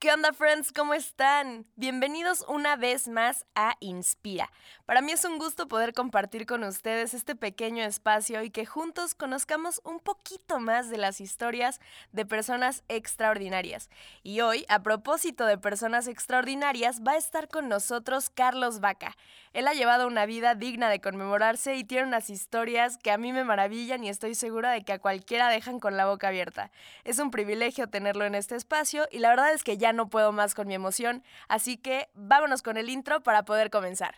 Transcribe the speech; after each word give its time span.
¿Qué 0.00 0.10
onda, 0.10 0.32
friends? 0.32 0.72
¿Cómo 0.72 0.94
están? 0.94 1.66
Bienvenidos 1.76 2.42
una 2.48 2.74
vez 2.76 3.06
más 3.06 3.44
a 3.54 3.76
Inspira. 3.80 4.50
Para 4.86 5.02
mí 5.02 5.12
es 5.12 5.26
un 5.26 5.36
gusto 5.36 5.68
poder 5.68 5.92
compartir 5.92 6.46
con 6.46 6.64
ustedes 6.64 7.12
este 7.12 7.36
pequeño 7.36 7.84
espacio 7.84 8.42
y 8.42 8.48
que 8.48 8.64
juntos 8.64 9.14
conozcamos 9.14 9.82
un 9.84 10.00
poquito 10.00 10.58
más 10.58 10.88
de 10.88 10.96
las 10.96 11.20
historias 11.20 11.80
de 12.12 12.24
personas 12.24 12.82
extraordinarias. 12.88 13.90
Y 14.22 14.40
hoy, 14.40 14.64
a 14.70 14.82
propósito 14.82 15.44
de 15.44 15.58
personas 15.58 16.08
extraordinarias, 16.08 17.02
va 17.06 17.12
a 17.12 17.18
estar 17.18 17.48
con 17.48 17.68
nosotros 17.68 18.30
Carlos 18.30 18.80
Vaca. 18.80 19.18
Él 19.52 19.68
ha 19.68 19.74
llevado 19.74 20.06
una 20.06 20.24
vida 20.24 20.54
digna 20.54 20.88
de 20.88 21.02
conmemorarse 21.02 21.74
y 21.74 21.84
tiene 21.84 22.06
unas 22.06 22.30
historias 22.30 22.96
que 22.96 23.10
a 23.10 23.18
mí 23.18 23.34
me 23.34 23.44
maravillan 23.44 24.02
y 24.02 24.08
estoy 24.08 24.34
segura 24.34 24.70
de 24.70 24.82
que 24.82 24.94
a 24.94 24.98
cualquiera 24.98 25.50
dejan 25.50 25.78
con 25.78 25.98
la 25.98 26.06
boca 26.06 26.28
abierta. 26.28 26.70
Es 27.04 27.18
un 27.18 27.30
privilegio 27.30 27.88
tenerlo 27.88 28.24
en 28.24 28.34
este 28.34 28.56
espacio 28.56 29.06
y 29.10 29.18
la 29.18 29.28
verdad 29.28 29.52
es 29.52 29.62
que 29.62 29.76
ya 29.76 29.89
no 29.92 30.08
puedo 30.08 30.32
más 30.32 30.54
con 30.54 30.68
mi 30.68 30.74
emoción, 30.74 31.22
así 31.48 31.76
que 31.76 32.10
vámonos 32.14 32.62
con 32.62 32.76
el 32.76 32.88
intro 32.88 33.22
para 33.22 33.44
poder 33.44 33.70
comenzar. 33.70 34.14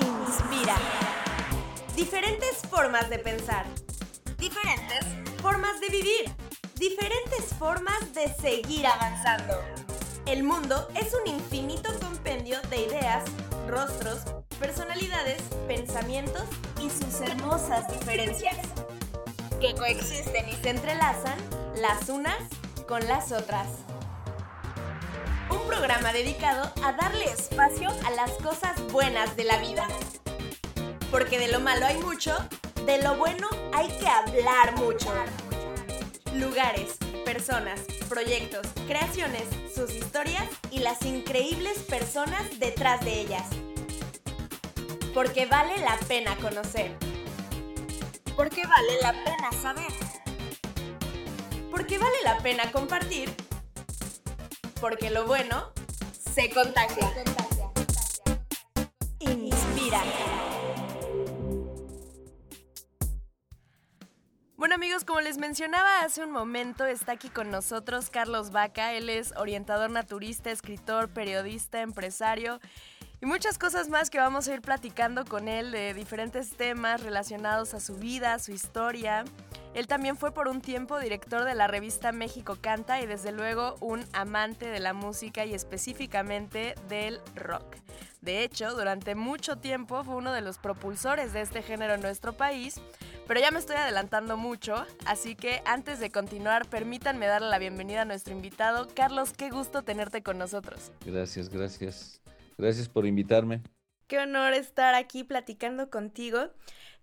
Inspira. 0.00 0.76
Diferentes 1.94 2.58
formas 2.68 3.10
de 3.10 3.18
pensar. 3.18 3.66
Diferentes 4.38 5.04
formas 5.42 5.80
de 5.80 5.88
vivir. 5.88 6.32
Diferentes 6.76 7.54
formas 7.58 8.14
de 8.14 8.28
seguir 8.34 8.86
avanzando. 8.86 9.54
El 10.26 10.44
mundo 10.44 10.88
es 10.94 11.12
un 11.14 11.26
infinito 11.26 11.90
compendio 12.00 12.60
de 12.70 12.86
ideas, 12.86 13.24
rostros, 13.66 14.20
personalidades, 14.58 15.42
pensamientos 15.66 16.44
y 16.80 16.88
sus 16.88 17.20
hermosas 17.20 17.90
diferencias, 17.92 18.56
que 19.60 19.74
coexisten 19.74 20.48
y 20.48 20.52
se 20.52 20.70
entrelazan 20.70 21.38
las 21.76 22.08
unas 22.08 22.38
con 22.90 23.06
las 23.06 23.30
otras. 23.30 23.68
Un 25.48 25.64
programa 25.68 26.12
dedicado 26.12 26.72
a 26.82 26.92
darle 26.92 27.24
espacio 27.26 27.88
a 28.04 28.10
las 28.10 28.32
cosas 28.32 28.82
buenas 28.90 29.36
de 29.36 29.44
la 29.44 29.58
vida. 29.58 29.86
Porque 31.12 31.38
de 31.38 31.46
lo 31.52 31.60
malo 31.60 31.86
hay 31.86 31.98
mucho, 31.98 32.36
de 32.86 33.00
lo 33.00 33.16
bueno 33.16 33.46
hay 33.72 33.86
que 33.96 34.08
hablar 34.08 34.76
mucho. 34.76 35.08
Lugares, 36.34 36.96
personas, 37.24 37.78
proyectos, 38.08 38.66
creaciones, 38.88 39.44
sus 39.72 39.94
historias 39.94 40.48
y 40.72 40.80
las 40.80 41.00
increíbles 41.02 41.78
personas 41.78 42.42
detrás 42.58 43.04
de 43.04 43.20
ellas. 43.20 43.46
Porque 45.14 45.46
vale 45.46 45.78
la 45.78 45.96
pena 46.08 46.34
conocer. 46.38 46.96
Porque 48.34 48.66
vale 48.66 49.00
la 49.00 49.12
pena 49.12 49.52
saber 49.62 50.19
porque 51.70 51.98
vale 51.98 52.16
la 52.24 52.38
pena 52.38 52.70
compartir, 52.72 53.34
porque 54.80 55.10
lo 55.10 55.26
bueno 55.26 55.72
se 56.34 56.50
contagia. 56.50 57.10
Inspira. 59.20 60.02
Bueno 64.56 64.74
amigos, 64.74 65.04
como 65.04 65.20
les 65.20 65.38
mencionaba 65.38 66.00
hace 66.02 66.22
un 66.22 66.32
momento, 66.32 66.84
está 66.84 67.12
aquí 67.12 67.30
con 67.30 67.50
nosotros 67.50 68.10
Carlos 68.10 68.50
Vaca. 68.50 68.92
Él 68.92 69.08
es 69.08 69.32
orientador 69.36 69.90
naturista, 69.90 70.50
escritor, 70.50 71.08
periodista, 71.08 71.80
empresario 71.80 72.60
y 73.20 73.26
muchas 73.26 73.58
cosas 73.58 73.88
más 73.88 74.08
que 74.08 74.18
vamos 74.18 74.48
a 74.48 74.54
ir 74.54 74.62
platicando 74.62 75.24
con 75.24 75.48
él 75.48 75.72
de 75.72 75.92
diferentes 75.94 76.50
temas 76.50 77.02
relacionados 77.02 77.74
a 77.74 77.80
su 77.80 77.96
vida, 77.96 78.38
su 78.38 78.52
historia. 78.52 79.24
Él 79.74 79.86
también 79.86 80.16
fue 80.16 80.32
por 80.32 80.48
un 80.48 80.60
tiempo 80.60 80.98
director 80.98 81.44
de 81.44 81.54
la 81.54 81.68
revista 81.68 82.12
México 82.12 82.56
Canta 82.60 83.00
y 83.00 83.06
desde 83.06 83.30
luego 83.30 83.76
un 83.80 84.04
amante 84.12 84.66
de 84.66 84.80
la 84.80 84.94
música 84.94 85.44
y 85.44 85.54
específicamente 85.54 86.74
del 86.88 87.20
rock. 87.36 87.76
De 88.20 88.42
hecho, 88.42 88.74
durante 88.74 89.14
mucho 89.14 89.56
tiempo 89.56 90.02
fue 90.02 90.16
uno 90.16 90.32
de 90.32 90.40
los 90.40 90.58
propulsores 90.58 91.32
de 91.32 91.40
este 91.40 91.62
género 91.62 91.94
en 91.94 92.02
nuestro 92.02 92.32
país, 92.34 92.80
pero 93.26 93.40
ya 93.40 93.50
me 93.50 93.58
estoy 93.58 93.76
adelantando 93.76 94.36
mucho, 94.36 94.84
así 95.06 95.36
que 95.36 95.62
antes 95.64 96.00
de 96.00 96.10
continuar, 96.10 96.68
permítanme 96.68 97.26
darle 97.26 97.48
la 97.48 97.58
bienvenida 97.58 98.02
a 98.02 98.04
nuestro 98.04 98.34
invitado. 98.34 98.88
Carlos, 98.94 99.32
qué 99.32 99.50
gusto 99.50 99.82
tenerte 99.82 100.22
con 100.22 100.36
nosotros. 100.36 100.90
Gracias, 101.06 101.48
gracias. 101.48 102.20
Gracias 102.60 102.90
por 102.90 103.06
invitarme. 103.06 103.62
Qué 104.06 104.18
honor 104.18 104.52
estar 104.52 104.94
aquí 104.94 105.24
platicando 105.24 105.88
contigo. 105.88 106.38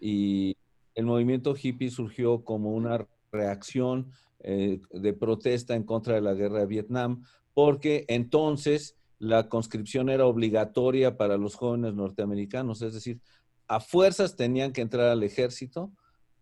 Y 0.00 0.56
el 0.94 1.06
movimiento 1.06 1.54
hippie 1.60 1.90
surgió 1.90 2.44
como 2.44 2.72
una 2.72 3.06
reacción 3.30 4.10
eh, 4.40 4.80
de 4.90 5.12
protesta 5.12 5.74
en 5.74 5.84
contra 5.84 6.14
de 6.14 6.20
la 6.20 6.34
guerra 6.34 6.60
de 6.60 6.66
Vietnam, 6.66 7.24
porque 7.54 8.04
entonces 8.08 8.96
la 9.18 9.48
conscripción 9.48 10.08
era 10.08 10.26
obligatoria 10.26 11.16
para 11.16 11.36
los 11.36 11.54
jóvenes 11.54 11.94
norteamericanos, 11.94 12.82
es 12.82 12.94
decir, 12.94 13.20
a 13.68 13.80
fuerzas 13.80 14.36
tenían 14.36 14.72
que 14.72 14.80
entrar 14.80 15.08
al 15.08 15.22
ejército 15.22 15.92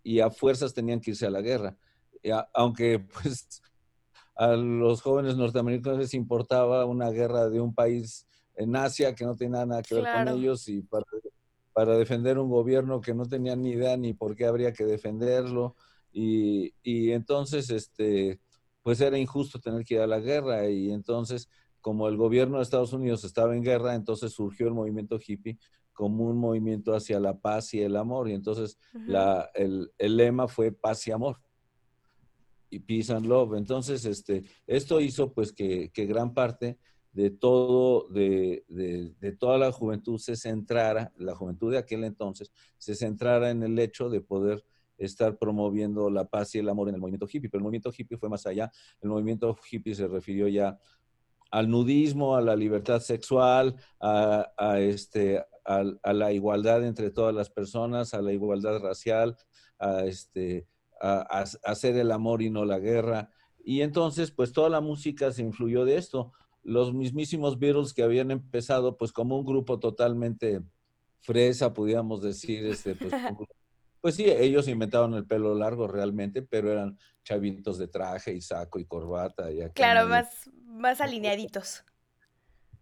y 0.03 0.21
a 0.21 0.31
fuerzas 0.31 0.73
tenían 0.73 1.01
que 1.01 1.11
irse 1.11 1.27
a 1.27 1.31
la 1.31 1.43
guerra. 1.43 1.77
aunque 2.55 2.99
pues 3.23 3.63
a 4.35 4.49
los 4.57 5.03
jóvenes 5.03 5.37
norteamericanos 5.37 5.99
les 5.99 6.15
importaba 6.15 6.87
una 6.87 7.11
guerra 7.11 7.49
de 7.51 7.61
un 7.61 7.75
país 7.75 8.27
en 8.57 8.75
Asia 8.75 9.15
que 9.15 9.25
no 9.25 9.37
tenía 9.37 9.67
nada 9.67 9.83
que 9.83 9.95
ver 9.95 10.05
con 10.05 10.29
ellos 10.29 10.67
y 10.69 10.83
para, 10.83 11.05
para, 11.85 11.97
defender 11.97 12.39
un 12.39 12.51
gobierno 12.51 13.01
que 13.01 13.15
no 13.15 13.27
tenía 13.27 13.57
ni 13.57 13.71
idea 13.71 13.97
ni 13.97 14.13
por 14.13 14.37
qué 14.37 14.47
habría 14.47 14.73
que 14.73 14.85
defenderlo. 14.85 15.77
Y, 16.13 16.75
y 16.83 17.13
entonces, 17.13 17.71
este, 17.71 18.41
pues 18.83 19.01
era 19.01 19.19
injusto 19.19 19.61
tener 19.61 19.85
que 19.85 19.95
ir 19.95 20.01
a 20.01 20.07
la 20.07 20.19
guerra 20.19 20.69
y 20.69 20.91
entonces 20.91 21.49
como 21.81 22.09
el 22.09 22.17
gobierno 22.17 22.59
de 22.59 22.63
Estados 22.63 22.93
Unidos 22.93 23.25
estaba 23.25 23.57
en 23.57 23.63
guerra, 23.63 23.95
entonces 23.95 24.33
surgió 24.33 24.69
el 24.69 24.75
movimiento 24.75 25.19
hippie 25.25 25.59
como 25.93 26.25
un 26.25 26.39
movimiento 26.39 26.95
hacia 26.95 27.21
la 27.21 27.39
paz 27.39 27.75
y 27.75 27.81
el 27.83 27.97
amor 27.97 28.29
y 28.29 28.33
entonces 28.33 28.79
la, 28.93 29.51
el, 29.55 29.91
el, 29.99 30.17
lema 30.17 30.49
fue 30.49 30.73
paz 30.73 31.07
y 31.07 31.11
amor. 31.11 31.39
y 32.71 32.79
Peace 32.79 33.13
and 33.13 33.27
Love. 33.27 33.57
Entonces, 33.57 34.05
este, 34.05 34.45
esto 34.67 35.01
hizo 35.01 35.33
pues 35.33 35.53
que, 35.53 35.91
que 35.93 36.07
gran 36.07 36.33
parte 36.33 36.79
de 37.13 37.31
todo, 37.31 38.09
de, 38.09 38.65
de, 38.69 39.15
de, 39.21 39.33
toda 39.33 39.59
la 39.59 39.73
juventud 39.73 40.19
se 40.19 40.37
centrara, 40.37 41.13
la 41.17 41.35
juventud 41.35 41.73
de 41.73 41.79
aquel 41.79 42.05
entonces, 42.05 42.53
se 42.79 42.95
centrara 42.95 43.51
en 43.51 43.63
el 43.63 43.79
hecho 43.79 44.09
de 44.09 44.21
poder 44.21 44.65
estar 45.01 45.37
promoviendo 45.39 46.11
la 46.11 46.27
paz 46.27 46.55
y 46.55 46.59
el 46.59 46.69
amor 46.69 46.89
en 46.89 46.95
el 46.95 47.01
movimiento 47.01 47.27
hippie. 47.27 47.49
Pero 47.51 47.61
el 47.61 47.65
movimiento 47.65 47.93
hippie 47.97 48.19
fue 48.19 48.29
más 48.29 48.47
allá. 48.47 48.71
El 49.01 49.11
movimiento 49.11 49.57
hippie 49.71 49.95
se 49.95 50.07
refirió 50.07 50.47
ya 50.47 50.79
al 51.51 51.69
nudismo, 51.69 52.37
a 52.37 52.43
la 52.43 52.55
libertad 52.55 53.01
sexual, 53.01 53.75
a, 53.99 54.79
este, 54.79 55.45
a, 55.65 56.13
la 56.13 56.33
igualdad 56.33 56.85
entre 56.85 57.11
todas 57.11 57.35
las 57.35 57.51
personas, 57.51 58.15
a 58.15 58.23
la 58.23 58.33
igualdad 58.33 58.79
racial, 58.79 59.37
a, 59.79 60.05
este, 60.05 60.69
a, 61.01 61.45
hacer 61.65 61.97
el 61.97 62.13
amor 62.13 62.43
y 62.43 62.51
no 62.51 62.65
la 62.65 62.79
guerra. 62.79 63.31
Y 63.65 63.81
entonces, 63.81 64.31
pues 64.31 64.53
toda 64.53 64.69
la 64.69 64.81
música 64.81 65.33
se 65.33 65.43
influyó 65.43 65.85
de 65.85 65.97
esto 65.97 66.33
los 66.63 66.93
mismísimos 66.93 67.59
Beatles 67.59 67.93
que 67.95 68.03
habían 68.03 68.31
empezado 68.31 68.97
pues 68.97 69.13
como 69.13 69.39
un 69.39 69.47
grupo 69.47 69.79
totalmente 69.79 70.63
fresa, 71.21 71.73
pudiéramos 71.73 72.23
decir, 72.23 72.65
este, 72.67 72.95
pues, 72.95 73.13
pues 74.01 74.15
sí, 74.15 74.25
ellos 74.27 74.69
inventaron 74.69 75.15
el 75.15 75.27
pelo 75.27 75.55
largo 75.55 75.87
realmente, 75.87 76.43
pero 76.43 76.73
eran 76.73 76.99
chavitos 77.23 77.79
de 77.79 77.89
traje 77.89 78.35
y 78.35 78.41
saco 78.41 78.79
y 78.79 78.85
corbata. 78.85 79.51
Y 79.51 79.61
claro, 79.71 80.09
más, 80.09 80.51
más 80.65 81.01
alineaditos. 81.01 81.85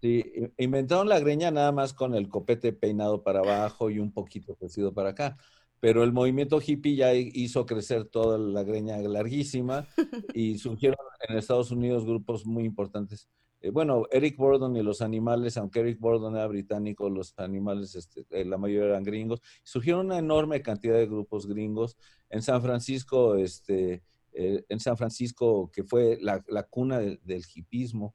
Sí, 0.01 0.25
inventaron 0.59 1.09
la 1.09 1.19
greña 1.19 1.51
nada 1.51 1.73
más 1.73 1.93
con 1.93 2.15
el 2.15 2.29
copete 2.29 2.73
peinado 2.73 3.25
para 3.25 3.41
abajo 3.41 3.91
y 3.91 3.99
un 3.99 4.13
poquito 4.13 4.55
crecido 4.55 4.95
para 4.95 5.11
acá. 5.11 5.37
Pero 5.81 6.03
el 6.03 6.13
movimiento 6.13 6.61
hippie 6.65 6.97
ya 6.97 7.15
hizo 7.15 7.67
crecer 7.67 8.05
toda 8.05 8.37
la 8.39 8.65
greña 8.65 8.99
larguísima 8.99 9.87
y 10.35 10.59
surgieron 10.59 10.99
en 11.29 11.37
Estados 11.37 11.71
Unidos 11.71 12.05
grupos 12.05 12.47
muy 12.47 12.65
importantes 12.65 13.29
eh, 13.61 13.71
bueno, 13.71 14.05
Eric 14.11 14.37
Burdon 14.37 14.77
y 14.77 14.83
los 14.83 15.03
animales, 15.03 15.57
aunque 15.57 15.81
Eric 15.81 15.99
Burdon 15.99 16.37
era 16.37 16.47
británico, 16.47 17.11
los 17.11 17.35
animales, 17.39 17.95
este, 17.97 18.25
eh, 18.31 18.45
la 18.45 18.57
mayoría 18.57 18.91
eran 18.91 19.03
gringos, 19.03 19.41
surgieron 19.65 20.07
una 20.07 20.19
enorme 20.19 20.63
cantidad 20.63 20.95
de 20.95 21.07
grupos 21.07 21.47
gringos. 21.47 21.97
En 22.31 22.43
San 22.43 22.63
Francisco, 22.63 23.35
este, 23.37 24.05
eh, 24.33 24.65
en 24.69 24.81
San 24.81 24.97
Francisco, 24.97 25.71
que 25.73 25.83
fue 25.83 26.19
la, 26.21 26.45
la 26.49 26.63
cuna 26.63 26.99
de, 27.01 27.19
del 27.25 27.43
hipismo, 27.55 28.15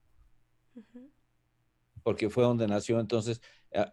porque 2.04 2.30
fue 2.30 2.44
donde 2.44 2.68
nació, 2.68 3.00
entonces 3.00 3.42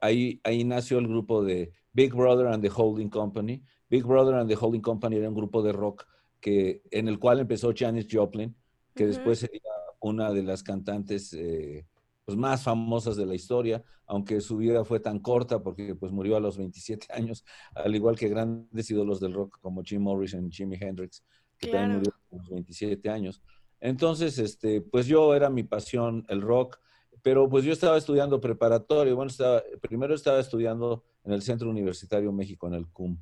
ahí, 0.00 0.40
ahí 0.44 0.64
nació 0.64 0.98
el 0.98 1.08
grupo 1.08 1.44
de 1.44 1.72
Big 1.92 2.14
Brother 2.14 2.46
and 2.46 2.62
the 2.62 2.70
Holding 2.74 3.08
Company. 3.08 3.62
Big 3.88 4.04
Brother 4.04 4.34
and 4.34 4.48
the 4.48 4.56
Holding 4.56 4.80
Company 4.80 5.16
era 5.16 5.28
un 5.28 5.34
grupo 5.34 5.62
de 5.62 5.72
rock 5.72 6.06
que, 6.40 6.82
en 6.90 7.08
el 7.08 7.18
cual 7.18 7.40
empezó 7.40 7.72
Janis 7.76 8.06
Joplin, 8.10 8.56
que 8.94 9.06
después 9.06 9.40
sería 9.40 9.69
una 10.00 10.32
de 10.32 10.42
las 10.42 10.62
cantantes 10.62 11.32
eh, 11.34 11.86
pues 12.24 12.36
más 12.38 12.62
famosas 12.62 13.16
de 13.16 13.26
la 13.26 13.34
historia, 13.34 13.82
aunque 14.06 14.40
su 14.40 14.56
vida 14.56 14.84
fue 14.84 15.00
tan 15.00 15.18
corta 15.18 15.62
porque 15.62 15.94
pues 15.94 16.12
murió 16.12 16.36
a 16.36 16.40
los 16.40 16.56
27 16.56 17.08
años, 17.12 17.44
al 17.74 17.94
igual 17.94 18.16
que 18.16 18.28
grandes 18.28 18.90
ídolos 18.90 19.20
del 19.20 19.34
rock 19.34 19.58
como 19.60 19.82
Jim 19.82 20.02
Morrison 20.02 20.46
y 20.46 20.50
Jimi 20.50 20.76
Hendrix, 20.80 21.24
que 21.58 21.68
también 21.68 21.98
murió 21.98 22.12
a 22.32 22.36
los 22.36 22.48
27 22.48 23.08
años. 23.10 23.42
Entonces, 23.80 24.38
este, 24.38 24.80
pues 24.80 25.06
yo 25.06 25.34
era 25.34 25.48
mi 25.50 25.62
pasión 25.62 26.24
el 26.28 26.42
rock, 26.42 26.78
pero 27.22 27.48
pues 27.48 27.64
yo 27.64 27.72
estaba 27.72 27.96
estudiando 27.96 28.40
preparatorio, 28.40 29.16
bueno, 29.16 29.30
estaba, 29.30 29.62
primero 29.80 30.14
estaba 30.14 30.38
estudiando 30.38 31.04
en 31.24 31.32
el 31.32 31.42
Centro 31.42 31.68
Universitario 31.68 32.32
México, 32.32 32.66
en 32.66 32.74
el 32.74 32.86
CUM. 32.88 33.18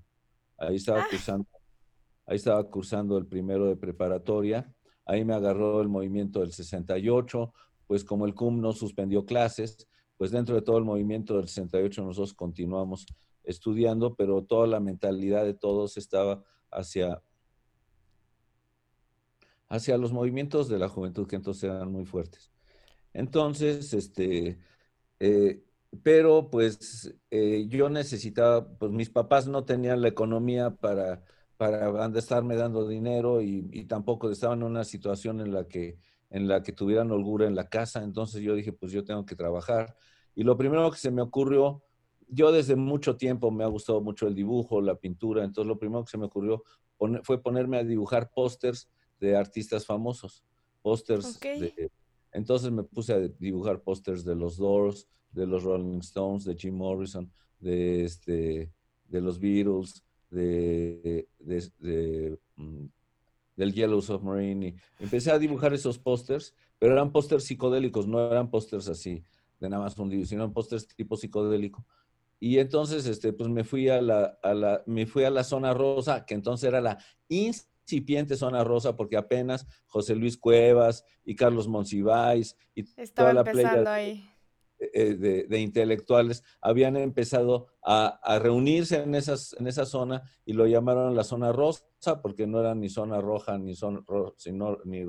Ahí 0.56 0.76
estaba 0.76 1.02
ah. 1.02 1.06
cursando, 1.10 1.46
ahí 2.26 2.36
estaba 2.36 2.62
cursando 2.68 3.16
el 3.16 3.26
primero 3.26 3.66
de 3.66 3.76
preparatoria 3.76 4.72
Ahí 5.08 5.24
me 5.24 5.32
agarró 5.34 5.80
el 5.80 5.88
movimiento 5.88 6.40
del 6.40 6.52
68, 6.52 7.54
pues 7.86 8.04
como 8.04 8.26
el 8.26 8.34
CUM 8.34 8.60
no 8.60 8.72
suspendió 8.72 9.24
clases, 9.24 9.88
pues 10.18 10.30
dentro 10.30 10.54
de 10.54 10.60
todo 10.60 10.76
el 10.76 10.84
movimiento 10.84 11.38
del 11.38 11.48
68 11.48 12.04
nosotros 12.04 12.34
continuamos 12.34 13.06
estudiando, 13.42 14.14
pero 14.16 14.44
toda 14.44 14.66
la 14.66 14.80
mentalidad 14.80 15.46
de 15.46 15.54
todos 15.54 15.96
estaba 15.96 16.44
hacia, 16.70 17.22
hacia 19.68 19.96
los 19.96 20.12
movimientos 20.12 20.68
de 20.68 20.78
la 20.78 20.90
juventud, 20.90 21.26
que 21.26 21.36
entonces 21.36 21.64
eran 21.64 21.90
muy 21.90 22.04
fuertes. 22.04 22.52
Entonces, 23.14 23.94
este, 23.94 24.58
eh, 25.20 25.64
pero 26.02 26.50
pues 26.50 27.14
eh, 27.30 27.64
yo 27.70 27.88
necesitaba, 27.88 28.68
pues 28.76 28.92
mis 28.92 29.08
papás 29.08 29.48
no 29.48 29.64
tenían 29.64 30.02
la 30.02 30.08
economía 30.08 30.68
para 30.68 31.24
para 31.58 32.06
estarme 32.16 32.54
dando 32.54 32.88
dinero 32.88 33.42
y, 33.42 33.84
tampoco 33.86 34.30
estaban 34.30 34.60
en 34.60 34.66
una 34.66 34.84
situación 34.84 35.40
en 35.40 35.52
la 35.52 35.66
que 35.66 35.98
en 36.30 36.46
la 36.46 36.62
que 36.62 36.72
tuvieran 36.72 37.10
holgura 37.10 37.46
en 37.46 37.54
la 37.54 37.70
casa, 37.70 38.02
entonces 38.02 38.42
yo 38.42 38.54
dije, 38.54 38.70
pues 38.70 38.92
yo 38.92 39.02
tengo 39.02 39.24
que 39.24 39.34
trabajar. 39.34 39.96
Y 40.34 40.42
lo 40.42 40.58
primero 40.58 40.90
que 40.90 40.98
se 40.98 41.10
me 41.10 41.22
ocurrió, 41.22 41.82
yo 42.28 42.52
desde 42.52 42.76
mucho 42.76 43.16
tiempo 43.16 43.50
me 43.50 43.64
ha 43.64 43.66
gustado 43.66 44.02
mucho 44.02 44.28
el 44.28 44.34
dibujo, 44.34 44.82
la 44.82 44.96
pintura, 44.96 45.42
entonces 45.42 45.68
lo 45.68 45.78
primero 45.78 46.04
que 46.04 46.10
se 46.10 46.18
me 46.18 46.26
ocurrió 46.26 46.62
fue 47.22 47.42
ponerme 47.42 47.78
a 47.78 47.84
dibujar 47.84 48.30
pósters 48.30 48.90
de 49.18 49.36
artistas 49.36 49.86
famosos, 49.86 50.44
pósters 50.82 51.40
Entonces 52.30 52.70
me 52.70 52.82
puse 52.82 53.14
a 53.14 53.20
dibujar 53.20 53.80
pósters 53.80 54.22
de 54.22 54.34
los 54.34 54.58
Doors, 54.58 55.08
de 55.32 55.46
los 55.46 55.62
Rolling 55.62 56.00
Stones, 56.00 56.44
de 56.44 56.54
Jim 56.56 56.76
Morrison, 56.76 57.32
de, 57.58 58.04
este, 58.04 58.70
de 59.06 59.20
los 59.22 59.40
Beatles, 59.40 60.04
de, 60.30 61.28
mm, 62.56 62.84
del 63.56 63.72
Yellow 63.72 64.00
Submarine. 64.00 64.68
Y 64.68 65.02
empecé 65.02 65.30
a 65.30 65.38
dibujar 65.38 65.74
esos 65.74 65.98
pósters, 65.98 66.54
pero 66.78 66.92
eran 66.92 67.12
pósters 67.12 67.44
psicodélicos, 67.44 68.06
no 68.06 68.24
eran 68.30 68.50
pósters 68.50 68.88
así, 68.88 69.22
de 69.60 69.68
nada 69.68 69.82
más 69.82 69.98
hundidos, 69.98 70.28
sino 70.28 70.42
eran 70.42 70.52
pósters 70.52 70.86
tipo 70.88 71.16
psicodélico. 71.16 71.86
Y 72.40 72.58
entonces, 72.58 73.06
este, 73.06 73.32
pues 73.32 73.48
me 73.50 73.64
fui 73.64 73.88
a 73.88 74.00
la, 74.00 74.38
a 74.42 74.54
la, 74.54 74.82
me 74.86 75.06
fui 75.06 75.24
a 75.24 75.30
la 75.30 75.42
zona 75.42 75.74
rosa, 75.74 76.24
que 76.24 76.34
entonces 76.34 76.68
era 76.68 76.80
la 76.80 76.98
incipiente 77.28 78.36
zona 78.36 78.62
rosa, 78.62 78.94
porque 78.94 79.16
apenas 79.16 79.66
José 79.86 80.14
Luis 80.14 80.36
Cuevas 80.36 81.04
y 81.24 81.34
Carlos 81.34 81.66
Monsiváis 81.66 82.56
y 82.76 82.84
toda 82.84 83.32
la 83.32 83.42
playa 83.42 83.92
ahí 83.92 84.24
eh, 84.78 85.46
de, 85.48 85.60
intelectuales 85.60 86.44
habían 86.60 86.96
empezado 86.96 87.68
a, 87.82 88.38
reunirse 88.40 89.02
en, 89.02 89.14
esas, 89.14 89.54
en 89.58 89.66
esa 89.66 89.86
zona 89.86 90.22
y 90.44 90.52
lo 90.52 90.66
llamaron 90.66 91.16
la 91.16 91.24
zona 91.24 91.52
rosa 91.52 91.84
porque 92.22 92.46
no 92.46 92.60
era 92.60 92.74
ni 92.74 92.88
zona 92.88 93.20
roja 93.20 93.58
ni 93.58 93.74
zona, 93.74 94.02
sino, 94.36 94.78
ni, 94.84 95.04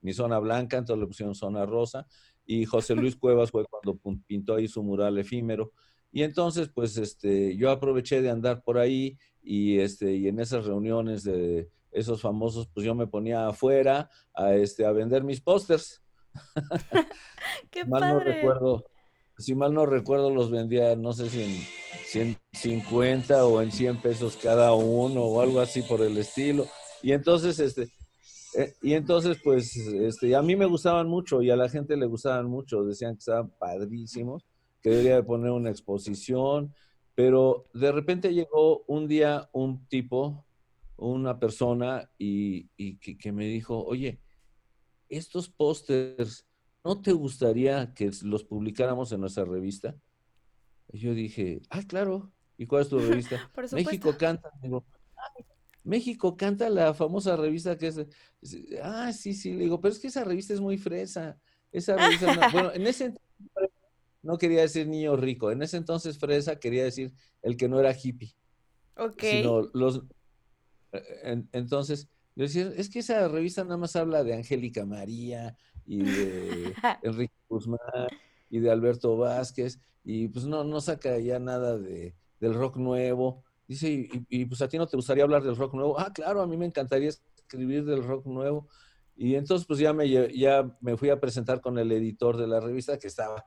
ni 0.00 0.12
zona 0.12 0.38
blanca, 0.38 0.78
entonces 0.78 1.00
le 1.00 1.06
pusieron 1.06 1.34
zona 1.34 1.64
rosa 1.66 2.06
y 2.46 2.64
José 2.64 2.94
Luis 2.94 3.16
Cuevas 3.16 3.50
fue 3.50 3.64
cuando 3.64 3.98
pintó 4.26 4.56
ahí 4.56 4.68
su 4.68 4.82
mural 4.82 5.18
efímero. 5.18 5.72
Y 6.12 6.22
entonces, 6.22 6.68
pues, 6.68 6.96
este, 6.96 7.56
yo 7.56 7.70
aproveché 7.70 8.22
de 8.22 8.30
andar 8.30 8.62
por 8.62 8.78
ahí 8.78 9.18
y, 9.42 9.78
este, 9.78 10.14
y 10.14 10.28
en 10.28 10.38
esas 10.38 10.66
reuniones 10.66 11.24
de 11.24 11.70
esos 11.90 12.20
famosos, 12.20 12.68
pues 12.68 12.84
yo 12.86 12.94
me 12.94 13.06
ponía 13.06 13.48
afuera 13.48 14.10
a, 14.32 14.54
este, 14.54 14.84
a 14.84 14.92
vender 14.92 15.24
mis 15.24 15.40
pósters. 15.40 16.02
Qué 17.70 17.84
Mal 17.84 18.14
no 18.14 18.20
recuerdo, 18.20 18.84
si 19.38 19.54
mal 19.54 19.74
no 19.74 19.86
recuerdo, 19.86 20.30
los 20.30 20.50
vendía, 20.50 20.94
no 20.96 21.12
sé 21.12 21.28
si 21.28 21.42
en 21.42 21.56
150 22.06 23.46
o 23.46 23.60
en 23.60 23.72
100 23.72 24.00
pesos 24.00 24.38
cada 24.40 24.72
uno 24.74 25.22
o 25.22 25.40
algo 25.40 25.60
así 25.60 25.82
por 25.82 26.00
el 26.02 26.16
estilo. 26.18 26.66
Y 27.02 27.12
entonces, 27.12 27.58
este, 27.58 27.88
eh, 28.56 28.74
y 28.82 28.94
entonces, 28.94 29.38
pues, 29.42 29.76
este, 29.76 30.34
a 30.36 30.42
mí 30.42 30.54
me 30.56 30.66
gustaban 30.66 31.08
mucho 31.08 31.42
y 31.42 31.50
a 31.50 31.56
la 31.56 31.68
gente 31.68 31.96
le 31.96 32.06
gustaban 32.06 32.46
mucho. 32.46 32.84
Decían 32.84 33.14
que 33.14 33.20
estaban 33.20 33.50
padrísimos, 33.58 34.44
que 34.80 34.90
debería 34.90 35.16
de 35.16 35.22
poner 35.24 35.50
una 35.50 35.70
exposición. 35.70 36.72
Pero 37.14 37.66
de 37.74 37.92
repente 37.92 38.32
llegó 38.32 38.84
un 38.86 39.08
día 39.08 39.48
un 39.52 39.86
tipo, 39.88 40.44
una 40.96 41.38
persona, 41.38 42.10
y, 42.18 42.68
y 42.76 42.96
que, 42.98 43.16
que 43.16 43.32
me 43.32 43.46
dijo, 43.46 43.84
oye, 43.84 44.20
estos 45.08 45.48
pósters 45.48 46.46
¿no 46.84 47.00
te 47.00 47.12
gustaría 47.12 47.92
que 47.94 48.10
los 48.22 48.44
publicáramos 48.44 49.10
en 49.12 49.20
nuestra 49.20 49.44
revista? 49.44 49.96
Y 50.92 50.98
yo 50.98 51.14
dije, 51.14 51.62
ah, 51.70 51.82
claro. 51.82 52.30
¿Y 52.56 52.66
cuál 52.66 52.82
es 52.82 52.88
tu 52.88 52.98
revista? 52.98 53.50
México 53.72 54.16
Canta. 54.16 54.50
Digo, 54.62 54.84
México 55.82 56.36
Canta, 56.36 56.68
la 56.68 56.94
famosa 56.94 57.36
revista 57.36 57.76
que 57.76 57.88
es, 57.88 58.06
ah, 58.82 59.12
sí, 59.12 59.34
sí, 59.34 59.52
le 59.54 59.64
digo, 59.64 59.80
pero 59.80 59.92
es 59.92 60.00
que 60.00 60.08
esa 60.08 60.24
revista 60.24 60.52
es 60.54 60.60
muy 60.60 60.78
fresa. 60.78 61.38
Esa 61.72 61.96
revista, 61.96 62.34
no, 62.34 62.52
bueno, 62.52 62.72
en 62.72 62.86
ese 62.86 63.06
entonces 63.06 63.70
no 64.22 64.38
quería 64.38 64.62
decir 64.62 64.86
niño 64.86 65.16
rico, 65.16 65.50
en 65.50 65.62
ese 65.62 65.76
entonces 65.76 66.18
fresa 66.18 66.58
quería 66.58 66.84
decir 66.84 67.12
el 67.42 67.56
que 67.56 67.68
no 67.68 67.80
era 67.80 67.92
hippie. 67.92 68.34
Ok. 68.96 69.20
Sino 69.22 69.70
los, 69.74 70.02
eh, 70.92 71.44
entonces, 71.52 72.08
yo 72.36 72.42
decía, 72.42 72.72
es 72.76 72.88
que 72.90 73.00
esa 73.00 73.28
revista 73.28 73.64
nada 73.64 73.76
más 73.76 73.96
habla 73.96 74.24
de 74.24 74.34
Angélica 74.34 74.84
María, 74.84 75.56
y 75.86 76.02
de 76.02 76.74
Enrique 77.02 77.34
Guzmán 77.48 77.78
y 78.50 78.60
de 78.60 78.70
Alberto 78.70 79.16
Vázquez, 79.16 79.80
y 80.04 80.28
pues 80.28 80.44
no, 80.44 80.64
no 80.64 80.80
saca 80.80 81.18
ya 81.18 81.38
nada 81.38 81.78
de, 81.78 82.14
del 82.40 82.54
rock 82.54 82.76
nuevo. 82.76 83.42
Dice, 83.66 84.08
y, 84.28 84.44
pues 84.44 84.60
a 84.60 84.68
ti 84.68 84.76
no 84.76 84.86
te 84.86 84.96
gustaría 84.96 85.24
hablar 85.24 85.42
del 85.42 85.56
rock 85.56 85.74
nuevo. 85.74 85.98
Ah, 85.98 86.12
claro, 86.12 86.42
a 86.42 86.46
mí 86.46 86.56
me 86.56 86.66
encantaría 86.66 87.08
escribir 87.08 87.84
del 87.84 88.04
rock 88.04 88.26
nuevo. 88.26 88.68
Y 89.16 89.36
entonces 89.36 89.66
pues 89.66 89.78
ya 89.78 89.92
me, 89.92 90.08
ya 90.36 90.76
me 90.80 90.96
fui 90.96 91.08
a 91.08 91.20
presentar 91.20 91.60
con 91.60 91.78
el 91.78 91.90
editor 91.92 92.36
de 92.36 92.46
la 92.46 92.60
revista 92.60 92.98
que 92.98 93.06
estaba, 93.06 93.44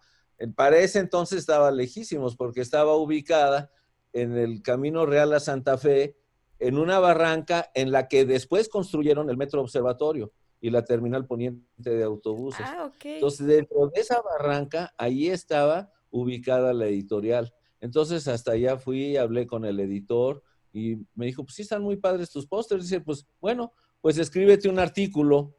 para 0.56 0.78
ese 0.78 1.00
entonces 1.00 1.40
estaba 1.40 1.72
lejísimos 1.72 2.36
porque 2.36 2.62
estaba 2.62 2.96
ubicada 2.96 3.72
en 4.14 4.38
el 4.38 4.62
Camino 4.62 5.06
Real 5.06 5.34
a 5.34 5.40
Santa 5.40 5.78
Fe, 5.78 6.16
en 6.60 6.78
una 6.78 7.00
barranca 7.00 7.70
en 7.74 7.92
la 7.92 8.08
que 8.08 8.26
después 8.26 8.70
construyeron 8.70 9.30
el 9.30 9.38
Metro 9.38 9.62
Observatorio 9.62 10.32
y 10.60 10.70
la 10.70 10.84
terminal 10.84 11.26
poniente 11.26 11.90
de 11.90 12.04
autobuses. 12.04 12.66
Ah, 12.66 12.92
Entonces, 13.04 13.46
dentro 13.46 13.88
de 13.88 14.02
esa 14.02 14.22
barranca, 14.22 14.94
ahí 14.98 15.28
estaba 15.28 15.92
ubicada 16.10 16.74
la 16.74 16.88
editorial. 16.88 17.54
Entonces, 17.80 18.28
hasta 18.28 18.54
allá 18.54 18.78
fui, 18.78 19.18
hablé 19.18 19.46
con 19.46 19.66
el 19.66 19.80
editor 19.80 20.42
y 20.74 20.98
me 21.16 21.28
dijo, 21.28 21.44
pues 21.44 21.56
sí 21.56 21.62
están 21.62 21.84
muy 21.84 21.98
padres 21.98 22.32
tus 22.32 22.48
pósters. 22.48 22.84
Dice, 22.84 23.02
pues 23.02 23.28
bueno, 23.40 23.74
pues 24.02 24.18
escríbete 24.18 24.70
un 24.70 24.80
artículo 24.80 25.56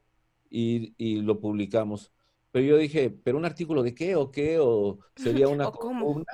y, 0.49 1.21
lo 1.21 1.39
publicamos. 1.39 2.11
Pero 2.51 2.65
yo 2.65 2.77
dije, 2.77 3.09
¿pero 3.09 3.37
un 3.37 3.45
artículo 3.45 3.83
de 3.83 3.93
qué 3.93 4.15
o 4.15 4.31
qué? 4.31 4.57
¿O 4.59 4.99
sería 5.15 5.47
una 5.49 5.71
columna? 5.71 6.25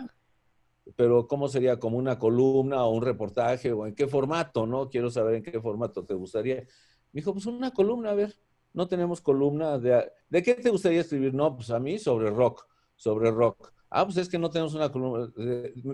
Pero 0.95 1.27
¿cómo 1.27 1.47
sería? 1.47 1.79
¿Como 1.79 1.97
una 1.97 2.19
columna 2.19 2.85
o 2.85 2.91
un 2.91 3.01
reportaje? 3.01 3.71
¿O 3.71 3.87
en 3.87 3.95
qué 3.95 4.07
formato? 4.07 4.67
¿No? 4.67 4.89
Quiero 4.89 5.09
saber 5.09 5.35
en 5.35 5.43
qué 5.43 5.59
formato 5.59 6.05
te 6.05 6.13
gustaría. 6.13 6.57
Me 6.57 7.21
dijo, 7.21 7.33
pues 7.33 7.45
una 7.45 7.71
columna, 7.71 8.11
a 8.11 8.15
ver, 8.15 8.35
no 8.73 8.87
tenemos 8.87 9.21
columna. 9.21 9.79
¿De, 9.79 10.11
¿de 10.29 10.43
qué 10.43 10.53
te 10.55 10.69
gustaría 10.69 11.01
escribir? 11.01 11.33
No, 11.33 11.55
pues 11.55 11.71
a 11.71 11.79
mí 11.79 11.97
sobre 11.97 12.29
rock, 12.29 12.67
sobre 12.95 13.31
rock. 13.31 13.71
Ah, 13.89 14.03
pues 14.03 14.17
es 14.17 14.29
que 14.29 14.37
no 14.37 14.49
tenemos 14.49 14.73
una 14.73 14.91
columna. 14.91 15.31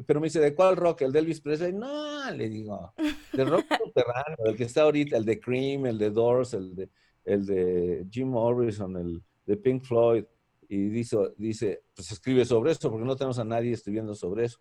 Pero 0.05 0.19
me 0.19 0.27
dice, 0.27 0.39
¿de 0.39 0.55
cuál 0.55 0.75
rock? 0.75 1.03
¿El 1.03 1.11
de 1.11 1.19
Elvis 1.19 1.39
Presley? 1.41 1.71
No, 1.71 2.31
le 2.31 2.49
digo, 2.49 2.93
de 3.33 3.45
rock 3.45 3.65
subterráneo, 3.77 4.45
el 4.45 4.55
que 4.55 4.63
está 4.63 4.83
ahorita, 4.83 5.17
el 5.17 5.25
de 5.25 5.39
Cream, 5.39 5.85
el 5.85 5.97
de 5.97 6.09
Doors, 6.09 6.53
el 6.53 6.75
de, 6.75 6.89
el 7.25 7.45
de 7.45 8.07
Jim 8.09 8.29
Morrison, 8.29 8.97
el 8.97 9.23
de 9.45 9.57
Pink 9.57 9.83
Floyd. 9.83 10.25
Y 10.67 10.89
dice, 10.89 11.17
dice, 11.37 11.83
pues 11.93 12.11
escribe 12.11 12.45
sobre 12.45 12.71
eso, 12.71 12.89
porque 12.89 13.05
no 13.05 13.15
tenemos 13.15 13.37
a 13.39 13.43
nadie 13.43 13.73
escribiendo 13.73 14.15
sobre 14.15 14.45
eso. 14.45 14.59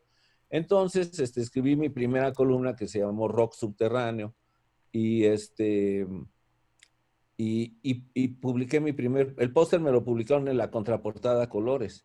Entonces, 0.51 1.19
este, 1.19 1.41
escribí 1.41 1.77
mi 1.77 1.89
primera 1.89 2.33
columna 2.33 2.77
que 2.77 2.89
se 2.89 2.99
llamó 2.99 3.29
Rock 3.29 3.55
Subterráneo. 3.55 4.35
Y 4.93 5.25
este 5.25 6.07
y, 7.43 7.79
y, 8.13 8.29
publiqué 8.29 8.81
mi 8.81 8.93
primer, 8.93 9.35
el 9.39 9.51
póster 9.51 9.81
me 9.81 9.91
lo 9.91 10.05
publicaron 10.05 10.47
en 10.49 10.59
la 10.59 10.71
contraportada 10.71 11.49
Colores. 11.49 12.05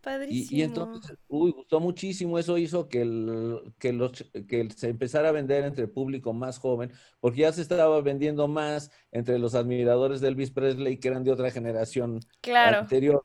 Padrísimo. 0.00 0.56
Y, 0.56 0.62
entonces, 0.62 1.16
uy, 1.26 1.50
gustó 1.50 1.80
muchísimo, 1.80 2.38
eso 2.38 2.56
hizo 2.58 2.88
que, 2.88 3.02
el, 3.02 3.74
que, 3.80 3.92
los, 3.92 4.12
que 4.46 4.68
se 4.70 4.90
empezara 4.90 5.30
a 5.30 5.32
vender 5.32 5.64
entre 5.64 5.84
el 5.84 5.90
público 5.90 6.32
más 6.32 6.58
joven, 6.58 6.92
porque 7.18 7.40
ya 7.40 7.52
se 7.52 7.60
estaba 7.60 8.00
vendiendo 8.00 8.46
más 8.46 8.92
entre 9.10 9.40
los 9.40 9.56
admiradores 9.56 10.20
de 10.20 10.28
Elvis 10.28 10.52
Presley 10.52 10.98
que 11.00 11.08
eran 11.08 11.24
de 11.24 11.32
otra 11.32 11.50
generación 11.50 12.20
claro. 12.40 12.78
anterior. 12.78 13.24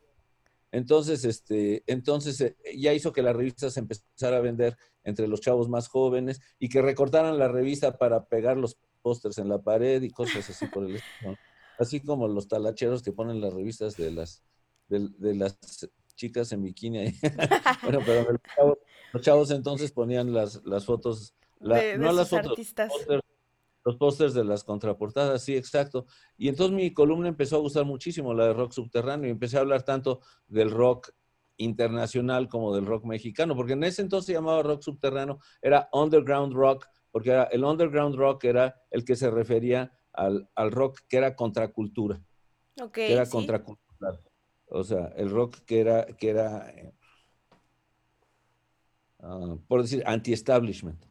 Entonces, 0.73 1.23
este, 1.23 1.83
entonces 1.85 2.41
eh, 2.41 2.57
ya 2.75 2.93
hizo 2.93 3.13
que 3.13 3.21
la 3.21 3.31
revista 3.31 3.69
se 3.69 3.79
empezara 3.79 4.37
a 4.37 4.41
vender 4.41 4.75
entre 5.03 5.27
los 5.27 5.39
chavos 5.39 5.69
más 5.69 5.87
jóvenes 5.87 6.41
y 6.57 6.67
que 6.67 6.81
recortaran 6.81 7.37
la 7.37 7.47
revista 7.47 7.99
para 7.99 8.25
pegar 8.25 8.57
los 8.57 8.79
pósters 9.03 9.37
en 9.37 9.49
la 9.49 9.61
pared 9.61 10.01
y 10.01 10.09
cosas 10.09 10.49
así 10.49 10.65
por 10.65 10.85
el 10.85 10.95
estilo. 10.95 11.37
Así 11.77 11.99
como 11.99 12.27
los 12.27 12.47
talacheros 12.47 13.03
que 13.03 13.11
ponen 13.11 13.39
las 13.39 13.53
revistas 13.53 13.95
de 13.97 14.11
las, 14.11 14.41
de, 14.87 15.35
las 15.35 15.59
chicas 16.15 16.51
en 16.51 16.63
bikini. 16.63 17.13
bueno, 17.83 17.99
pero 18.03 18.79
los 19.13 19.21
chavos, 19.21 19.51
entonces 19.51 19.91
ponían 19.91 20.33
las, 20.33 20.63
las 20.65 20.85
fotos, 20.85 21.35
no 21.59 22.11
las 22.11 22.29
fotos, 22.29 22.57
los 23.85 23.97
pósters 23.97 24.33
de 24.33 24.43
las 24.43 24.63
contraportadas, 24.63 25.43
sí, 25.43 25.55
exacto. 25.55 26.05
Y 26.37 26.47
entonces 26.47 26.75
mi 26.75 26.93
columna 26.93 27.27
empezó 27.27 27.57
a 27.57 27.59
gustar 27.59 27.85
muchísimo, 27.85 28.33
la 28.33 28.47
de 28.47 28.53
rock 28.53 28.71
subterráneo, 28.71 29.27
y 29.27 29.31
empecé 29.31 29.57
a 29.57 29.61
hablar 29.61 29.83
tanto 29.83 30.21
del 30.47 30.71
rock 30.71 31.11
internacional 31.57 32.47
como 32.47 32.73
del 32.75 32.85
rock 32.85 33.05
mexicano, 33.05 33.55
porque 33.55 33.73
en 33.73 33.83
ese 33.83 34.01
entonces 34.01 34.27
se 34.27 34.33
llamaba 34.33 34.63
rock 34.63 34.81
subterráneo, 34.81 35.39
era 35.61 35.89
underground 35.91 36.53
rock, 36.53 36.87
porque 37.11 37.45
el 37.51 37.63
underground 37.63 38.15
rock 38.15 38.45
era 38.45 38.81
el 38.89 39.05
que 39.05 39.15
se 39.15 39.29
refería 39.29 39.91
al, 40.13 40.47
rock 40.71 41.01
que 41.07 41.17
era 41.17 41.35
contracultura. 41.35 42.21
que 42.91 43.11
era 43.11 43.27
contracultural. 43.27 44.19
O 44.67 44.83
sea, 44.83 45.13
el 45.15 45.29
rock 45.29 45.59
que 45.65 45.79
era, 45.81 46.05
que 46.05 46.29
era 46.29 46.73
ah, 49.19 49.55
por 49.67 49.83
decir, 49.83 50.03
anti-establishment. 50.05 51.05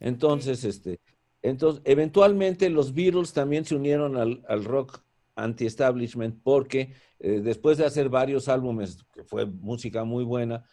Entonces, 0.00 0.64
este, 0.64 1.00
entonces, 1.42 1.82
eventualmente 1.84 2.70
los 2.70 2.94
Beatles 2.94 3.32
también 3.32 3.64
se 3.64 3.74
unieron 3.74 4.16
al, 4.16 4.64
rock 4.64 5.02
anti-establishment 5.34 6.40
porque 6.42 6.94
eh, 7.18 7.40
después 7.42 7.78
de 7.78 7.86
hacer 7.86 8.08
varios 8.08 8.48
álbumes, 8.48 8.98
que 9.12 9.24
fue 9.24 9.46
música 9.46 10.04
muy 10.04 10.24
buena, 10.24 10.64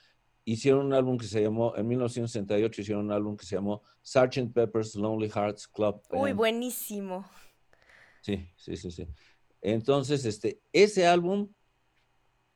hicieron 0.46 0.86
un 0.86 0.94
álbum 0.94 1.18
que 1.18 1.26
se 1.26 1.42
llamó, 1.42 1.76
en 1.76 1.88
1968 1.88 2.82
hicieron 2.82 3.06
un 3.06 3.12
álbum 3.12 3.36
que 3.36 3.46
se 3.46 3.56
llamó 3.56 3.82
Sgt. 4.04 4.54
Pepper's 4.54 4.96
Lonely 4.96 5.30
Hearts 5.30 5.68
Club. 5.68 6.02
Uy, 6.12 6.34
buenísimo. 6.34 7.28
Sí, 8.22 8.48
sí, 8.56 8.76
sí, 8.76 8.92
sí. 8.92 9.08
Entonces, 9.62 10.26
este, 10.26 10.62
ese 10.72 11.08
álbum 11.08 11.50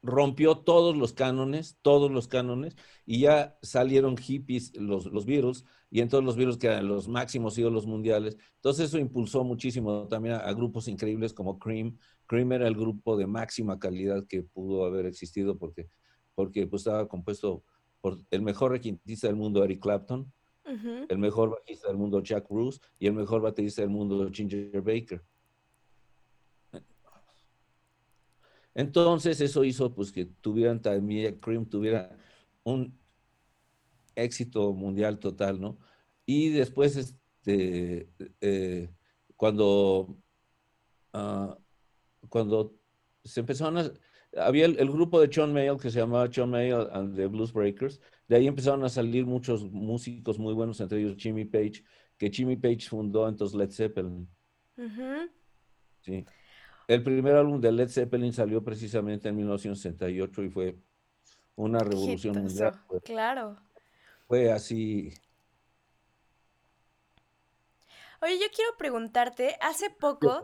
rompió 0.04 0.58
todos 0.58 0.96
los 0.98 1.14
cánones, 1.14 1.78
todos 1.82 2.12
los 2.12 2.28
cánones, 2.28 2.76
y 3.06 3.22
ya 3.22 3.58
salieron 3.62 4.18
hippies, 4.18 4.76
los, 4.76 5.06
los 5.06 5.26
Beatles, 5.26 5.64
y 5.90 6.02
entonces 6.02 6.26
los 6.26 6.36
Beatles 6.36 6.58
que 6.58 6.68
eran 6.68 6.88
los 6.88 7.08
máximos 7.08 7.58
ídolos 7.58 7.88
mundiales. 7.88 8.38
Entonces 8.56 8.90
eso 8.90 9.00
impulsó 9.00 9.44
muchísimo 9.46 10.08
también 10.10 10.36
a, 10.36 10.52
grupos 10.54 10.88
increíbles 10.90 11.34
como 11.34 11.58
Cream. 11.58 11.98
Cream 12.28 12.52
era 12.52 12.68
el 12.68 12.76
grupo 12.76 13.16
de 13.16 13.28
máxima 13.28 13.80
calidad 13.80 14.26
que 14.28 14.44
pudo 14.44 14.86
haber 14.86 15.06
existido 15.06 15.58
porque, 15.58 15.90
porque 16.36 16.68
pues, 16.68 16.82
estaba 16.82 17.08
compuesto 17.08 17.64
por 18.02 18.20
el 18.30 18.42
mejor 18.42 18.72
requintista 18.72 19.28
del 19.28 19.38
mundo, 19.38 19.64
Eric 19.64 19.82
Clapton, 19.82 20.32
el 20.66 21.18
mejor 21.18 21.52
bajista 21.52 21.88
del 21.88 21.98
mundo, 21.98 22.22
Jack 22.22 22.48
Bruce, 22.50 22.80
y 22.98 23.08
el 23.08 23.14
mejor 23.14 23.42
baterista 23.42 23.82
del 23.82 23.92
mundo, 23.92 24.30
Ginger 24.32 24.82
Baker. 24.82 25.24
Entonces 28.76 29.40
eso 29.42 29.64
hizo 29.64 29.94
pues 29.94 30.12
que 30.12 30.26
tuvieran 30.26 30.82
también, 30.82 31.40
Cream 31.40 31.66
tuviera 31.66 32.18
un 32.64 32.98
éxito 34.16 34.74
mundial 34.74 35.20
total, 35.20 35.60
¿no? 35.60 35.78
Y 36.26 36.50
después, 36.50 36.96
este, 36.96 38.10
eh, 38.42 38.90
cuando, 39.36 40.18
ah, 41.14 41.58
cuando 42.30 42.76
se 43.24 43.42
empezaron 43.42 43.78
a, 43.78 43.92
había 44.38 44.66
el, 44.66 44.90
grupo 44.90 45.20
de 45.22 45.30
John 45.34 45.54
Mayall 45.54 45.80
que 45.80 45.92
se 45.92 46.00
llamaba 46.00 46.30
John 46.34 46.50
Mayall 46.50 46.90
and 46.94 47.16
the 47.16 47.28
Blues 47.28 47.54
Breakers, 47.54 48.00
de 48.28 48.38
ahí 48.38 48.48
empezaron 48.48 48.84
a 48.84 48.90
salir 48.90 49.26
muchos 49.26 49.64
músicos 49.72 50.40
muy 50.40 50.54
buenos, 50.54 50.80
entre 50.80 51.00
ellos 51.00 51.16
Jimmy 51.18 51.46
Page, 51.46 51.84
que 52.18 52.30
Jimmy 52.30 52.56
Page 52.56 52.88
fundó 52.90 53.28
entonces 53.28 53.56
Led 53.56 53.72
Zeppelin. 53.72 54.28
Sí. 56.02 56.26
El 56.94 57.02
primer 57.02 57.36
álbum 57.36 57.60
de 57.60 57.72
Led 57.72 57.90
Zeppelin 57.90 58.32
salió 58.34 58.64
precisamente 58.64 59.28
en 59.28 59.36
1968 59.38 60.44
y 60.44 60.50
fue 60.50 60.76
una 61.56 61.80
revolución 61.80 62.38
mundial. 62.38 62.80
claro. 63.04 63.58
Fue 64.28 64.52
así. 64.52 65.12
Oye, 68.22 68.38
yo 68.40 68.46
quiero 68.56 68.78
preguntarte, 68.78 69.58
hace 69.60 69.90
poco 69.90 70.42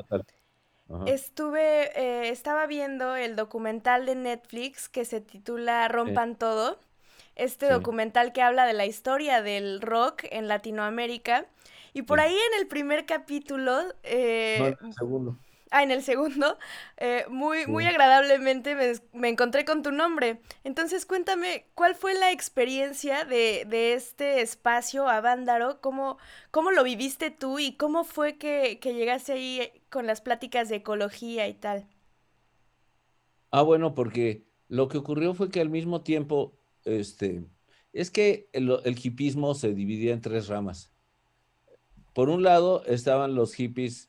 estuve, 1.06 1.92
eh, 1.96 2.30
estaba 2.30 2.66
viendo 2.66 3.16
el 3.16 3.36
documental 3.36 4.08
de 4.08 4.16
Netflix 4.16 4.90
que 4.90 5.06
se 5.06 5.22
titula 5.22 5.88
Rompan 5.88 6.36
Todo. 6.36 6.80
Este 7.36 7.72
documental 7.72 8.34
que 8.34 8.42
habla 8.42 8.66
de 8.66 8.74
la 8.74 8.88
historia 8.88 9.44
del 9.44 9.82
rock 9.82 10.24
en 10.32 10.48
Latinoamérica. 10.48 11.46
Y 11.94 12.02
por 12.02 12.20
ahí 12.20 12.34
en 12.34 12.60
el 12.60 12.68
primer 12.68 13.06
capítulo... 13.06 13.82
Eh, 14.02 14.76
el 14.82 14.94
segundo 14.94 15.38
ah, 15.72 15.84
en 15.84 15.92
el 15.92 16.04
segundo, 16.04 16.58
eh, 16.98 17.26
muy, 17.30 17.66
muy 17.68 17.86
agradablemente 17.86 18.76
me, 19.14 19.30
encontré 19.30 19.66
con 19.66 19.84
tu 19.84 19.92
nombre. 19.92 20.42
Entonces 20.64 21.06
cuéntame, 21.06 21.66
¿cuál 21.76 21.96
fue 21.96 22.14
la 22.14 22.32
experiencia 22.32 23.26
de, 23.26 23.94
este 23.94 24.42
espacio 24.42 25.08
a 25.08 25.22
Vándaro? 25.22 25.82
¿Cómo, 25.82 26.18
¿Cómo, 26.52 26.72
lo 26.72 26.84
viviste 26.84 27.32
tú 27.32 27.60
y 27.60 27.74
cómo 27.74 28.04
fue 28.04 28.38
que, 28.38 28.80
llegaste 28.82 29.34
ahí 29.34 29.72
con 29.90 30.08
las 30.08 30.22
pláticas 30.22 30.70
de 30.70 30.78
ecología 30.78 31.48
y 31.48 31.54
tal? 31.54 31.88
Ah, 33.52 33.62
bueno, 33.62 33.96
porque 33.96 34.46
lo 34.68 34.88
que 34.88 34.98
ocurrió 34.98 35.34
fue 35.34 35.50
que 35.50 35.62
al 35.62 35.70
mismo 35.70 36.02
tiempo, 36.02 36.54
este, 36.86 37.44
es 37.94 38.12
que 38.12 38.50
el, 38.54 38.72
el 38.84 39.00
hipismo 39.02 39.56
se 39.56 39.74
dividía 39.74 40.14
en 40.14 40.22
tres 40.22 40.48
ramas. 40.48 40.92
Por 42.14 42.30
un 42.30 42.44
lado 42.44 42.84
estaban 42.86 43.36
los 43.36 43.54
hippies 43.54 44.09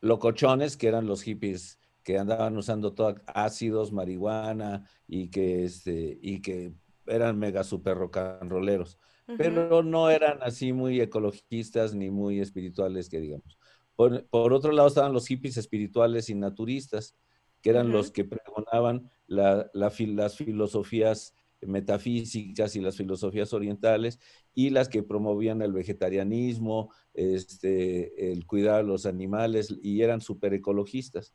locochones, 0.00 0.76
que 0.76 0.88
eran 0.88 1.06
los 1.06 1.22
hippies 1.22 1.78
que 2.02 2.18
andaban 2.18 2.56
usando 2.56 2.94
todo, 2.94 3.16
ácidos, 3.26 3.92
marihuana 3.92 4.88
y 5.06 5.28
que, 5.28 5.64
este, 5.64 6.18
y 6.20 6.40
que 6.40 6.72
eran 7.06 7.38
mega 7.38 7.64
super 7.64 7.96
rock 7.96 8.18
and 8.18 8.50
rolleros, 8.50 8.98
pero 9.36 9.82
no 9.82 10.10
eran 10.10 10.38
así 10.42 10.72
muy 10.72 11.00
ecologistas 11.00 11.94
ni 11.94 12.10
muy 12.10 12.40
espirituales, 12.40 13.08
que 13.08 13.20
digamos. 13.20 13.58
Por, 13.96 14.24
otro 14.32 14.72
lado 14.72 14.88
estaban 14.88 15.12
los 15.12 15.26
hippies 15.26 15.56
espirituales 15.56 16.30
y 16.30 16.34
naturistas, 16.34 17.16
que 17.60 17.70
eran 17.70 17.92
los 17.92 18.10
que 18.10 18.24
pregonaban 18.24 19.10
las 19.26 20.34
filosofías 20.34 21.34
metafísicas 21.60 22.74
y 22.76 22.80
las 22.80 22.96
filosofías 22.96 23.52
orientales 23.52 24.18
y 24.54 24.70
las 24.70 24.88
que 24.88 25.02
promovían 25.02 25.62
el 25.62 25.72
vegetarianismo, 25.72 26.92
este, 27.14 28.32
el 28.32 28.46
cuidar 28.46 28.80
a 28.80 28.82
los 28.82 29.06
animales 29.06 29.74
y 29.82 30.02
eran 30.02 30.20
súper 30.20 30.54
ecologistas. 30.54 31.34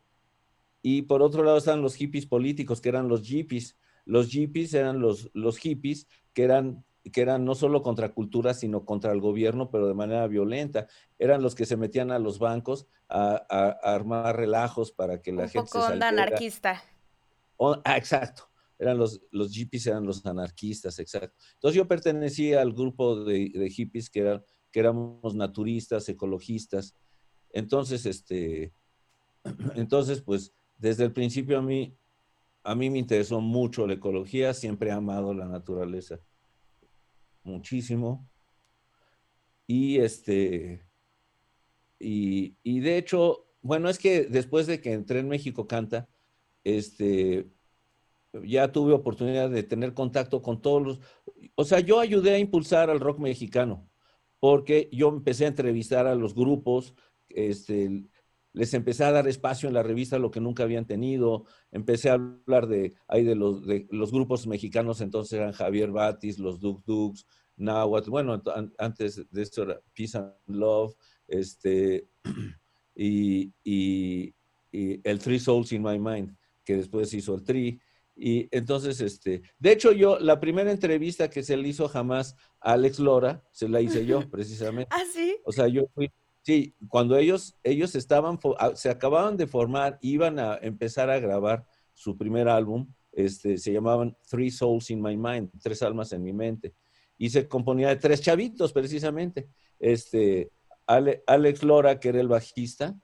Y 0.82 1.04
por 1.04 1.22
otro 1.22 1.44
lado 1.44 1.58
están 1.58 1.82
los 1.82 1.96
hippies 1.96 2.26
políticos, 2.26 2.82
que 2.82 2.90
eran 2.90 3.08
los 3.08 3.22
hippies. 3.22 3.78
Los 4.06 4.28
hippies 4.28 4.74
eran 4.74 5.00
los, 5.00 5.32
los 5.34 5.58
hippies 5.58 6.08
que 6.34 6.44
eran, 6.44 6.86
que 7.12 7.22
eran 7.22 7.44
no 7.44 7.56
solo 7.56 7.82
contra 7.82 8.14
cultura, 8.14 8.54
sino 8.54 8.86
contra 8.86 9.12
el 9.12 9.20
gobierno, 9.20 9.72
pero 9.72 9.88
de 9.88 9.96
manera 9.96 10.28
violenta. 10.28 10.88
Eran 11.18 11.42
los 11.42 11.56
que 11.56 11.66
se 11.66 11.78
metían 11.78 12.12
a 12.12 12.20
los 12.20 12.38
bancos 12.38 12.88
a, 13.10 13.36
armar 13.82 14.36
relajos 14.36 14.92
para 14.92 15.22
que 15.22 15.32
la 15.32 15.48
gente... 15.48 15.60
Un 15.60 15.66
poco 15.66 15.86
onda 15.88 16.10
anarquista. 16.10 16.84
ah, 17.60 17.98
exacto 17.98 18.50
eran 18.78 18.98
los, 18.98 19.22
los 19.32 19.52
hippies, 19.52 19.88
eran 19.88 20.06
los 20.06 20.26
anarquistas, 20.26 21.00
exacto. 21.00 21.36
Entonces 21.54 21.78
yo 21.78 21.88
pertenecía 21.88 22.62
al 22.62 22.74
grupo 22.74 23.24
de, 23.24 23.70
hippies 23.70 24.10
que, 24.10 24.20
eran, 24.20 24.44
que 24.72 24.80
éramos 24.80 25.36
naturistas, 25.36 26.08
ecologistas. 26.10 26.96
Entonces, 27.52 28.06
este, 28.06 28.74
entonces, 29.76 30.22
pues, 30.22 30.54
desde 30.78 31.06
el 31.06 31.14
principio 31.14 31.58
a 31.60 31.62
mí, 31.62 31.98
a 32.64 32.76
mí 32.76 32.90
me 32.90 33.00
interesó 33.00 33.40
mucho 33.42 33.88
la 33.88 33.94
ecología, 33.94 34.54
siempre 34.54 34.90
he 34.90 34.94
amado 34.94 35.34
la 35.34 35.48
naturaleza, 35.48 36.20
muchísimo. 37.44 38.28
Y 39.68 39.98
este, 40.00 40.84
y, 42.00 42.58
y 42.62 42.80
de 42.82 42.98
hecho, 42.98 43.48
bueno, 43.62 43.90
es 43.90 43.98
que 43.98 44.26
después 44.26 44.68
de 44.68 44.82
que 44.82 44.94
entré 44.94 45.20
en 45.20 45.30
México 45.30 45.68
Canta, 45.68 46.08
este, 46.64 47.48
ya 48.44 48.72
tuve 48.72 48.94
oportunidad 48.94 49.50
de 49.50 49.64
tener 49.64 49.94
contacto 49.94 50.42
con 50.42 50.62
todos 50.62 50.82
los, 50.84 51.00
o 51.56 51.64
sea, 51.64 51.80
yo 51.80 52.00
ayudé 52.00 52.36
a 52.36 52.40
impulsar 52.40 52.90
al 52.90 53.00
rock 53.00 53.20
mexicano, 53.20 53.90
porque 54.40 54.90
yo 54.92 55.10
empecé 55.10 55.46
a 55.46 55.50
entrevistar 55.50 56.08
a 56.08 56.16
los 56.16 56.36
grupos, 56.36 56.94
este, 57.30 58.04
les 58.54 58.74
empecé 58.74 59.04
a 59.04 59.12
dar 59.12 59.28
espacio 59.28 59.68
en 59.68 59.74
la 59.74 59.84
revista, 59.84 60.20
lo 60.20 60.32
que 60.32 60.40
nunca 60.40 60.64
habían 60.64 60.86
tenido, 60.86 61.46
empecé 61.72 62.10
a 62.10 62.14
hablar 62.14 62.68
de, 62.68 62.94
ahí 63.08 63.24
de 63.24 63.36
los, 63.36 63.66
de 63.66 63.88
los 63.92 64.12
grupos 64.12 64.48
mexicanos, 64.48 65.02
entonces 65.02 65.34
eran 65.34 65.52
Javier 65.52 65.92
Batis, 65.92 66.40
los 66.40 66.60
Duk 66.60 66.84
Duks, 66.86 67.26
Nahuatl, 67.58 68.10
bueno, 68.10 68.42
antes 68.78 69.26
de 69.30 69.42
esto 69.42 69.64
era 69.64 69.80
Peace 69.94 70.18
and 70.18 70.34
Love, 70.48 70.94
este, 71.28 72.08
y, 72.96 73.54
y, 73.64 74.34
y 74.72 75.02
el 75.04 75.20
Three 75.20 75.40
Souls 75.40 75.72
in 75.72 75.84
My 75.84 76.00
Mind, 76.00 76.36
que 76.64 76.78
después 76.78 77.14
hizo 77.14 77.36
el 77.36 77.44
Tri, 77.44 77.80
y 78.16 78.48
entonces, 78.56 79.02
este, 79.02 79.42
de 79.60 79.72
hecho, 79.72 79.92
yo, 79.92 80.18
la 80.20 80.40
primera 80.40 80.72
entrevista 80.72 81.30
que 81.30 81.44
se 81.44 81.58
le 81.58 81.68
hizo 81.68 81.90
jamás 81.90 82.36
a 82.62 82.74
Alex 82.74 83.00
Lora, 83.00 83.44
se 83.52 83.68
la 83.68 83.82
hice 83.82 84.06
yo, 84.06 84.22
precisamente. 84.32 84.90
¿Ah, 84.92 85.04
sí? 85.14 85.36
O 85.44 85.52
sea, 85.52 85.68
yo 85.68 85.88
fui, 85.94 86.10
sí, 86.42 86.74
cuando 86.88 87.18
ellos, 87.18 87.58
ellos 87.64 87.94
estaban, 87.96 88.40
ah, 88.58 88.72
se 88.76 88.90
acababan 88.90 89.36
de 89.36 89.48
formar, 89.48 90.00
iban 90.02 90.40
a 90.40 90.58
empezar 90.62 91.10
a 91.10 91.20
grabar 91.20 91.66
su 91.94 92.18
primer 92.18 92.48
álbum, 92.48 92.88
este, 93.12 93.58
se 93.58 93.74
llamaban 93.74 94.16
Three 94.30 94.52
Souls 94.52 94.90
in 94.90 95.02
My 95.02 95.18
Mind, 95.18 95.50
Tres 95.62 95.82
Almas 95.82 96.14
en 96.14 96.24
mi 96.24 96.32
Mente, 96.32 96.74
y 97.18 97.30
se 97.30 97.48
componía 97.48 97.90
de 97.90 97.96
tres 97.98 98.22
chavitos, 98.22 98.72
precisamente. 98.72 99.50
Este, 99.80 100.52
Alex 100.86 101.64
Lora, 101.64 102.00
que 102.00 102.10
era 102.10 102.22
el 102.22 102.28
bajista, 102.28 102.98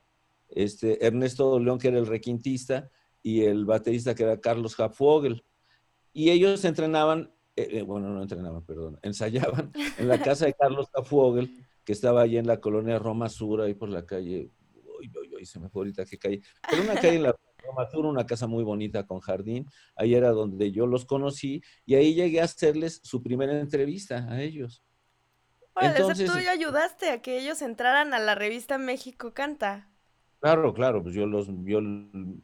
este, 0.49 1.05
Ernesto 1.05 1.59
León, 1.59 1.79
que 1.79 1.89
era 1.89 1.97
el 1.97 2.07
requintista, 2.07 2.89
y 3.23 3.43
el 3.43 3.65
baterista 3.65 4.15
que 4.15 4.23
era 4.23 4.39
Carlos 4.39 4.79
Hapfogel. 4.79 5.43
Y 6.13 6.29
ellos 6.29 6.65
entrenaban, 6.65 7.33
eh, 7.55 7.67
eh, 7.71 7.81
bueno, 7.83 8.09
no 8.09 8.21
entrenaban, 8.21 8.65
perdón, 8.65 8.99
ensayaban 9.63 9.71
en 9.97 10.07
la 10.07 10.21
casa 10.21 10.45
de 10.45 10.53
Carlos 10.53 10.89
Hapfogel, 10.93 11.65
que 11.83 11.93
estaba 11.93 12.21
allí 12.21 12.37
en 12.37 12.47
la 12.47 12.59
colonia 12.59 12.99
Roma 12.99 13.29
Sur, 13.29 13.61
ahí 13.61 13.73
por 13.73 13.89
la 13.89 14.05
calle, 14.05 14.51
uy, 14.99 15.11
uy, 15.19 15.35
uy, 15.35 15.45
se 15.45 15.59
me 15.59 15.69
fue 15.69 15.81
ahorita 15.81 16.05
qué 16.05 16.17
calle, 16.17 16.41
pero 16.69 16.83
una 16.83 16.95
calle 16.95 17.15
en 17.15 17.23
la 17.23 17.35
Roma 17.65 17.89
Sur, 17.89 18.05
una 18.05 18.25
casa 18.25 18.47
muy 18.47 18.63
bonita 18.63 19.05
con 19.05 19.19
jardín, 19.19 19.67
ahí 19.95 20.15
era 20.15 20.31
donde 20.31 20.71
yo 20.71 20.87
los 20.87 21.05
conocí 21.05 21.61
y 21.85 21.95
ahí 21.95 22.13
llegué 22.13 22.41
a 22.41 22.45
hacerles 22.45 22.99
su 23.03 23.21
primera 23.21 23.59
entrevista 23.59 24.27
a 24.29 24.41
ellos. 24.41 24.83
Entonces, 25.79 26.29
tú 26.29 26.37
ayudaste 26.37 27.11
a 27.11 27.21
que 27.21 27.39
ellos 27.39 27.61
entraran 27.61 28.13
a 28.13 28.19
la 28.19 28.35
revista 28.35 28.77
México 28.77 29.33
Canta. 29.33 29.90
Claro, 30.41 30.73
claro, 30.73 31.03
pues 31.03 31.13
yo 31.13 31.27
los 31.27 31.47
yo 31.65 31.77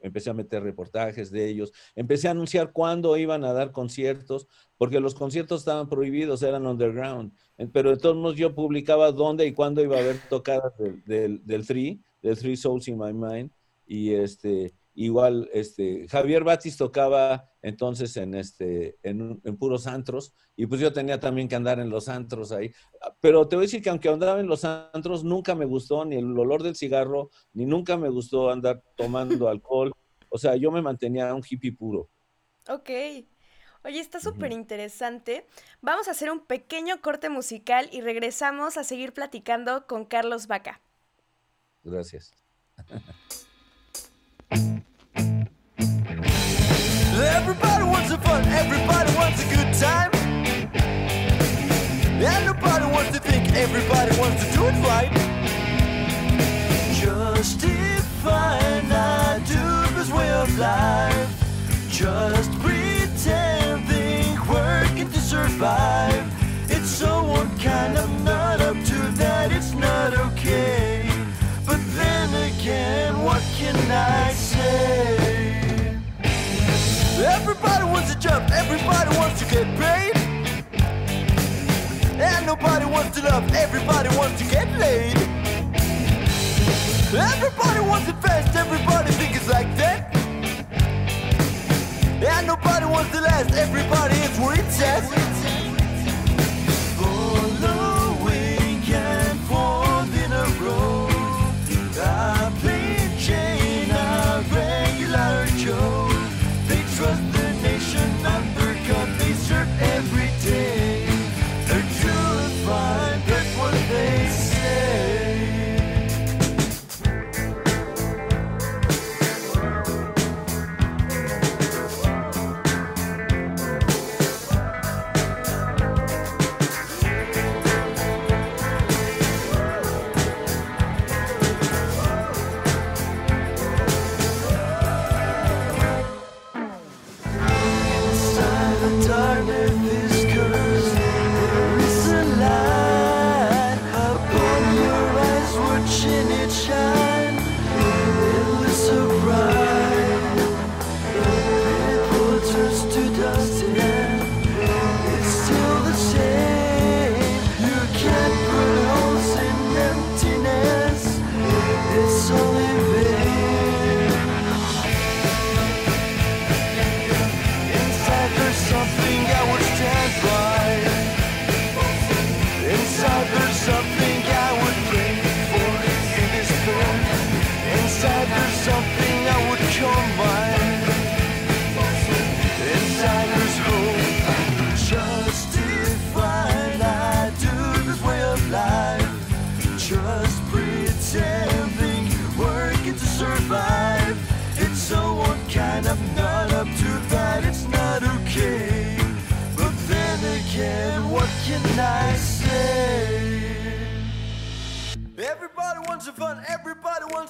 empecé 0.02 0.30
a 0.30 0.34
meter 0.36 0.62
reportajes 0.62 1.32
de 1.32 1.50
ellos, 1.50 1.74
empecé 1.96 2.28
a 2.28 2.32
anunciar 2.32 2.72
cuándo 2.72 3.18
iban 3.18 3.44
a 3.44 3.54
dar 3.54 3.72
conciertos, 3.72 4.48
porque 4.78 5.00
los 5.00 5.16
conciertos 5.16 5.62
estaban 5.62 5.90
prohibidos, 5.90 6.44
eran 6.44 6.68
underground, 6.68 7.34
pero 7.74 7.90
de 7.90 7.98
todos 7.98 8.16
modos 8.16 8.36
yo 8.36 8.54
publicaba 8.54 9.12
dónde 9.12 9.48
y 9.48 9.52
cuándo 9.52 9.82
iba 9.82 9.98
a 9.98 10.02
haber 10.02 10.18
tocadas 10.30 10.78
del, 10.78 11.04
del, 11.06 11.42
del 11.44 11.66
Three, 11.66 12.00
del 12.22 12.38
Three 12.38 12.56
Souls 12.56 12.88
in 12.88 13.00
My 13.00 13.14
Mind, 13.14 13.50
y 13.88 14.12
este, 14.14 14.76
Igual, 15.00 15.48
este, 15.54 16.08
Javier 16.08 16.44
Batis 16.44 16.76
tocaba 16.76 17.52
entonces 17.62 18.18
en, 18.18 18.34
este, 18.34 18.98
en, 19.04 19.40
puros 19.60 19.86
antros, 19.86 20.34
y 20.56 20.66
pues 20.66 20.82
yo 20.82 20.92
tenía 20.92 21.20
también 21.20 21.48
que 21.48 21.56
andar 21.56 21.80
en 21.80 21.92
los 21.92 22.10
antros 22.10 22.52
ahí. 22.52 22.72
Pero 23.22 23.48
te 23.48 23.56
voy 23.56 23.66
a 23.66 23.68
decir 23.68 23.84
que 23.84 23.92
aunque 23.92 24.10
andaba 24.10 24.40
en 24.40 24.48
los 24.48 24.66
antros, 24.66 25.24
nunca 25.24 25.54
me 25.54 25.66
gustó 25.66 26.04
ni 26.04 26.16
el 26.16 26.36
olor 26.36 26.64
del 26.64 26.76
cigarro, 26.76 27.30
ni 27.54 27.68
nunca 27.68 27.96
me 27.96 28.10
gustó 28.10 28.50
andar 28.50 28.82
tomando 28.96 29.48
alcohol. 29.50 29.94
O 30.30 30.40
sea, 30.40 30.56
yo 30.56 30.72
me 30.72 30.82
mantenía 30.82 31.32
un 31.32 31.44
hippie 31.48 31.74
puro. 31.74 32.10
Ok. 32.68 32.90
Oye, 33.84 34.00
está 34.00 34.20
súper 34.20 34.52
interesante. 34.52 35.46
Vamos 35.80 36.08
a 36.08 36.12
hacer 36.12 36.32
un 36.32 36.40
pequeño 36.40 37.02
corte 37.02 37.30
musical 37.30 37.88
y 37.92 38.02
regresamos 38.02 38.78
a 38.78 38.84
seguir 38.84 39.14
platicando 39.14 39.86
con 39.86 40.06
Carlos 40.06 40.48
Vaca. 40.48 40.82
Gracias. 41.84 42.34
Everybody 47.20 47.84
wants 47.86 48.10
some 48.10 48.22
fun, 48.22 48.46
everybody 48.46 49.14
wants 49.16 49.44
a 49.44 49.50
good 49.56 49.74
time. 49.74 50.12
And 52.20 52.46
nobody 52.46 52.86
wants 52.92 53.12
to 53.12 53.20
think, 53.20 53.54
everybody 53.54 54.18
wants 54.20 54.46
to 54.46 54.52
do 54.58 54.66
it 54.66 54.76
right. 54.86 55.12
Just 56.94 57.60
Justifying 57.60 58.92
our 58.92 59.40
dubious 59.40 60.12
way 60.12 60.30
of 60.32 60.58
life. 60.58 61.44
Just 61.90 62.52
pretending, 62.60 62.77
to 83.22 83.30
love, 83.30 83.56
everybody 83.56 84.10
wants 84.16 84.42
to 84.42 84.48
get 84.50 84.68
laid. 84.78 85.18
Everybody 87.14 87.80
wants 87.80 88.08
it 88.10 88.16
fast, 88.22 88.56
everybody 88.56 89.12
thinks 89.12 89.38
it's 89.38 89.50
like 89.50 89.76
that. 89.78 90.16
And 92.24 92.48
nobody 92.48 92.86
wants 92.86 93.12
to 93.12 93.22
last, 93.22 93.54
everybody 93.56 94.16
is 94.16 94.40
where 94.40 94.60
it's 94.60 95.37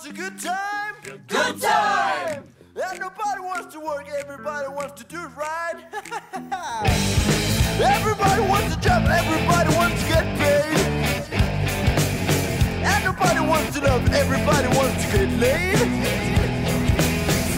a 0.09 0.13
good 0.13 0.39
time. 0.39 0.95
Good 1.27 1.61
time! 1.61 2.43
And 2.75 2.99
nobody 2.99 3.41
wants 3.41 3.73
to 3.73 3.79
work, 3.79 4.07
everybody 4.19 4.67
wants 4.69 5.01
to 5.01 5.07
do 5.07 5.17
it 5.17 5.35
right. 5.35 5.83
everybody 7.81 8.41
wants 8.47 8.75
a 8.75 8.79
job, 8.79 9.07
everybody 9.09 9.75
wants 9.75 10.01
to 10.03 10.07
get 10.07 10.37
paid. 10.37 10.77
Nobody 13.03 13.39
wants 13.39 13.73
to 13.75 13.81
love, 13.81 14.13
everybody 14.13 14.67
wants 14.77 15.05
to 15.05 15.11
get 15.17 15.29
laid. 15.39 15.77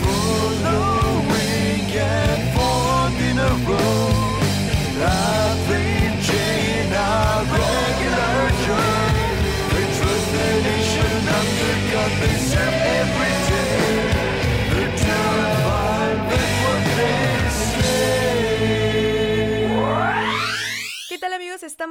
Following 0.02 1.92
and 1.98 2.44
forth 2.56 3.22
in 3.30 3.38
a 3.38 3.50
row. 3.70 3.99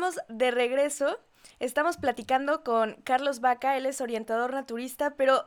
Estamos 0.09 0.39
de 0.39 0.51
regreso. 0.51 1.19
Estamos 1.61 1.99
platicando 1.99 2.65
con 2.65 2.95
Carlos 3.05 3.41
Vaca, 3.41 3.77
él 3.77 3.85
es 3.85 4.01
orientador 4.01 4.55
naturista, 4.55 5.17
pero 5.17 5.45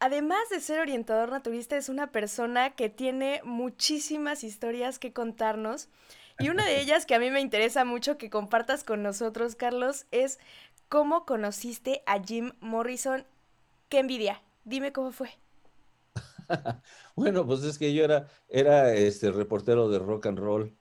además 0.00 0.40
de 0.50 0.60
ser 0.60 0.80
orientador 0.80 1.30
naturista 1.30 1.78
es 1.78 1.88
una 1.88 2.12
persona 2.12 2.74
que 2.74 2.90
tiene 2.90 3.40
muchísimas 3.42 4.44
historias 4.44 4.98
que 4.98 5.14
contarnos. 5.14 5.88
Y 6.38 6.50
una 6.50 6.66
de 6.66 6.78
ellas 6.82 7.06
que 7.06 7.14
a 7.14 7.18
mí 7.18 7.30
me 7.30 7.40
interesa 7.40 7.86
mucho 7.86 8.18
que 8.18 8.28
compartas 8.28 8.84
con 8.84 9.02
nosotros, 9.02 9.54
Carlos, 9.54 10.04
es 10.10 10.38
cómo 10.90 11.24
conociste 11.24 12.02
a 12.04 12.22
Jim 12.22 12.52
Morrison. 12.60 13.24
Qué 13.88 14.00
envidia. 14.00 14.42
Dime 14.64 14.92
cómo 14.92 15.10
fue. 15.12 15.30
Bueno, 17.16 17.46
pues 17.46 17.62
es 17.62 17.78
que 17.78 17.94
yo 17.94 18.04
era, 18.04 18.28
era 18.48 18.92
este 18.92 19.32
reportero 19.32 19.88
de 19.88 19.98
rock 19.98 20.26
and 20.26 20.38
roll. 20.38 20.76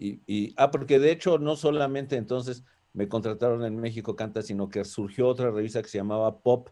Y, 0.00 0.22
y- 0.26 0.54
ah, 0.56 0.70
porque 0.70 0.98
de 0.98 1.12
hecho 1.12 1.38
no 1.38 1.56
solamente 1.56 2.16
entonces 2.16 2.64
me 2.94 3.06
contrataron 3.06 3.64
en 3.66 3.76
México 3.76 4.16
Canta, 4.16 4.40
sino 4.42 4.70
que 4.70 4.84
surgió 4.86 5.28
otra 5.28 5.50
revista 5.50 5.82
que 5.82 5.88
se 5.90 5.98
llamaba 5.98 6.40
Pop. 6.40 6.70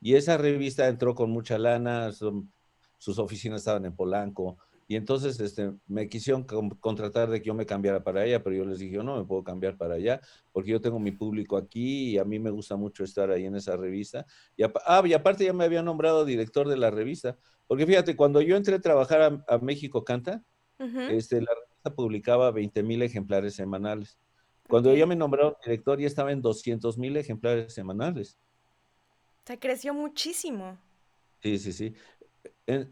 Y 0.00 0.14
esa 0.14 0.38
revista 0.38 0.88
entró 0.88 1.14
con 1.14 1.30
mucha 1.30 1.58
lana, 1.58 2.12
son- 2.12 2.50
sus 2.96 3.18
oficinas 3.18 3.60
estaban 3.60 3.84
en 3.84 3.94
Polanco. 3.94 4.56
Y 4.88 4.96
entonces 4.96 5.38
este, 5.40 5.72
me 5.86 6.08
quisieron 6.08 6.44
con- 6.44 6.70
contratar 6.70 7.28
de 7.30 7.40
que 7.40 7.48
yo 7.48 7.54
me 7.54 7.66
cambiara 7.66 8.02
para 8.02 8.22
allá, 8.22 8.42
pero 8.42 8.56
yo 8.56 8.64
les 8.64 8.78
dije, 8.78 8.94
yo 8.94 9.02
no 9.02 9.16
me 9.18 9.24
puedo 9.24 9.44
cambiar 9.44 9.76
para 9.76 9.94
allá, 9.94 10.20
porque 10.50 10.70
yo 10.70 10.80
tengo 10.80 10.98
mi 10.98 11.12
público 11.12 11.56
aquí 11.58 12.12
y 12.12 12.18
a 12.18 12.24
mí 12.24 12.38
me 12.38 12.50
gusta 12.50 12.76
mucho 12.76 13.04
estar 13.04 13.30
ahí 13.30 13.44
en 13.44 13.54
esa 13.56 13.76
revista. 13.76 14.24
Y, 14.56 14.62
ah, 14.64 15.02
y 15.04 15.12
aparte 15.12 15.44
ya 15.44 15.52
me 15.52 15.64
habían 15.64 15.84
nombrado 15.84 16.24
director 16.24 16.68
de 16.68 16.76
la 16.78 16.90
revista. 16.90 17.36
Porque 17.66 17.86
fíjate, 17.86 18.16
cuando 18.16 18.40
yo 18.40 18.56
entré 18.56 18.74
a 18.76 18.80
trabajar 18.80 19.20
a, 19.22 19.44
a 19.54 19.58
México 19.58 20.04
Canta, 20.04 20.42
Ujú. 20.78 21.00
este, 21.10 21.40
la 21.40 21.52
revista 21.54 21.71
publicaba 21.90 22.50
20 22.50 22.82
mil 22.82 23.02
ejemplares 23.02 23.54
semanales. 23.54 24.18
Cuando 24.68 24.90
Ok. 24.90 24.96
ya 24.96 25.06
me 25.06 25.16
nombraron 25.16 25.54
director, 25.64 25.98
ya 26.00 26.06
estaba 26.06 26.32
en 26.32 26.40
200 26.42 26.96
mil 26.98 27.16
ejemplares 27.16 27.74
semanales. 27.74 28.38
O 29.44 29.46
sea, 29.46 29.58
creció 29.58 29.94
muchísimo. 29.94 30.78
Sí, 31.42 31.58
sí, 31.58 31.72
sí. 31.72 31.94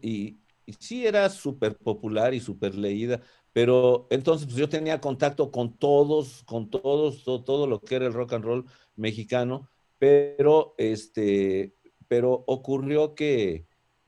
Y, 0.01 0.39
y 0.65 0.73
sí 0.79 1.05
era 1.05 1.29
súper 1.29 1.77
popular 1.77 2.33
y 2.33 2.39
súper 2.39 2.75
leída, 2.75 3.21
pero 3.53 4.07
entonces 4.11 4.47
pues, 4.47 4.57
yo 4.57 4.69
tenía 4.69 5.01
contacto 5.01 5.51
con 5.51 5.77
todos, 5.77 6.43
con 6.45 6.69
todos, 6.69 7.23
to- 7.23 7.43
todo, 7.43 7.67
lo 7.67 7.79
que 7.81 7.95
era 7.95 8.07
el 8.07 8.13
rock 8.13 8.33
and 8.33 8.45
roll 8.45 8.65
mexicano, 8.95 9.69
pero 9.97 10.75
este, 10.77 11.75
pero 12.07 12.43
ocurrió 12.47 13.15
que, 13.15 13.65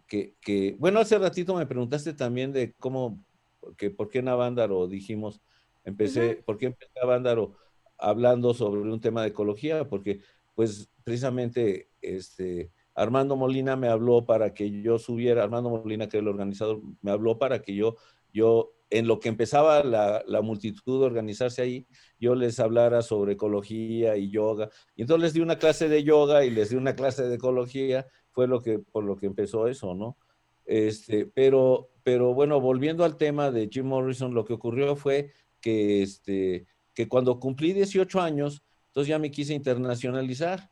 que, 0.08 0.36
que- 0.42 0.76
bueno, 0.80 1.00
hace 1.00 1.18
ratito 1.20 1.56
me 1.56 1.66
preguntaste 1.68 2.14
también 2.14 2.52
de 2.54 2.74
cómo, 2.76 3.20
que 3.78 3.90
por 3.90 4.10
qué 4.10 4.20
en 4.20 4.28
Avándaro 4.28 4.88
dijimos, 4.88 5.42
empecé, 5.84 6.36
¿por 6.46 6.58
qué 6.58 6.68
empecé 6.68 7.00
Avándaro 7.02 7.56
hablando 7.98 8.54
sobre 8.54 8.82
un 8.82 9.02
tema 9.02 9.22
de 9.22 9.30
ecología? 9.30 9.88
Porque 9.88 10.22
pues 10.56 10.90
precisamente 11.04 11.90
este 12.02 12.72
Armando 12.96 13.36
Molina 13.36 13.76
me 13.76 13.88
habló 13.88 14.26
para 14.26 14.54
que 14.54 14.82
yo 14.82 15.00
subiera, 15.00 15.44
Armando 15.44 15.70
Molina, 15.70 16.08
que 16.08 16.18
es 16.18 16.22
el 16.22 16.28
organizador, 16.28 16.82
me 17.02 17.12
habló 17.12 17.40
para 17.40 17.62
que 17.62 17.76
yo, 17.76 17.96
yo 18.32 18.74
en 18.90 19.08
lo 19.08 19.20
que 19.20 19.30
empezaba 19.30 19.84
la, 19.84 20.24
la 20.28 20.42
multitud 20.42 21.00
de 21.00 21.06
organizarse 21.08 21.64
ahí, 21.64 21.88
yo 22.20 22.36
les 22.36 22.60
hablara 22.60 23.02
sobre 23.02 23.34
ecología 23.34 24.18
y 24.18 24.30
yoga. 24.30 24.70
Y 24.96 25.02
entonces 25.02 25.24
les 25.24 25.34
di 25.34 25.42
una 25.42 25.58
clase 25.58 25.90
de 25.90 26.04
yoga 26.04 26.46
y 26.46 26.52
les 26.52 26.70
di 26.70 26.76
una 26.76 26.96
clase 26.96 27.24
de 27.24 27.36
ecología, 27.36 28.06
fue 28.32 28.48
lo 28.48 28.62
que, 28.62 28.78
por 28.80 29.04
lo 29.04 29.16
que 29.16 29.26
empezó 29.26 29.68
eso, 29.68 29.96
¿no? 29.96 30.18
Este, 30.66 31.26
pero, 31.26 31.90
pero 32.04 32.34
bueno, 32.34 32.60
volviendo 32.62 33.04
al 33.04 33.18
tema 33.18 33.52
de 33.52 33.70
Jim 33.72 33.86
Morrison, 33.86 34.34
lo 34.34 34.46
que 34.46 34.54
ocurrió 34.54 34.96
fue 34.96 35.32
que, 35.62 36.04
este, 36.04 36.66
que 36.94 37.08
cuando 37.08 37.40
cumplí 37.40 37.74
18 37.74 38.22
años, 38.22 38.64
entonces 38.88 39.10
ya 39.10 39.20
me 39.20 39.32
quise 39.32 39.54
internacionalizar. 39.54 40.72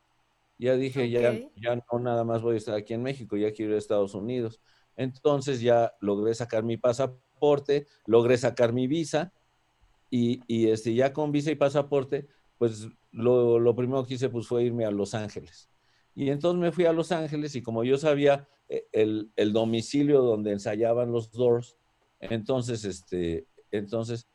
Ya 0.58 0.76
dije, 0.76 1.10
ya, 1.10 1.34
ya 1.56 1.76
no 1.76 2.00
nada 2.00 2.24
más 2.24 2.44
voy 2.44 2.54
a 2.54 2.58
estar 2.58 2.76
aquí 2.76 2.94
en 2.94 3.02
México, 3.02 3.36
ya 3.36 3.52
quiero 3.52 3.72
ir 3.72 3.76
a 3.78 3.80
Estados 3.80 4.14
Unidos. 4.14 4.62
Entonces 4.96 5.60
ya 5.60 5.94
logré 6.00 6.36
sacar 6.36 6.64
mi 6.64 6.78
pasaporte, 6.78 7.88
logré 8.06 8.38
sacar 8.38 8.72
mi 8.72 8.86
visa 8.86 9.34
y, 10.12 10.42
y 10.46 10.68
este, 10.68 10.94
ya 10.94 11.14
con 11.14 11.32
visa 11.32 11.50
y 11.50 11.56
pasaporte, 11.56 12.28
pues 12.60 12.88
lo, 13.12 13.58
lo 13.58 13.76
primero 13.76 14.06
que 14.06 14.14
hice 14.14 14.30
pues, 14.30 14.46
fue 14.46 14.64
irme 14.66 14.86
a 14.86 14.92
Los 14.92 15.16
Ángeles. 15.16 15.71
Y 16.16 16.30
entonces 16.30 16.60
me 16.60 16.72
fui 16.72 16.86
a 16.86 16.94
Los 16.94 17.12
Ángeles 17.12 17.56
y 17.56 17.62
como 17.62 17.84
yo 17.84 17.98
sabía 17.98 18.48
eh, 18.68 18.86
el, 18.92 19.32
el 19.36 19.54
domicilio 19.54 20.22
donde 20.22 20.52
ensayaban 20.52 21.12
los 21.12 21.32
Doors, 21.32 21.78
entonces, 22.22 22.86
este, 22.86 23.46
entonces, 23.72 24.30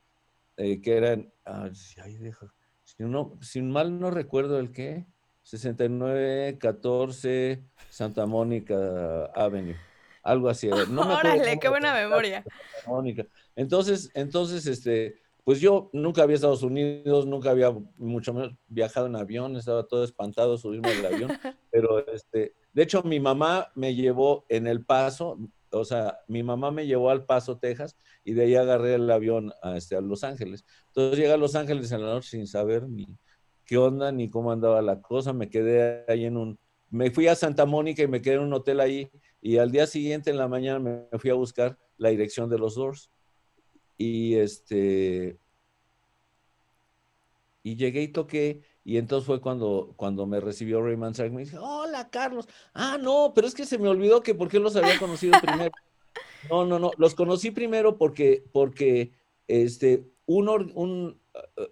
eh, 0.56 0.80
que 0.80 0.96
eran, 0.96 1.32
sí, 1.72 2.00
ahí 2.00 2.16
deja, 2.16 2.52
si, 2.82 3.04
no, 3.04 3.38
si 3.40 3.62
mal 3.62 4.00
no 4.00 4.10
recuerdo 4.10 4.58
el 4.58 4.72
qué, 4.72 5.06
6914 5.42 7.62
Santa 7.88 8.26
Mónica 8.26 9.26
Avenue, 9.26 9.76
algo 10.24 10.48
así. 10.48 10.68
No 10.68 11.04
me 11.04 11.14
Órale, 11.14 11.60
qué 11.60 11.68
buena 11.68 11.94
memoria. 11.94 12.42
Santa 12.42 12.88
Mónica. 12.88 13.24
Entonces, 13.54 14.10
entonces, 14.14 14.66
este, 14.66 15.20
pues 15.46 15.61
yo 15.61 15.90
nunca 15.92 16.24
había 16.24 16.35
Estados 16.35 16.64
Unidos, 16.64 17.24
nunca 17.24 17.50
había 17.50 17.70
mucho 17.98 18.35
menos 18.35 18.56
viajado 18.66 19.06
en 19.06 19.14
avión, 19.14 19.54
estaba 19.54 19.85
todo 19.87 20.02
espantado 20.02 20.59
subirme 20.59 20.88
al 20.88 21.06
avión, 21.06 21.30
pero 21.70 22.04
este, 22.09 22.56
de 22.72 22.82
hecho 22.82 23.04
mi 23.04 23.20
mamá 23.20 23.70
me 23.76 23.94
llevó 23.94 24.44
en 24.48 24.66
El 24.66 24.85
Paso, 24.85 25.38
o 25.70 25.85
sea, 25.85 26.18
mi 26.26 26.42
mamá 26.42 26.72
me 26.72 26.85
llevó 26.85 27.11
al 27.11 27.26
Paso, 27.26 27.59
Texas, 27.59 27.96
y 28.24 28.32
de 28.32 28.42
ahí 28.42 28.56
agarré 28.56 28.96
el 28.96 29.09
avión 29.09 29.52
a, 29.62 29.76
este, 29.76 29.94
a 29.94 30.00
Los 30.00 30.24
Ángeles. 30.24 30.64
Entonces 30.88 31.16
llegué 31.16 31.32
a 31.32 31.37
Los 31.37 31.54
Ángeles 31.54 31.92
en 31.92 32.00
la 32.00 32.14
noche 32.14 32.30
sin 32.30 32.48
saber 32.48 32.88
ni 32.88 33.06
qué 33.64 33.78
onda, 33.78 34.11
ni 34.11 34.28
cómo 34.28 34.50
andaba 34.50 34.82
la 34.82 35.00
cosa, 35.00 35.32
me 35.32 35.48
quedé 35.48 36.04
ahí 36.09 36.24
en 36.24 36.38
un, 36.38 36.59
me 36.90 37.12
fui 37.12 37.28
a 37.28 37.37
Santa 37.37 37.66
Mónica 37.66 38.02
y 38.02 38.09
me 38.09 38.20
quedé 38.20 38.35
en 38.35 38.40
un 38.40 38.52
hotel 38.52 38.80
ahí, 38.80 39.12
y 39.40 39.59
al 39.59 39.70
día 39.70 39.87
siguiente 39.87 40.30
en 40.30 40.38
la 40.38 40.48
mañana 40.48 40.80
me 40.80 41.18
fui 41.20 41.30
a 41.30 41.35
buscar 41.35 41.78
la 41.98 42.09
dirección 42.09 42.50
de 42.50 42.59
los 42.59 42.74
Doors. 42.74 43.12
Y 43.98 44.35
este, 44.35 45.38
y 47.62 47.76
llegué 47.76 48.02
y 48.02 48.09
toqué, 48.09 48.62
y 48.85 48.96
entonces 48.96 49.26
fue 49.26 49.40
cuando, 49.40 49.92
cuando 49.96 50.26
me 50.26 50.38
recibió 50.40 50.82
Ray 50.82 50.96
Manzarek, 50.96 51.32
me 51.32 51.42
dice, 51.42 51.59
hola 51.59 52.09
Carlos, 52.11 52.48
ah, 52.74 52.96
no, 53.00 53.32
pero 53.35 53.48
es 53.48 53.54
que 53.54 53.66
se 53.66 53.78
me 53.78 53.88
olvidó 53.88 54.22
que 54.22 54.35
por 54.35 54.48
qué 54.48 54.61
los 54.61 54.76
había 54.76 54.98
conocido 54.98 55.32
primero. 55.42 55.72
No, 56.48 56.64
no, 56.64 56.78
no, 56.78 56.92
los 56.96 57.14
conocí 57.14 57.50
primero 57.50 57.98
porque, 57.98 58.44
porque 58.52 59.11
este, 59.48 60.06
un, 60.26 60.48
un, 60.48 61.20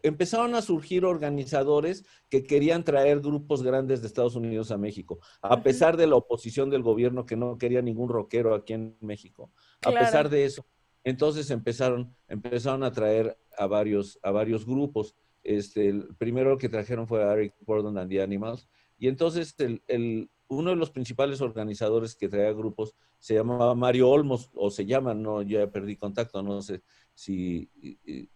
empezaron 0.02 0.54
a 0.56 0.62
surgir 0.62 1.04
organizadores 1.04 2.04
que 2.28 2.42
querían 2.42 2.82
traer 2.82 3.20
grupos 3.20 3.62
grandes 3.62 4.00
de 4.00 4.08
Estados 4.08 4.34
Unidos 4.34 4.72
a 4.72 4.78
México, 4.78 5.20
a 5.42 5.62
pesar 5.62 5.96
de 5.96 6.08
la 6.08 6.16
oposición 6.16 6.70
del 6.70 6.82
gobierno 6.82 7.24
que 7.24 7.36
no 7.36 7.56
quería 7.56 7.82
ningún 7.82 8.08
rockero 8.08 8.54
aquí 8.54 8.72
en 8.72 8.96
México. 9.00 9.52
A 9.82 9.90
Claro. 9.90 10.06
pesar 10.06 10.28
de 10.28 10.44
eso, 10.44 10.66
entonces 11.04 11.50
empezaron, 11.50 12.14
empezaron 12.28 12.82
a 12.82 12.90
traer 12.92 13.38
a 13.56 13.66
varios, 13.66 14.18
a 14.22 14.30
varios 14.30 14.66
grupos. 14.66 15.14
Este, 15.42 15.88
el 15.88 16.08
primero 16.16 16.56
que 16.58 16.68
trajeron 16.68 17.06
fue 17.06 17.22
Eric 17.22 17.54
Gordon 17.60 17.98
and 17.98 18.10
the 18.10 18.22
Animals. 18.22 18.66
Y 18.98 19.08
entonces 19.08 19.54
el, 19.58 19.82
el- 19.86 20.30
uno 20.48 20.70
de 20.70 20.76
los 20.76 20.90
principales 20.90 21.40
organizadores 21.40 22.14
que 22.14 22.28
traía 22.28 22.52
grupos 22.52 22.94
se 23.18 23.34
llamaba 23.34 23.74
Mario 23.74 24.10
Olmos, 24.10 24.50
o 24.54 24.70
se 24.70 24.84
llama, 24.84 25.14
no, 25.14 25.40
ya 25.42 25.66
perdí 25.70 25.96
contacto, 25.96 26.42
no 26.42 26.60
sé 26.60 26.82
si, 27.14 27.70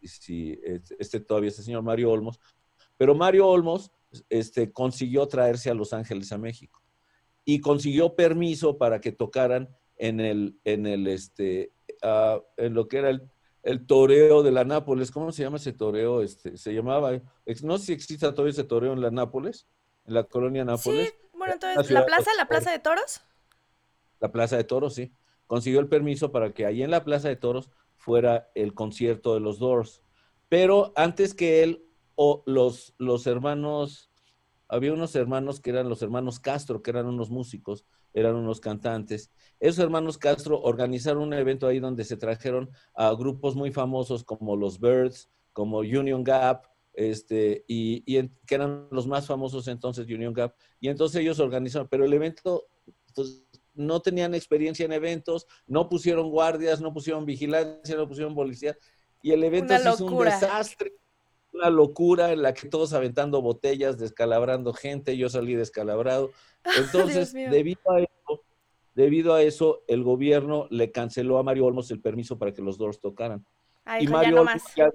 si 0.02 0.58
este 0.98 1.20
todavía 1.20 1.50
es 1.50 1.58
el 1.58 1.64
señor 1.66 1.82
Mario 1.82 2.10
Olmos, 2.10 2.40
pero 2.96 3.14
Mario 3.14 3.46
Olmos 3.46 3.92
este, 4.30 4.72
consiguió 4.72 5.28
traerse 5.28 5.68
a 5.70 5.74
Los 5.74 5.92
Ángeles 5.92 6.32
a 6.32 6.38
México 6.38 6.82
y 7.44 7.60
consiguió 7.60 8.16
permiso 8.16 8.78
para 8.78 9.00
que 9.00 9.12
tocaran 9.12 9.68
en 9.96 10.20
el, 10.20 10.58
en 10.64 10.86
el, 10.86 11.06
este, 11.08 11.72
en 12.56 12.74
lo 12.74 12.88
que 12.88 12.98
era 12.98 13.10
el, 13.10 13.30
el 13.62 13.86
toreo 13.86 14.42
de 14.42 14.52
la 14.52 14.64
Nápoles. 14.64 15.10
¿Cómo 15.10 15.32
se 15.32 15.42
llama 15.42 15.56
ese 15.56 15.72
toreo? 15.72 16.22
Este, 16.22 16.56
se 16.56 16.72
llamaba, 16.72 17.12
no 17.62 17.78
sé 17.78 17.86
si 17.86 17.92
existe 17.92 18.30
todavía 18.30 18.50
ese 18.50 18.64
toreo 18.64 18.92
en 18.92 19.00
la 19.00 19.10
Nápoles, 19.10 19.68
en 20.04 20.14
la 20.14 20.24
colonia 20.24 20.64
Nápoles. 20.64 21.08
Sí, 21.08 21.14
bueno, 21.32 21.54
entonces, 21.54 21.90
¿la 21.90 22.06
plaza, 22.06 22.30
la 22.36 22.48
plaza 22.48 22.70
de 22.70 22.78
toros? 22.78 23.20
La 24.20 24.32
plaza 24.32 24.56
de 24.56 24.64
toros, 24.64 24.94
sí. 24.94 25.12
Consiguió 25.46 25.80
el 25.80 25.88
permiso 25.88 26.32
para 26.32 26.52
que 26.52 26.66
ahí 26.66 26.82
en 26.82 26.90
la 26.90 27.04
plaza 27.04 27.28
de 27.28 27.36
toros 27.36 27.70
fuera 27.96 28.50
el 28.54 28.74
concierto 28.74 29.34
de 29.34 29.40
los 29.40 29.58
Doors. 29.58 30.02
Pero 30.48 30.92
antes 30.96 31.34
que 31.34 31.62
él, 31.62 31.84
o 32.14 32.42
los, 32.46 32.94
los 32.98 33.26
hermanos, 33.26 34.10
había 34.68 34.92
unos 34.92 35.14
hermanos 35.14 35.60
que 35.60 35.70
eran 35.70 35.88
los 35.88 36.02
hermanos 36.02 36.40
Castro, 36.40 36.82
que 36.82 36.90
eran 36.90 37.06
unos 37.06 37.30
músicos, 37.30 37.86
eran 38.12 38.36
unos 38.36 38.60
cantantes. 38.60 39.30
Esos 39.60 39.82
hermanos 39.84 40.18
Castro 40.18 40.60
organizaron 40.60 41.22
un 41.22 41.34
evento 41.34 41.66
ahí 41.66 41.80
donde 41.80 42.04
se 42.04 42.16
trajeron 42.16 42.70
a 42.94 43.12
grupos 43.14 43.56
muy 43.56 43.72
famosos 43.72 44.24
como 44.24 44.56
los 44.56 44.80
Birds, 44.80 45.28
como 45.52 45.78
Union 45.78 46.22
Gap, 46.22 46.62
este, 46.94 47.64
y, 47.68 48.02
que 48.46 48.54
eran 48.54 48.88
los 48.90 49.06
más 49.06 49.26
famosos 49.26 49.68
entonces, 49.68 50.06
Union 50.06 50.32
Gap. 50.32 50.54
Y 50.80 50.88
entonces 50.88 51.20
ellos 51.20 51.40
organizaron, 51.40 51.88
pero 51.88 52.04
el 52.04 52.12
evento, 52.12 52.66
pues, 53.14 53.44
no 53.74 54.00
tenían 54.00 54.34
experiencia 54.34 54.84
en 54.84 54.92
eventos, 54.92 55.46
no 55.66 55.88
pusieron 55.88 56.30
guardias, 56.30 56.80
no 56.80 56.92
pusieron 56.92 57.24
vigilancia, 57.24 57.96
no 57.96 58.08
pusieron 58.08 58.34
policía, 58.34 58.76
y 59.22 59.30
el 59.32 59.44
evento 59.44 59.76
se 59.78 59.88
hizo 59.88 60.06
un 60.06 60.24
desastre 60.24 60.92
una 61.52 61.70
locura 61.70 62.32
en 62.32 62.42
la 62.42 62.54
que 62.54 62.68
todos 62.68 62.92
aventando 62.92 63.42
botellas, 63.42 63.98
descalabrando 63.98 64.72
gente, 64.72 65.16
yo 65.16 65.28
salí 65.28 65.54
descalabrado. 65.54 66.30
Entonces, 66.78 67.32
debido 67.32 67.90
a 67.90 68.00
eso, 68.00 68.42
debido 68.94 69.34
a 69.34 69.42
eso, 69.42 69.82
el 69.88 70.02
gobierno 70.02 70.66
le 70.70 70.90
canceló 70.92 71.38
a 71.38 71.42
Mario 71.42 71.66
Olmos 71.66 71.90
el 71.90 72.00
permiso 72.00 72.38
para 72.38 72.52
que 72.52 72.62
los 72.62 72.78
Doors 72.78 73.00
tocaran. 73.00 73.44
y, 74.00 74.06
Mario 74.06 74.40
Olmos 74.42 74.62
ya, 74.76 74.90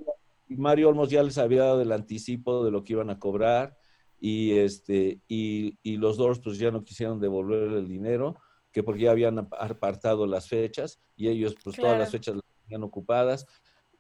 Mario 0.48 0.90
Olmos 0.90 1.10
ya 1.10 1.24
les 1.24 1.38
había 1.38 1.64
dado 1.64 1.82
el 1.82 1.92
anticipo 1.92 2.64
de 2.64 2.72
lo 2.72 2.84
que 2.84 2.94
iban 2.94 3.10
a 3.10 3.20
cobrar 3.20 3.78
y 4.20 4.52
este 4.52 5.20
y, 5.28 5.78
y 5.84 5.98
los 5.98 6.18
Doors 6.18 6.40
pues 6.40 6.58
ya 6.58 6.72
no 6.72 6.84
quisieron 6.84 7.20
devolver 7.20 7.74
el 7.74 7.88
dinero, 7.88 8.38
que 8.72 8.84
porque 8.84 9.02
ya 9.04 9.12
habían 9.12 9.40
apartado 9.40 10.26
las 10.28 10.48
fechas 10.48 11.02
y 11.16 11.28
ellos 11.28 11.56
pues 11.62 11.76
todas 11.76 11.98
las 11.98 12.12
fechas 12.12 12.36
las 12.36 12.46
tenían 12.64 12.84
ocupadas 12.84 13.46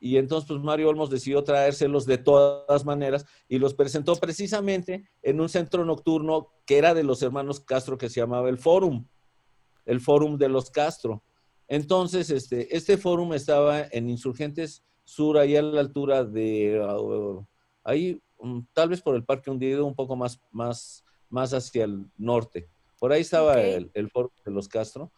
y 0.03 0.17
entonces 0.17 0.49
pues 0.49 0.59
Mario 0.59 0.89
Olmos 0.89 1.09
decidió 1.09 1.45
traérselos 1.45 2.05
de 2.05 2.17
todas 2.17 2.83
maneras 2.83 3.25
y 3.47 3.57
los 3.57 3.73
presentó 3.73 4.13
precisamente 4.17 5.09
en 5.21 5.39
un 5.39 5.47
centro 5.47 5.85
nocturno 5.85 6.49
que 6.65 6.77
era 6.77 6.93
de 6.93 7.03
los 7.03 7.21
hermanos 7.21 7.61
Castro 7.61 7.97
que 7.97 8.09
se 8.09 8.19
llamaba 8.19 8.49
el 8.49 8.57
Fórum, 8.57 9.07
el 9.85 10.01
Fórum 10.01 10.37
de 10.37 10.49
los 10.49 10.69
Castro. 10.71 11.23
Entonces, 11.69 12.31
este, 12.31 12.75
este 12.75 12.97
fórum 12.97 13.31
estaba 13.31 13.83
en 13.91 14.09
Insurgentes 14.09 14.83
Sur, 15.05 15.37
ahí 15.37 15.55
a 15.55 15.61
la 15.61 15.79
altura 15.79 16.25
de, 16.25 16.81
uh, 16.81 17.45
ahí 17.85 18.21
mm, 18.41 18.59
tal 18.73 18.89
vez 18.89 19.01
por 19.01 19.15
el 19.15 19.23
Parque 19.23 19.51
Hundido, 19.51 19.85
un 19.85 19.95
poco 19.95 20.17
más, 20.17 20.37
más, 20.51 21.05
más 21.29 21.53
hacia 21.53 21.85
el 21.85 22.11
norte. 22.17 22.67
Por 22.99 23.13
ahí 23.13 23.21
estaba 23.21 23.61
el, 23.61 23.89
el, 23.93 24.09
Fórum 24.09 24.31
de 24.43 24.51
los 24.51 24.67
Castro. 24.67 25.13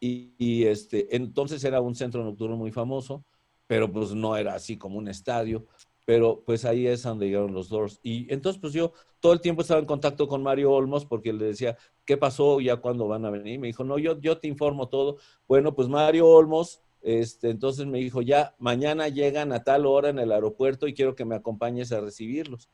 Y, 0.00 0.32
y, 0.38 0.64
este, 0.64 1.14
entonces 1.14 1.62
era 1.64 1.82
un 1.82 1.94
centro 1.94 2.24
nocturno 2.24 2.56
muy 2.56 2.72
famoso 2.72 3.26
pero 3.72 3.90
pues 3.90 4.14
no 4.14 4.36
era 4.36 4.54
así 4.54 4.76
como 4.76 4.98
un 4.98 5.08
estadio, 5.08 5.64
pero 6.04 6.42
pues 6.44 6.66
ahí 6.66 6.86
es 6.86 7.04
donde 7.04 7.24
llegaron 7.24 7.54
los 7.54 7.70
Doors. 7.70 8.00
Y 8.02 8.30
entonces 8.30 8.60
pues 8.60 8.74
yo 8.74 8.92
todo 9.18 9.32
el 9.32 9.40
tiempo 9.40 9.62
estaba 9.62 9.80
en 9.80 9.86
contacto 9.86 10.28
con 10.28 10.42
Mario 10.42 10.72
Olmos 10.72 11.06
porque 11.06 11.32
le 11.32 11.46
decía, 11.46 11.78
¿qué 12.04 12.18
pasó? 12.18 12.60
¿Ya 12.60 12.76
cuándo 12.76 13.08
van 13.08 13.24
a 13.24 13.30
venir? 13.30 13.58
Me 13.58 13.68
dijo, 13.68 13.82
no, 13.82 13.96
yo, 13.96 14.20
yo 14.20 14.36
te 14.36 14.46
informo 14.46 14.90
todo. 14.90 15.16
Bueno, 15.48 15.74
pues 15.74 15.88
Mario 15.88 16.28
Olmos, 16.28 16.82
este, 17.00 17.48
entonces 17.48 17.86
me 17.86 17.96
dijo, 17.96 18.20
ya, 18.20 18.54
mañana 18.58 19.08
llegan 19.08 19.54
a 19.54 19.64
tal 19.64 19.86
hora 19.86 20.10
en 20.10 20.18
el 20.18 20.32
aeropuerto 20.32 20.86
y 20.86 20.92
quiero 20.92 21.14
que 21.14 21.24
me 21.24 21.36
acompañes 21.36 21.92
a 21.92 22.02
recibirlos. 22.02 22.68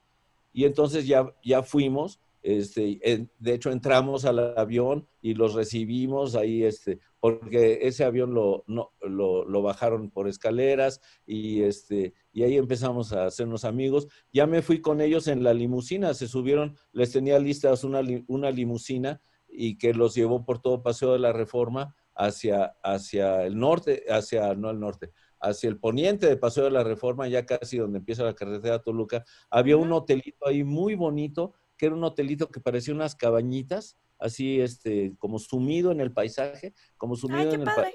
Y 0.52 0.64
entonces 0.64 1.06
ya, 1.06 1.32
ya 1.44 1.62
fuimos 1.62 2.18
este, 2.42 3.28
de 3.38 3.54
hecho, 3.54 3.70
entramos 3.70 4.24
al 4.24 4.56
avión 4.56 5.06
y 5.20 5.34
los 5.34 5.54
recibimos 5.54 6.34
ahí, 6.34 6.62
este, 6.62 6.98
porque 7.20 7.80
ese 7.82 8.04
avión 8.04 8.34
lo, 8.34 8.64
no, 8.66 8.92
lo, 9.00 9.62
bajaron 9.62 10.10
por 10.10 10.28
escaleras 10.28 11.00
y, 11.26 11.62
este, 11.62 12.14
y 12.32 12.44
ahí 12.44 12.56
empezamos 12.56 13.12
a 13.12 13.26
hacernos 13.26 13.64
amigos. 13.64 14.08
Ya 14.32 14.46
me 14.46 14.62
fui 14.62 14.80
con 14.80 15.00
ellos 15.00 15.26
en 15.26 15.42
la 15.42 15.52
limusina, 15.52 16.14
se 16.14 16.28
subieron, 16.28 16.76
les 16.92 17.12
tenía 17.12 17.38
listas 17.38 17.84
una, 17.84 18.00
una 18.28 18.50
limusina 18.50 19.20
y 19.48 19.78
que 19.78 19.94
los 19.94 20.14
llevó 20.14 20.44
por 20.44 20.60
todo 20.60 20.82
Paseo 20.82 21.12
de 21.12 21.18
la 21.18 21.32
Reforma 21.32 21.96
hacia, 22.14 22.76
hacia 22.82 23.44
el 23.44 23.58
norte, 23.58 24.04
hacia, 24.08 24.54
no 24.54 24.70
el 24.70 24.78
norte, 24.78 25.12
hacia 25.40 25.68
el 25.68 25.78
poniente 25.78 26.26
de 26.26 26.36
Paseo 26.36 26.64
de 26.64 26.70
la 26.70 26.84
Reforma, 26.84 27.28
ya 27.28 27.46
casi 27.46 27.78
donde 27.78 27.98
empieza 27.98 28.24
la 28.24 28.34
carretera 28.34 28.80
Toluca. 28.80 29.24
Había 29.50 29.76
un 29.76 29.92
hotelito 29.92 30.46
ahí 30.46 30.64
muy 30.64 30.94
bonito 30.94 31.54
que 31.76 31.86
era 31.86 31.94
un 31.94 32.04
hotelito 32.04 32.50
que 32.50 32.60
parecía 32.60 32.92
unas 32.92 33.14
cabañitas, 33.14 33.96
así 34.18 34.60
este, 34.60 35.14
como 35.18 35.38
sumido 35.38 35.92
en 35.92 36.00
el 36.00 36.12
paisaje, 36.12 36.74
como 36.96 37.16
sumido 37.16 37.52
en 37.52 37.60
el 37.60 37.66
paisaje. 37.66 37.94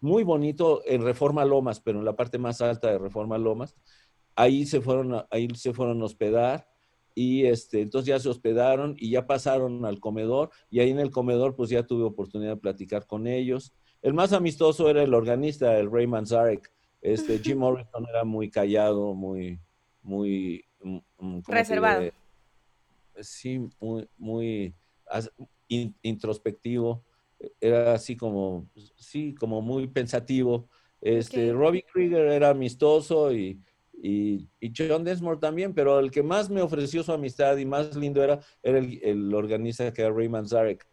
Muy 0.00 0.22
bonito 0.22 0.82
en 0.86 1.02
Reforma 1.02 1.44
Lomas, 1.44 1.80
pero 1.80 1.98
en 1.98 2.04
la 2.04 2.14
parte 2.14 2.38
más 2.38 2.60
alta 2.60 2.90
de 2.90 2.98
Reforma 2.98 3.36
Lomas. 3.38 3.74
Ahí 4.36 4.66
se 4.66 4.80
fueron 4.80 5.24
ahí 5.30 5.48
se 5.56 5.72
fueron 5.72 6.00
a 6.00 6.04
hospedar 6.04 6.68
y 7.14 7.46
este, 7.46 7.80
entonces 7.80 8.06
ya 8.06 8.20
se 8.20 8.28
hospedaron 8.28 8.94
y 8.96 9.10
ya 9.10 9.26
pasaron 9.26 9.84
al 9.84 9.98
comedor 9.98 10.50
y 10.70 10.78
ahí 10.78 10.90
en 10.90 11.00
el 11.00 11.10
comedor 11.10 11.56
pues 11.56 11.70
ya 11.70 11.82
tuve 11.82 12.04
oportunidad 12.04 12.52
de 12.52 12.60
platicar 12.60 13.06
con 13.06 13.26
ellos. 13.26 13.72
El 14.00 14.14
más 14.14 14.32
amistoso 14.32 14.88
era 14.88 15.02
el 15.02 15.14
organista, 15.14 15.76
el 15.78 15.90
Ray 15.90 16.06
Manzarek. 16.06 16.72
Este, 17.00 17.38
Jim 17.42 17.58
Morrison 17.58 18.06
era 18.08 18.24
muy 18.24 18.48
callado, 18.50 19.14
muy, 19.14 19.58
muy... 20.02 20.64
Mm, 20.80 20.98
mm, 21.18 21.42
Reservado 21.48 22.12
sí, 23.22 23.68
muy, 23.80 24.08
muy 24.16 24.74
introspectivo, 25.68 27.04
era 27.60 27.94
así 27.94 28.16
como, 28.16 28.68
sí, 28.96 29.34
como 29.34 29.62
muy 29.62 29.86
pensativo. 29.86 30.68
Este, 31.00 31.52
Robbie 31.52 31.84
Krieger 31.92 32.26
era 32.26 32.50
amistoso 32.50 33.32
y, 33.32 33.60
y, 34.02 34.48
John 34.76 35.04
Densmore 35.04 35.38
también, 35.38 35.74
pero 35.74 35.98
el 35.98 36.10
que 36.10 36.22
más 36.22 36.50
me 36.50 36.62
ofreció 36.62 37.02
su 37.02 37.12
amistad 37.12 37.56
y 37.56 37.64
más 37.64 37.96
lindo 37.96 38.22
era, 38.22 38.40
era 38.62 38.78
el, 38.78 39.32
organista 39.34 39.92
que 39.92 40.02
era 40.02 40.12
Ray 40.12 40.28
Manzarek. 40.28 40.86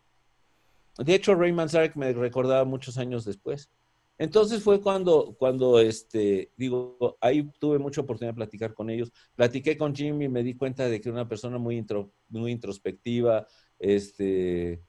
De 0.98 1.14
hecho, 1.14 1.36
Ray 1.36 1.52
Manzarek 1.52 1.96
me 1.96 2.14
recordaba 2.14 2.64
muchos 2.64 2.98
años 2.98 3.26
después. 3.26 3.70
Entonces 4.18 4.64
fue 4.64 4.80
cuando, 4.80 5.36
cuando 5.38 5.80
este, 5.80 6.52
digo, 6.56 7.18
ahí 7.20 7.52
tuve 7.60 7.80
mucha 7.80 8.00
oportunidad 8.00 8.32
de 8.32 8.38
platicar 8.38 8.74
con 8.74 8.90
ellos. 8.90 9.12
Platiqué 9.36 9.78
con 9.78 9.94
Jimmy 9.94 10.26
y 10.26 10.30
me 10.30 10.42
di 10.42 10.56
cuenta 10.56 10.88
de 10.88 11.02
que 11.02 11.10
era 11.10 11.18
una 11.18 11.28
persona 11.28 11.58
muy, 11.58 11.78
intro, 11.78 12.14
muy 12.30 12.52
introspectiva, 12.52 13.46
este, 13.80 14.82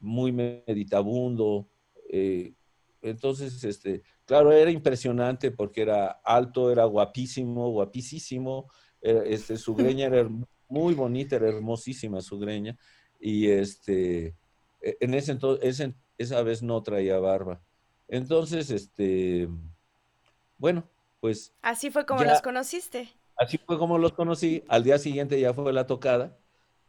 muy 0.00 0.32
meditabundo. 0.32 1.68
Eh, 2.10 2.54
entonces, 3.02 3.62
este, 3.64 4.02
claro, 4.24 4.52
era 4.52 4.70
impresionante 4.70 5.50
porque 5.50 5.82
era 5.82 6.20
alto, 6.24 6.70
era 6.70 6.84
guapísimo, 6.84 7.70
guapísimo. 7.70 8.70
este, 9.00 9.56
su 9.56 9.74
greña 9.76 10.06
era 10.06 10.28
muy 10.68 10.94
bonita, 10.94 11.36
era 11.36 11.48
hermosísima 11.48 12.20
su 12.20 12.38
greña. 12.38 12.76
Y 13.20 13.48
este, 13.48 14.36
e, 14.80 14.96
en 15.00 15.14
ese 15.14 15.32
entonces, 15.32 15.92
esa 16.18 16.42
vez 16.42 16.62
no 16.62 16.82
traía 16.82 17.18
barba. 17.18 17.62
Entonces, 18.08 18.70
este, 18.70 19.48
bueno, 20.56 20.88
pues... 21.20 21.54
Así 21.62 21.90
fue 21.90 22.06
como 22.06 22.24
los 22.24 22.40
conociste. 22.42 23.08
Así 23.36 23.58
fue 23.58 23.78
como 23.78 23.98
los 23.98 24.12
conocí. 24.12 24.64
Al 24.68 24.82
día 24.82 24.98
siguiente 24.98 25.38
ya 25.40 25.52
fue 25.54 25.72
la 25.72 25.86
tocada, 25.86 26.36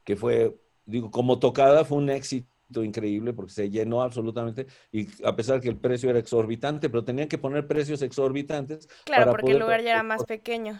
que 0.04 0.16
fue, 0.16 0.60
digo, 0.86 1.12
como 1.12 1.40
tocada 1.40 1.86
fue 1.86 1.98
un 1.98 2.10
éxito 2.10 2.84
increíble 2.84 3.34
porque 3.34 3.52
se 3.52 3.70
llenó 3.70 4.02
absolutamente 4.02 4.68
y 4.92 5.08
a 5.24 5.36
pesar 5.36 5.60
que 5.60 5.70
el 5.70 5.78
precio 5.78 6.10
era 6.10 6.20
exorbitante, 6.20 6.90
pero 6.90 7.04
tenían 7.04 7.28
que 7.28 7.38
poner 7.38 7.68
precios 7.68 8.02
exorbitantes. 8.02 8.88
Claro, 9.06 9.32
porque 9.32 9.52
el 9.52 9.60
lugar 9.60 9.82
ya 9.82 9.92
era 9.92 10.04
más 10.04 10.24
pequeño. 10.26 10.80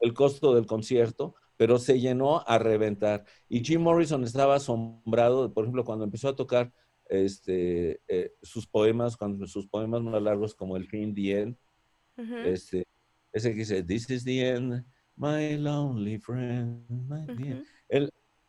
El 0.00 0.14
costo 0.14 0.54
del 0.54 0.66
concierto, 0.66 1.34
pero 1.56 1.78
se 1.78 2.00
llenó 2.00 2.42
a 2.46 2.58
reventar. 2.58 3.24
Y 3.48 3.62
Jim 3.62 3.82
Morrison 3.82 4.24
estaba 4.24 4.56
asombrado, 4.56 5.52
por 5.52 5.64
ejemplo, 5.64 5.84
cuando 5.84 6.04
empezó 6.04 6.28
a 6.30 6.36
tocar 6.36 6.72
este, 7.10 8.00
eh, 8.08 8.32
sus 8.40 8.66
poemas, 8.66 9.16
cuando, 9.16 9.46
sus 9.46 9.66
poemas 9.66 10.00
más 10.02 10.22
largos 10.22 10.54
como 10.54 10.76
El 10.76 10.86
fin, 10.86 11.14
The 11.14 11.40
End, 11.40 11.56
este, 12.46 12.86
ese 13.32 13.50
que 13.50 13.56
dice, 13.56 13.82
This 13.82 14.10
is 14.10 14.24
the 14.24 14.48
end, 14.48 14.84
my 15.16 15.56
lonely 15.56 16.18
friend, 16.18 16.84
my 16.88 17.26
dear. 17.34 17.62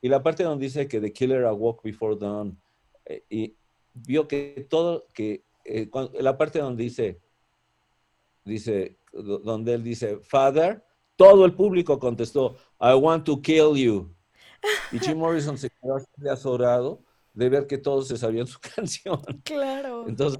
Y 0.01 0.09
la 0.09 0.23
parte 0.23 0.43
donde 0.43 0.65
dice 0.65 0.87
que 0.87 0.99
The 0.99 1.13
Killer 1.13 1.45
awoke 1.45 1.83
before 1.83 2.15
dawn, 2.17 2.59
eh, 3.05 3.23
y 3.29 3.55
vio 3.93 4.27
que 4.27 4.67
todo, 4.69 5.07
que 5.13 5.43
eh, 5.65 5.89
la 6.19 6.37
parte 6.37 6.59
donde 6.59 6.83
dice, 6.83 7.21
dice, 8.43 8.97
donde 9.13 9.73
él 9.73 9.83
dice, 9.83 10.19
Father, 10.21 10.83
todo 11.15 11.45
el 11.45 11.53
público 11.53 11.99
contestó, 11.99 12.55
I 12.79 12.93
want 12.93 13.25
to 13.25 13.41
kill 13.41 13.75
you. 13.75 14.13
Y 14.91 14.99
Jim 14.99 15.17
Morrison 15.17 15.57
se 15.57 15.69
quedó 15.69 15.97
azorado 16.31 17.03
de 17.33 17.49
ver 17.49 17.67
que 17.67 17.77
todos 17.77 18.07
se 18.07 18.17
sabían 18.17 18.47
su 18.47 18.59
canción. 18.75 19.21
Claro. 19.43 20.07
Entonces, 20.07 20.39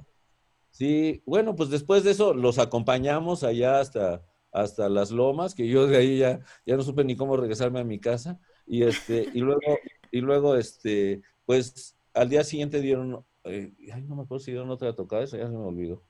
Sí, 0.72 1.22
bueno, 1.26 1.54
pues 1.54 1.68
después 1.68 2.02
de 2.02 2.12
eso 2.12 2.32
los 2.32 2.58
acompañamos 2.58 3.44
allá 3.44 3.78
hasta, 3.78 4.24
hasta 4.50 4.88
las 4.88 5.10
lomas, 5.10 5.54
que 5.54 5.68
yo 5.68 5.86
de 5.86 5.98
ahí 5.98 6.18
ya, 6.18 6.40
ya 6.64 6.76
no 6.76 6.82
supe 6.82 7.04
ni 7.04 7.14
cómo 7.14 7.36
regresarme 7.36 7.80
a 7.80 7.84
mi 7.84 8.00
casa. 8.00 8.40
Y 8.66 8.84
este, 8.84 9.28
y 9.32 9.40
luego, 9.40 9.78
y 10.10 10.20
luego, 10.20 10.56
este, 10.56 11.22
pues 11.46 11.96
al 12.14 12.28
día 12.28 12.44
siguiente 12.44 12.80
dieron, 12.80 13.24
eh, 13.44 13.72
ay, 13.92 14.02
no 14.02 14.16
me 14.16 14.22
acuerdo 14.22 14.44
si 14.44 14.52
dieron 14.52 14.70
otra 14.70 14.94
tocada, 14.94 15.24
eso 15.24 15.36
ya 15.36 15.46
se 15.46 15.52
me 15.52 15.58
olvidó. 15.58 16.02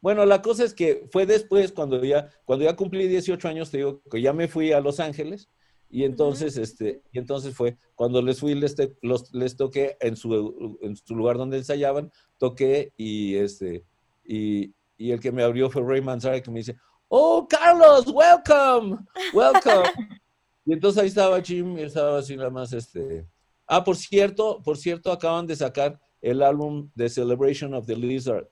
Bueno, 0.00 0.24
la 0.26 0.42
cosa 0.42 0.64
es 0.64 0.74
que 0.74 1.06
fue 1.10 1.26
después, 1.26 1.72
cuando 1.72 2.02
ya, 2.04 2.28
cuando 2.44 2.64
ya 2.64 2.76
cumplí 2.76 3.08
18 3.08 3.48
años, 3.48 3.70
te 3.70 3.78
digo 3.78 4.02
que 4.10 4.20
ya 4.20 4.32
me 4.32 4.48
fui 4.48 4.72
a 4.72 4.80
Los 4.80 5.00
Ángeles, 5.00 5.48
y 5.88 6.04
entonces, 6.04 6.56
este, 6.56 7.02
y 7.12 7.18
entonces 7.18 7.54
fue 7.54 7.76
cuando 7.94 8.20
les 8.20 8.40
fui, 8.40 8.54
les, 8.54 8.74
los, 9.02 9.32
les 9.32 9.56
toqué 9.56 9.96
en 10.00 10.16
su, 10.16 10.78
en 10.82 10.96
su 10.96 11.14
lugar 11.14 11.38
donde 11.38 11.58
ensayaban, 11.58 12.10
toqué 12.38 12.92
y 12.96 13.36
este, 13.36 13.84
y, 14.24 14.74
y 14.98 15.12
el 15.12 15.20
que 15.20 15.32
me 15.32 15.42
abrió 15.42 15.70
fue 15.70 15.82
Ray 15.82 16.00
Manzara 16.00 16.40
que 16.40 16.50
me 16.50 16.58
dice, 16.58 16.76
oh, 17.08 17.46
Carlos, 17.48 18.06
welcome, 18.08 18.98
welcome. 19.32 19.84
y 20.66 20.72
entonces 20.72 21.00
ahí 21.00 21.08
estaba 21.08 21.40
Jim 21.40 21.78
y 21.78 21.82
estaba 21.82 22.18
así 22.18 22.36
nada 22.36 22.50
más, 22.50 22.72
este, 22.72 23.24
ah, 23.68 23.84
por 23.84 23.96
cierto, 23.96 24.60
por 24.64 24.76
cierto, 24.76 25.12
acaban 25.12 25.46
de 25.46 25.54
sacar 25.54 26.00
el 26.20 26.42
álbum 26.42 26.90
The 26.96 27.08
Celebration 27.08 27.72
of 27.72 27.86
the 27.86 27.94
Lizard, 27.94 28.48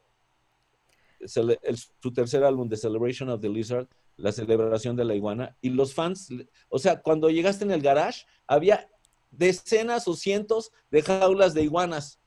el, 1.18 1.76
su 1.76 2.12
tercer 2.12 2.44
álbum, 2.44 2.68
The 2.68 2.76
Celebration 2.76 3.28
of 3.30 3.40
the 3.40 3.48
Lizard, 3.48 3.88
la 4.16 4.30
celebración 4.30 4.94
de 4.94 5.04
la 5.04 5.16
iguana, 5.16 5.56
y 5.60 5.70
los 5.70 5.92
fans, 5.92 6.28
o 6.68 6.78
sea, 6.78 7.02
cuando 7.02 7.30
llegaste 7.30 7.64
en 7.64 7.72
el 7.72 7.82
garage, 7.82 8.24
había 8.46 8.88
decenas 9.32 10.06
o 10.06 10.14
cientos 10.14 10.70
de 10.92 11.02
jaulas 11.02 11.52
de 11.52 11.62
iguanas, 11.62 12.20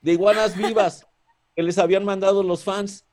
de 0.00 0.12
iguanas 0.12 0.56
vivas, 0.56 1.04
que 1.56 1.64
les 1.64 1.78
habían 1.78 2.04
mandado 2.04 2.44
los 2.44 2.62
fans, 2.62 3.06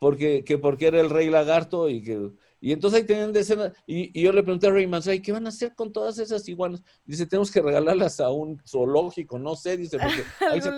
porque, 0.00 0.44
que 0.44 0.56
porque 0.56 0.86
era 0.86 1.00
el 1.00 1.10
rey 1.10 1.28
lagarto 1.28 1.90
y 1.90 2.02
que... 2.02 2.30
Y 2.64 2.70
entonces 2.70 3.00
ahí 3.00 3.06
tenían 3.06 3.32
decenas, 3.32 3.72
y, 3.88 4.16
y 4.16 4.22
yo 4.22 4.32
le 4.32 4.40
pregunté 4.40 4.68
a 4.68 4.70
Ray 4.70 4.86
Manzai, 4.86 5.20
¿qué 5.20 5.32
van 5.32 5.44
a 5.46 5.48
hacer 5.48 5.74
con 5.74 5.92
todas 5.92 6.16
esas 6.20 6.48
iguanas? 6.48 6.80
Dice, 7.04 7.26
tenemos 7.26 7.50
que 7.50 7.60
regalarlas 7.60 8.20
a 8.20 8.30
un 8.30 8.62
zoológico, 8.64 9.36
no 9.36 9.56
sé, 9.56 9.76
dice, 9.76 9.98
porque 9.98 10.22
ahí 10.48 10.60
se 10.60 10.70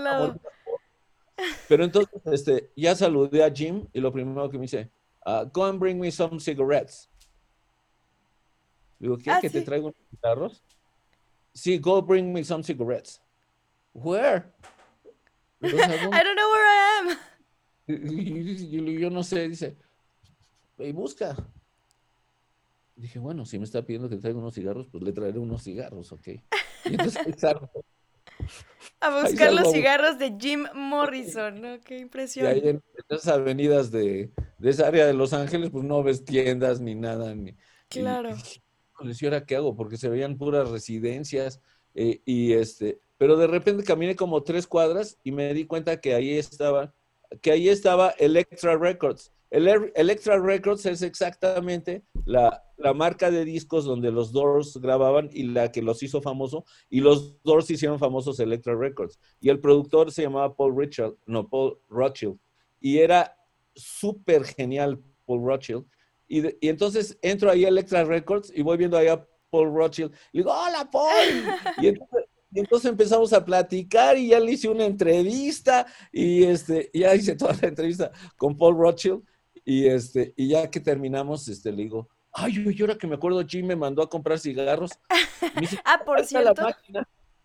Pero 1.68 1.84
entonces, 1.84 2.22
este, 2.32 2.70
ya 2.74 2.96
saludé 2.96 3.44
a 3.44 3.52
Jim 3.52 3.86
y 3.92 4.00
lo 4.00 4.10
primero 4.10 4.48
que 4.48 4.56
me 4.56 4.62
dice, 4.62 4.90
uh, 5.26 5.44
go 5.52 5.66
and 5.66 5.78
bring 5.78 6.00
me 6.00 6.10
some 6.10 6.40
cigarettes. 6.40 7.10
Digo, 8.98 9.18
¿qué? 9.18 9.30
Ah, 9.30 9.40
¿Que 9.42 9.50
te 9.50 9.60
traigo 9.60 9.88
unos 9.88 10.08
cigarros? 10.08 10.64
Sí, 11.52 11.76
go 11.76 12.00
bring 12.00 12.32
me 12.32 12.42
some 12.42 12.64
cigarettes. 12.64 13.20
Where? 13.92 14.50
I 15.62 15.68
don't 15.68 16.34
know 16.34 16.50
where 16.50 16.66
I 16.66 17.00
am. 17.00 17.18
Yo, 18.98 19.10
no 19.10 19.22
sé, 19.22 19.50
dice, 19.50 19.76
y 20.78 20.90
busca. 20.92 21.36
Dije, 22.96 23.18
bueno, 23.18 23.44
si 23.44 23.58
me 23.58 23.64
está 23.64 23.82
pidiendo 23.82 24.08
que 24.08 24.16
traiga 24.16 24.38
unos 24.38 24.54
cigarros, 24.54 24.86
pues 24.86 25.02
le 25.02 25.12
traeré 25.12 25.38
unos 25.38 25.62
cigarros, 25.62 26.12
ok. 26.12 26.28
Y 26.28 26.40
entonces 26.84 27.18
A 29.00 29.22
buscar 29.22 29.52
los 29.52 29.70
cigarros 29.72 30.18
de 30.18 30.36
Jim 30.38 30.66
Morrison, 30.74 31.60
¿no? 31.60 31.80
Qué 31.80 31.98
impresión. 31.98 32.46
Y 32.46 32.48
ahí 32.48 32.68
en, 32.68 32.82
esas 33.08 33.28
avenidas 33.28 33.90
de, 33.90 34.30
esa 34.60 34.88
área 34.88 35.06
de 35.06 35.14
Los 35.14 35.32
Ángeles, 35.32 35.70
pues 35.70 35.84
no 35.84 36.02
ves 36.02 36.24
tiendas 36.24 36.80
ni 36.80 36.94
nada. 36.94 37.34
Ni, 37.34 37.54
claro. 37.88 38.30
Y, 38.30 39.10
y, 39.10 39.24
ahora 39.24 39.44
qué 39.44 39.56
hago? 39.56 39.76
Porque 39.76 39.96
se 39.96 40.08
veían 40.08 40.36
puras 40.36 40.70
residencias 40.70 41.60
eh, 41.94 42.22
y 42.24 42.52
este, 42.54 43.00
pero 43.18 43.36
de 43.36 43.46
repente 43.46 43.84
caminé 43.84 44.16
como 44.16 44.42
tres 44.42 44.66
cuadras 44.66 45.18
y 45.22 45.32
me 45.32 45.52
di 45.54 45.66
cuenta 45.66 46.00
que 46.00 46.14
ahí 46.14 46.36
estaba, 46.36 46.92
que 47.40 47.52
ahí 47.52 47.68
estaba 47.68 48.10
Electra 48.10 48.76
Records. 48.76 49.32
El 49.54 49.92
Electra 49.94 50.36
Records 50.36 50.84
es 50.84 51.02
exactamente 51.02 52.02
la, 52.24 52.64
la, 52.76 52.92
marca 52.92 53.30
de 53.30 53.44
discos 53.44 53.84
donde 53.84 54.10
los 54.10 54.32
Doors 54.32 54.78
grababan 54.78 55.30
y 55.32 55.44
la 55.44 55.70
que 55.70 55.80
los 55.80 56.02
hizo 56.02 56.20
famoso. 56.20 56.64
Y 56.90 56.98
los 56.98 57.40
Doors 57.44 57.70
hicieron 57.70 58.00
famosos 58.00 58.40
Electra 58.40 58.74
Records. 58.74 59.16
Y 59.40 59.50
el 59.50 59.60
productor 59.60 60.10
se 60.10 60.22
llamaba 60.22 60.56
Paul 60.56 60.76
Richard, 60.76 61.14
no, 61.26 61.48
Paul 61.48 61.78
Rothschild. 61.88 62.36
Y 62.80 62.98
era 62.98 63.36
súper 63.76 64.42
genial 64.42 65.00
Paul 65.24 65.46
Rothschild. 65.46 65.84
Y, 66.26 66.44
y, 66.44 66.68
entonces 66.68 67.16
entro 67.22 67.48
ahí 67.48 67.64
a 67.64 67.68
Electra 67.68 68.02
Records 68.02 68.52
y 68.52 68.60
voy 68.62 68.76
viendo 68.76 68.98
ahí 68.98 69.06
a 69.06 69.24
Paul 69.50 69.72
Rothschild. 69.72 70.12
Y 70.32 70.38
digo, 70.38 70.50
hola 70.50 70.90
Paul. 70.90 71.04
Y 71.80 71.86
entonces, 71.86 72.24
y 72.50 72.58
entonces 72.58 72.90
empezamos 72.90 73.32
a 73.32 73.44
platicar 73.44 74.18
y 74.18 74.28
ya 74.28 74.40
le 74.40 74.50
hice 74.50 74.68
una 74.68 74.84
entrevista 74.84 75.86
y 76.10 76.42
este, 76.42 76.90
ya 76.92 77.14
hice 77.14 77.36
toda 77.36 77.56
la 77.62 77.68
entrevista 77.68 78.10
con 78.36 78.56
Paul 78.56 78.76
Rothschild 78.76 79.22
y 79.64 79.86
este, 79.86 80.34
y 80.36 80.48
ya 80.48 80.70
que 80.70 80.80
terminamos, 80.80 81.48
este, 81.48 81.70
le 81.72 81.84
digo, 81.84 82.08
ay, 82.32 82.74
yo 82.74 82.84
ahora 82.84 82.98
que 82.98 83.06
me 83.06 83.14
acuerdo, 83.14 83.44
Jim 83.46 83.66
me 83.66 83.76
mandó 83.76 84.02
a 84.02 84.10
comprar 84.10 84.38
cigarros. 84.38 84.90
ah, 85.84 86.02
por 86.04 86.24
cierto. 86.24 86.66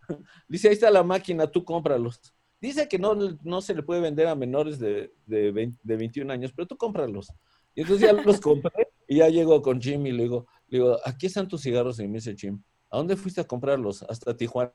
Dice, 0.47 0.67
ahí 0.67 0.73
está 0.73 0.89
la 0.89 1.03
máquina, 1.03 1.47
tú 1.47 1.63
cómpralos. 1.63 2.19
Dice 2.60 2.88
que 2.89 2.99
no, 2.99 3.15
no 3.43 3.62
se 3.62 3.73
le 3.73 3.84
puede 3.84 4.01
vender 4.01 4.27
a 4.27 4.36
menores 4.36 4.79
de, 4.79 5.13
de, 5.25 5.71
de 5.82 5.95
21 5.95 6.34
años, 6.34 6.51
pero 6.53 6.67
tú 6.67 6.75
cómpralos. 6.75 7.32
Y 7.73 7.82
entonces 7.82 8.08
ya 8.08 8.13
los 8.13 8.41
compré 8.41 8.89
y 9.08 9.17
ya 9.17 9.29
llego 9.29 9.62
con 9.62 9.79
Jim 9.79 10.05
y 10.08 10.12
le 10.12 10.23
digo, 10.23 10.47
le 10.67 10.79
digo, 10.79 10.97
aquí 11.05 11.27
están 11.27 11.47
tus 11.47 11.62
cigarros. 11.62 11.99
Y 11.99 12.08
me 12.08 12.15
dice 12.15 12.36
Jim, 12.36 12.62
¿a 12.89 12.97
dónde 12.97 13.15
fuiste 13.15 13.39
a 13.39 13.47
comprarlos? 13.47 14.03
¿Hasta 14.03 14.36
Tijuana? 14.36 14.73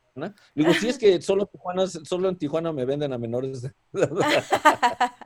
Digo, 0.55 0.73
sí, 0.73 0.89
es 0.89 0.97
que 0.97 1.21
solo, 1.21 1.45
Tijuana, 1.47 1.87
solo 1.87 2.29
en 2.29 2.37
Tijuana 2.39 2.73
me 2.73 2.87
venden 2.87 3.13
a 3.13 3.19
menores 3.19 3.61
de 3.61 3.73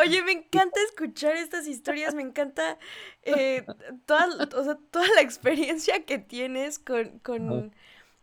Oye, 0.00 0.22
me 0.22 0.32
encanta 0.32 0.80
escuchar 0.82 1.36
estas 1.36 1.66
historias, 1.66 2.14
me 2.14 2.22
encanta 2.22 2.78
eh, 3.22 3.64
toda, 4.06 4.48
toda 4.48 5.06
la 5.14 5.20
experiencia 5.20 6.04
que 6.04 6.18
tienes 6.18 6.78
con, 6.78 7.18
con, 7.20 7.74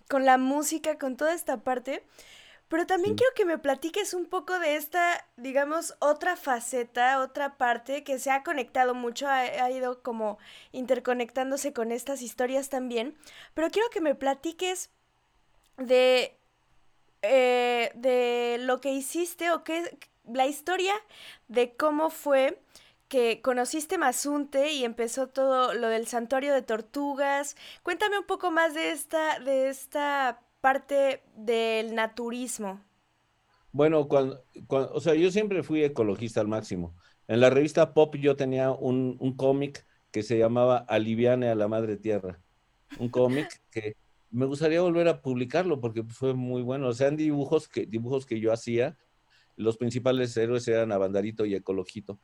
con, 0.08 0.26
la 0.26 0.38
música, 0.38 0.98
con 0.98 1.18
toda 1.18 1.34
esta 1.34 1.64
parte. 1.64 2.04
Pero 2.68 2.88
también 2.88 3.16
quiero 3.16 3.32
que 3.36 3.46
me 3.46 3.60
platiques 3.60 4.16
un 4.16 4.26
poco 4.26 4.58
de 4.58 4.76
esta, 4.76 5.28
digamos, 5.38 5.96
otra 6.00 6.36
faceta, 6.36 7.20
otra 7.20 7.58
parte 7.58 8.04
que 8.04 8.18
se 8.18 8.32
ha 8.32 8.44
conectado 8.44 8.96
mucho, 8.96 9.28
ha, 9.28 9.70
ido 9.70 10.02
como 10.02 10.40
interconectándose 10.72 11.74
con 11.74 11.92
estas 11.92 12.24
historias 12.24 12.70
también. 12.70 13.16
Pero 13.54 13.70
quiero 13.70 13.90
que 13.92 14.02
me 14.02 14.16
platiques 14.16 14.90
de, 15.78 16.40
eh, 17.28 17.92
de 17.96 18.58
lo 18.60 18.82
que 18.82 18.92
hiciste 18.92 19.52
o 19.52 19.64
qué, 19.64 19.98
la 20.26 20.48
historia 20.48 20.94
de 21.48 21.76
cómo 21.76 22.10
fue 22.10 22.62
que 23.08 23.42
conociste 23.42 23.98
Mazunte 23.98 24.72
y 24.72 24.84
empezó 24.84 25.28
todo 25.28 25.74
lo 25.74 25.90
del 25.90 26.08
santuario 26.08 26.54
de 26.54 26.62
tortugas. 26.62 27.56
Cuéntame 27.84 28.18
un 28.18 28.26
poco 28.26 28.52
más 28.52 28.74
de 28.74 28.92
esta, 28.92 29.40
de 29.40 29.70
esta 29.70 30.42
parte 30.66 31.22
del 31.36 31.94
naturismo? 31.94 32.84
Bueno, 33.72 34.08
cuando, 34.08 34.44
o 34.68 35.00
sea, 35.00 35.14
yo 35.14 35.30
siempre 35.30 35.62
fui 35.62 35.84
ecologista 35.84 36.42
al 36.42 36.48
máximo. 36.48 36.96
En 37.28 37.40
la 37.40 37.52
revista 37.52 37.94
Pop 37.94 38.16
yo 38.16 38.36
tenía 38.36 38.72
un, 38.72 39.16
un 39.20 39.36
cómic 39.38 39.86
que 40.10 40.24
se 40.24 40.40
llamaba 40.40 40.78
Aliviane 40.78 41.50
a 41.50 41.56
la 41.56 41.68
Madre 41.68 41.98
Tierra. 41.98 42.42
Un 42.98 43.10
cómic 43.10 43.62
que 43.70 43.96
me 44.36 44.46
gustaría 44.46 44.82
volver 44.82 45.08
a 45.08 45.22
publicarlo 45.22 45.80
porque 45.80 46.04
fue 46.04 46.34
muy 46.34 46.62
bueno. 46.62 46.90
O 46.90 46.94
sea, 46.94 47.08
en 47.08 47.16
dibujos 47.16 47.70
que, 47.70 47.86
dibujos 47.86 48.26
que 48.26 48.40
yo 48.40 48.52
hacía, 48.52 48.98
los 49.56 49.78
principales 49.78 50.36
héroes 50.36 50.68
eran 50.68 50.92
Abandarito 50.92 51.46
y 51.46 51.56
Ecologito. 51.56 52.20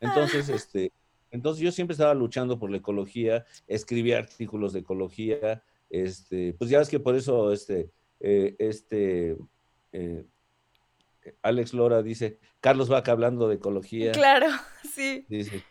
Entonces, 0.00 0.48
ah. 0.50 0.54
este, 0.54 0.92
entonces 1.32 1.62
yo 1.62 1.72
siempre 1.72 1.94
estaba 1.94 2.14
luchando 2.14 2.58
por 2.58 2.70
la 2.70 2.76
ecología, 2.76 3.44
escribía 3.66 4.18
artículos 4.18 4.72
de 4.72 4.80
ecología, 4.80 5.64
este, 5.90 6.54
pues 6.54 6.70
ya 6.70 6.80
es 6.80 6.88
que 6.88 7.00
por 7.00 7.16
eso 7.16 7.52
este, 7.52 7.90
eh, 8.20 8.54
este 8.58 9.36
eh, 9.92 10.24
Alex 11.42 11.74
Lora 11.74 12.02
dice, 12.02 12.38
Carlos 12.60 12.88
Vaca 12.88 13.12
hablando 13.12 13.48
de 13.48 13.56
ecología. 13.56 14.12
Claro, 14.12 14.46
sí. 14.94 15.26
Dice. 15.28 15.64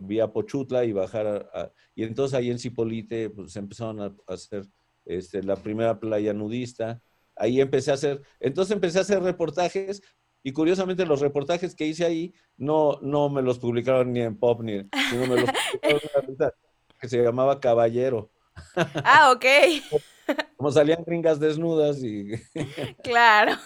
vía 0.00 0.32
Pochutla 0.32 0.84
y 0.84 0.92
bajar 0.92 1.50
a, 1.52 1.72
y 1.94 2.04
entonces 2.04 2.38
ahí 2.38 2.50
en 2.50 2.58
Cipolite 2.58 3.30
pues 3.30 3.56
empezaron 3.56 4.00
a, 4.00 4.16
hacer 4.26 4.66
este, 5.04 5.42
la 5.42 5.56
primera 5.56 5.98
playa 5.98 6.32
nudista 6.32 7.02
ahí 7.38 7.60
empecé 7.60 7.90
a 7.90 7.94
hacer, 7.94 8.22
entonces 8.40 8.74
empecé 8.74 8.98
a 8.98 9.02
hacer 9.02 9.22
reportajes 9.22 10.02
y 10.48 10.52
curiosamente 10.54 11.04
los 11.04 11.20
reportajes 11.20 11.74
que 11.74 11.84
hice 11.84 12.06
ahí 12.06 12.32
no, 12.56 12.98
no 13.02 13.28
me 13.28 13.42
los 13.42 13.58
publicaron 13.58 14.14
ni 14.14 14.22
en 14.22 14.34
Pop 14.34 14.62
ni, 14.62 14.78
sino 15.10 15.26
me 15.26 15.42
los 15.42 15.50
publicaron 15.82 16.00
en 16.26 16.50
que 16.98 17.06
se 17.06 17.22
llamaba 17.22 17.60
Caballero. 17.60 18.30
Ah, 18.74 19.30
ok. 19.30 19.44
Como 20.56 20.72
salían 20.72 21.04
gringas 21.04 21.38
desnudas 21.38 22.02
y... 22.02 22.30
Claro. 23.04 23.58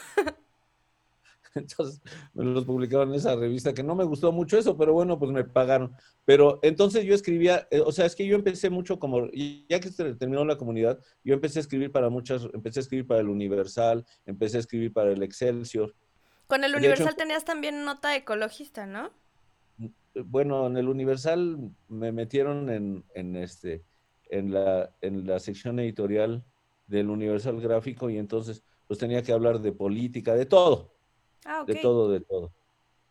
Entonces 1.54 2.02
me 2.34 2.42
los 2.42 2.64
publicaron 2.64 3.10
en 3.10 3.14
esa 3.14 3.36
revista, 3.36 3.72
que 3.72 3.84
no 3.84 3.94
me 3.94 4.02
gustó 4.02 4.32
mucho 4.32 4.58
eso, 4.58 4.76
pero 4.76 4.92
bueno, 4.92 5.20
pues 5.20 5.30
me 5.30 5.44
pagaron. 5.44 5.94
Pero 6.24 6.58
entonces 6.62 7.04
yo 7.04 7.14
escribía, 7.14 7.68
eh, 7.70 7.78
o 7.78 7.92
sea, 7.92 8.06
es 8.06 8.16
que 8.16 8.26
yo 8.26 8.34
empecé 8.34 8.70
mucho 8.70 8.98
como, 8.98 9.30
ya 9.68 9.78
que 9.78 9.90
se 9.90 10.16
terminó 10.16 10.44
la 10.44 10.58
comunidad, 10.58 10.98
yo 11.22 11.34
empecé 11.34 11.60
a 11.60 11.62
escribir 11.62 11.92
para 11.92 12.10
muchas, 12.10 12.48
empecé 12.52 12.80
a 12.80 12.82
escribir 12.82 13.06
para 13.06 13.20
el 13.20 13.28
Universal, 13.28 14.04
empecé 14.26 14.56
a 14.56 14.60
escribir 14.60 14.92
para 14.92 15.12
el 15.12 15.22
Excelsior. 15.22 15.94
Con 16.52 16.64
el 16.64 16.76
Universal 16.76 17.16
tenías 17.16 17.46
también 17.46 17.82
nota 17.82 18.14
ecologista, 18.14 18.84
¿no? 18.84 19.08
Bueno, 20.14 20.66
en 20.66 20.76
el 20.76 20.86
Universal 20.86 21.70
me 21.88 22.12
metieron 22.12 22.68
en, 22.68 23.04
en 23.14 23.36
este, 23.36 23.86
en 24.28 24.52
la, 24.52 24.94
en 25.00 25.26
la 25.26 25.38
sección 25.38 25.78
editorial 25.78 26.44
del 26.88 27.08
Universal 27.08 27.58
Gráfico 27.58 28.10
y 28.10 28.18
entonces 28.18 28.62
pues 28.86 28.98
tenía 28.98 29.22
que 29.22 29.32
hablar 29.32 29.60
de 29.60 29.72
política, 29.72 30.34
de 30.34 30.44
todo. 30.44 30.92
Ah, 31.46 31.64
de 31.66 31.76
todo, 31.76 32.10
de 32.10 32.20
todo. 32.20 32.52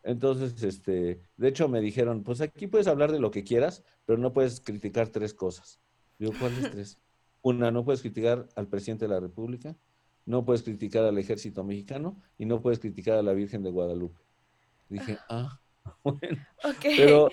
Entonces, 0.04 0.62
este, 0.62 1.20
de 1.36 1.48
hecho 1.48 1.68
me 1.68 1.82
dijeron, 1.82 2.22
pues 2.22 2.42
aquí 2.42 2.68
puedes 2.68 2.86
hablar 2.86 3.12
de 3.12 3.20
lo 3.20 3.32
que 3.32 3.44
quieras, 3.44 3.84
pero 4.06 4.20
no 4.20 4.34
puedes 4.34 4.62
criticar 4.62 5.08
tres 5.08 5.34
cosas. 5.34 5.80
Digo, 6.20 6.34
¿cuáles 6.40 6.60
tres? 6.72 7.00
Una, 7.42 7.72
no 7.72 7.84
puedes 7.84 8.02
criticar 8.02 8.48
al 8.56 8.68
presidente 8.68 9.06
de 9.06 9.16
la 9.16 9.20
República, 9.20 9.76
no 10.26 10.46
puedes 10.46 10.64
criticar 10.64 11.06
al 11.06 11.18
ejército 11.18 11.64
mexicano 11.64 12.22
y 12.38 12.46
no 12.46 12.62
puedes 12.62 12.80
criticar 12.80 13.18
a 13.18 13.24
la 13.24 13.34
Virgen 13.34 13.64
de 13.64 13.72
Guadalupe. 13.72 14.20
Dije, 14.90 15.18
ah, 15.30 15.60
bueno. 16.04 16.46
Pero, 16.82 17.30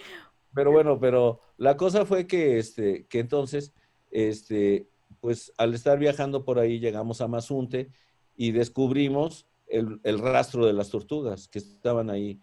pero 0.54 0.72
bueno, 0.72 0.98
pero 0.98 1.40
la 1.56 1.76
cosa 1.76 2.06
fue 2.06 2.26
que, 2.26 2.58
este, 2.58 3.06
que 3.06 3.20
entonces, 3.20 3.72
este, 4.10 4.88
pues 5.20 5.52
al 5.58 5.74
estar 5.74 5.98
viajando 5.98 6.44
por 6.44 6.58
ahí 6.58 6.78
llegamos 6.78 7.20
a 7.20 7.28
Mazunte 7.28 7.90
y 8.36 8.52
descubrimos 8.52 9.46
el, 9.66 10.18
rastro 10.18 10.66
de 10.66 10.72
las 10.72 10.90
tortugas 10.90 11.48
que 11.48 11.58
estaban 11.58 12.10
ahí, 12.10 12.40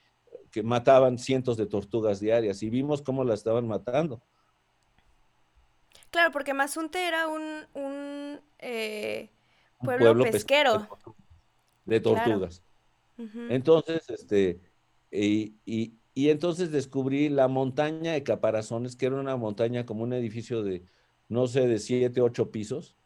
que 0.51 0.63
mataban 0.63 1.17
cientos 1.17 1.57
de 1.57 1.65
tortugas 1.65 2.19
diarias 2.19 2.61
y 2.63 2.69
vimos 2.69 3.01
cómo 3.01 3.23
las 3.23 3.39
estaban 3.39 3.67
matando. 3.67 4.21
Claro, 6.11 6.31
porque 6.31 6.53
Mazunte 6.53 7.07
era 7.07 7.27
un, 7.27 8.39
eh, 8.59 9.29
pueblo, 9.79 10.23
pesquero. 10.23 10.87
De 11.85 11.99
tortugas. 11.99 12.63
Entonces, 13.49 14.09
este, 14.09 14.59
y, 15.11 15.55
y, 15.65 16.29
entonces 16.29 16.71
descubrí 16.71 17.29
la 17.29 17.47
montaña 17.47 18.13
de 18.13 18.23
caparazones, 18.23 18.95
que 18.95 19.05
era 19.05 19.15
una 19.15 19.37
montaña 19.37 19.85
como 19.85 20.03
un 20.03 20.13
edificio 20.13 20.63
de, 20.63 20.83
no 21.29 21.47
sé, 21.47 21.67
de 21.67 21.79
siete, 21.79 22.21
ocho 22.21 22.51
pisos, 22.51 22.97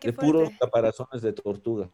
de 0.00 0.12
puros 0.12 0.50
caparazones 0.60 1.22
de 1.22 1.32
tortuga 1.32 1.90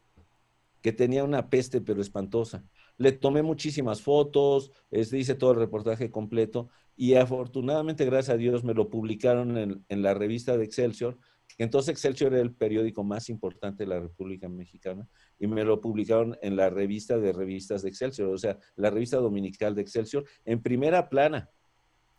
que 0.85 0.93
tenía 0.93 1.23
una 1.23 1.49
peste 1.49 1.81
pero 1.81 1.99
espantosa. 1.99 2.63
Le 2.97 3.11
tomé 3.11 3.41
muchísimas 3.41 4.03
fotos, 4.03 4.71
este, 4.91 5.17
hice 5.17 5.33
todo 5.33 5.53
el 5.53 5.57
reportaje 5.57 6.11
completo 6.11 6.69
y 6.95 7.15
afortunadamente, 7.15 8.05
gracias 8.05 8.35
a 8.35 8.37
Dios, 8.37 8.63
me 8.63 8.75
lo 8.75 8.87
publicaron 8.91 9.57
en, 9.57 10.01
la 10.03 10.13
revista 10.13 10.55
de 10.55 10.63
Excelsior, 10.63 11.17
entonces 11.57 11.91
Excelsior 11.91 12.33
era 12.33 12.41
el 12.41 12.53
periódico 12.53 13.03
más 13.03 13.29
importante 13.29 13.83
de 13.83 13.89
la 13.89 13.99
República 13.99 14.49
Mexicana 14.49 15.07
y 15.39 15.47
me 15.47 15.63
lo 15.63 15.79
publicaron 15.79 16.37
en 16.41 16.55
la 16.55 16.69
revista 16.69 17.17
de 17.17 17.31
revistas 17.31 17.81
de 17.81 17.89
Excelsior, 17.89 18.29
o 18.29 18.37
sea, 18.37 18.57
la 18.75 18.89
revista 18.89 19.17
dominical 19.17 19.75
de 19.75 19.81
Excelsior, 19.81 20.25
en 20.43 20.61
primera 20.61 21.09
plana. 21.09 21.49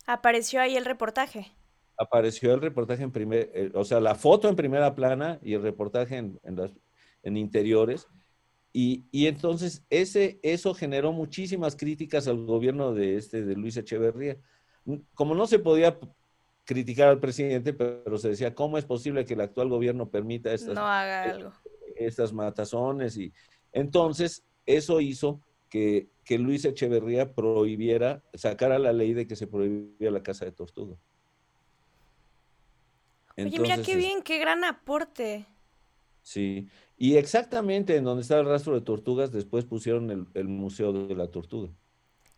¿Apareció 0.06 0.60
ahí 0.60 0.76
el 0.76 0.84
reportaje? 0.84 1.52
Apareció 1.98 2.54
el 2.54 2.60
reportaje 2.60 3.02
en 3.02 3.12
primer, 3.12 3.50
eh, 3.54 3.70
o 3.74 3.84
sea, 3.84 4.00
la 4.00 4.14
foto 4.14 4.48
en 4.48 4.56
primera 4.56 4.94
plana 4.94 5.38
y 5.42 5.54
el 5.54 5.62
reportaje 5.62 6.16
en, 6.16 6.38
en 7.22 7.36
interiores. 7.36 8.08
Y, 8.78 9.26
entonces 9.26 9.86
ese, 9.88 10.38
eso 10.42 10.74
generó 10.74 11.10
muchísimas 11.10 11.76
críticas 11.76 12.28
al 12.28 12.44
gobierno 12.44 12.92
de, 12.92 13.16
este, 13.16 13.42
de 13.42 13.56
Luis 13.56 13.78
Echeverría. 13.78 14.36
Como 15.14 15.34
no 15.34 15.46
se 15.46 15.58
podía 15.58 15.98
criticar 16.66 17.08
al 17.08 17.20
presidente, 17.20 17.72
pero 17.72 18.18
se 18.18 18.28
decía, 18.28 18.54
¿cómo 18.54 18.76
es 18.76 18.84
posible 18.84 19.24
que 19.24 19.34
el 19.34 19.40
actual 19.40 19.70
gobierno 19.70 20.10
permita 20.10 20.52
estas, 20.52 20.74
no 20.74 20.86
haga 20.86 21.26
eh, 21.26 21.30
algo. 21.30 21.52
estas 21.94 22.32
matazones? 22.34 23.16
Y 23.16 23.32
entonces 23.72 24.44
eso 24.66 25.00
hizo 25.00 25.40
que, 25.70 26.08
que 26.24 26.38
Luis 26.38 26.64
Echeverría 26.64 27.32
prohibiera, 27.32 28.22
sacara 28.34 28.78
la 28.78 28.92
ley 28.92 29.14
de 29.14 29.26
que 29.26 29.36
se 29.36 29.46
prohibía 29.46 30.10
la 30.10 30.22
caza 30.22 30.44
de 30.44 30.52
tortuga. 30.52 30.96
Oye, 33.38 33.58
mira 33.58 33.82
qué 33.82 33.96
bien, 33.96 34.22
qué 34.22 34.38
gran 34.38 34.64
aporte. 34.64 35.46
Sí, 36.22 36.68
y 36.96 37.16
exactamente 37.16 37.96
en 37.96 38.04
donde 38.04 38.22
está 38.22 38.40
el 38.40 38.46
rastro 38.46 38.74
de 38.74 38.80
tortugas, 38.80 39.30
después 39.30 39.64
pusieron 39.64 40.28
el, 40.34 40.48
Museo 40.48 40.92
de 40.92 41.14
la 41.14 41.28
Tortuga. 41.28 41.70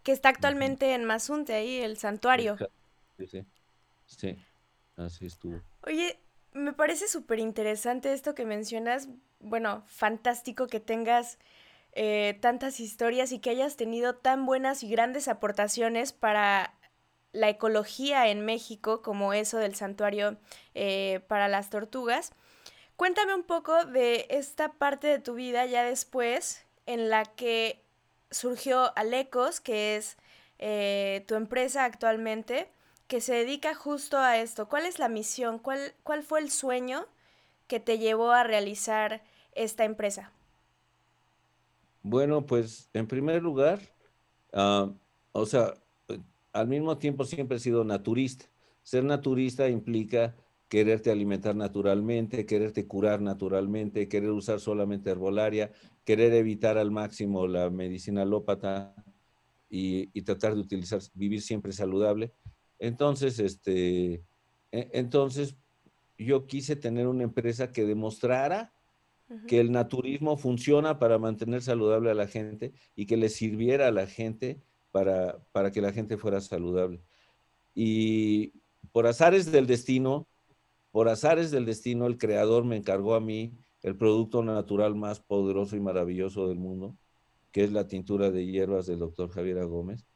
Que 0.02 0.12
está 0.12 0.28
actualmente 0.28 0.92
en 0.92 1.04
Mazunte, 1.04 1.54
ahí, 1.54 1.76
el 1.76 1.96
santuario. 1.96 2.56
Sí, 3.16 3.26
sí, 3.26 3.46
sí, 4.08 4.36
así 4.96 5.26
estuvo. 5.26 5.62
Oye, 5.82 6.18
me 6.52 6.72
parece 6.72 7.06
súper 7.06 7.38
interesante 7.38 8.12
esto 8.12 8.34
que 8.34 8.44
mencionas. 8.44 9.08
Bueno, 9.38 9.84
fantástico 9.86 10.66
que 10.66 10.80
tengas 10.80 11.38
eh, 11.92 12.38
tantas 12.40 12.80
historias 12.80 13.32
y 13.32 13.38
que 13.38 13.50
hayas 13.50 13.76
tenido 13.76 14.16
tan 14.16 14.46
buenas 14.46 14.82
y 14.82 14.88
grandes 14.88 15.28
aportaciones 15.28 16.12
para 16.12 16.74
la 17.32 17.48
ecología 17.48 18.28
en 18.28 18.44
México, 18.44 19.02
como 19.02 19.32
eso 19.32 19.58
del 19.58 19.74
santuario 19.74 20.38
eh, 20.74 21.20
para 21.28 21.48
las 21.48 21.70
tortugas. 21.70 22.32
Cuéntame 22.96 23.34
un 23.34 23.44
poco 23.44 23.84
de 23.84 24.26
esta 24.30 24.72
parte 24.72 25.06
de 25.06 25.18
tu 25.20 25.34
vida 25.34 25.66
ya 25.66 25.84
después 25.84 26.66
en 26.86 27.10
la 27.10 27.24
que 27.24 27.84
surgió 28.30 28.96
Alecos, 28.96 29.60
que 29.60 29.96
es 29.96 30.16
eh, 30.58 31.24
tu 31.28 31.34
empresa 31.34 31.84
actualmente, 31.84 32.70
que 33.08 33.20
se 33.20 33.34
dedica 33.34 33.74
justo 33.74 34.18
a 34.18 34.38
esto. 34.38 34.68
¿Cuál 34.68 34.86
es 34.86 34.98
la 34.98 35.08
misión? 35.08 35.58
¿Cuál, 35.58 35.94
cuál 36.04 36.22
fue 36.22 36.40
el 36.40 36.50
sueño 36.50 37.06
que 37.66 37.80
te 37.80 37.98
llevó 37.98 38.30
a 38.30 38.44
realizar 38.44 39.22
esta 39.52 39.84
empresa? 39.84 40.30
Bueno, 42.02 42.46
pues 42.46 42.88
en 42.92 43.06
primer 43.06 43.42
lugar, 43.42 43.80
ah, 44.52 44.90
o 45.32 45.46
sea, 45.46 45.74
al 46.52 46.68
mismo 46.68 46.98
tiempo 46.98 47.24
siempre 47.24 47.56
he 47.56 47.60
sido 47.60 47.84
naturista. 47.84 48.46
Ser 48.82 49.04
naturista 49.04 49.68
implica 49.68 50.34
quererte 50.68 51.10
alimentar 51.10 51.56
naturalmente, 51.56 52.46
quererte 52.46 52.86
curar 52.86 53.20
naturalmente, 53.20 54.08
querer 54.08 54.30
usar 54.30 54.60
solamente 54.60 55.10
herbolaria, 55.10 55.72
querer 56.04 56.34
evitar 56.34 56.78
al 56.78 56.90
máximo 56.90 57.46
la 57.46 57.70
medicina 57.70 58.22
alópata 58.22 58.94
y, 59.70 60.06
tratar 60.22 60.54
de 60.54 60.60
utilizar, 60.60 61.00
vivir 61.14 61.42
siempre 61.42 61.72
saludable. 61.72 62.32
Entonces, 62.78 63.38
este, 63.38 64.22
e, 64.72 64.90
entonces 64.92 65.56
yo 66.16 66.46
quise 66.46 66.76
tener 66.76 67.06
una 67.06 67.24
empresa 67.24 67.72
que 67.72 67.84
demostrara 67.84 68.72
que 69.46 69.60
el 69.60 69.72
naturismo 69.72 70.38
funciona 70.38 70.98
para 70.98 71.18
mantener 71.18 71.60
saludable 71.60 72.10
a 72.10 72.14
la 72.14 72.26
gente 72.26 72.72
y 72.96 73.04
que 73.04 73.18
le 73.18 73.28
sirviera 73.28 73.88
a 73.88 73.92
la 73.92 74.06
gente 74.06 74.62
para, 74.90 75.38
para 75.52 75.70
que 75.70 75.82
la 75.82 75.92
gente 75.92 76.16
fuera 76.16 76.40
saludable. 76.40 77.02
Y 77.74 78.54
por 78.90 79.06
azares 79.06 79.52
del 79.52 79.66
destino, 79.66 80.26
por 80.90 81.08
azares 81.08 81.50
del 81.50 81.66
destino, 81.66 82.06
el 82.06 82.16
creador 82.16 82.64
me 82.64 82.76
encargó 82.76 83.14
a 83.14 83.20
mí 83.20 83.52
el 83.82 83.96
producto 83.96 84.42
natural 84.42 84.94
más 84.94 85.20
poderoso 85.20 85.76
y 85.76 85.80
maravilloso 85.80 86.48
del 86.48 86.58
mundo, 86.58 86.96
que 87.52 87.64
es 87.64 87.72
la 87.72 87.86
tintura 87.86 88.30
de 88.30 88.46
hierbas 88.46 88.86
del 88.86 88.98
doctor 88.98 89.30
Javier 89.30 89.64
Gómez. 89.66 90.07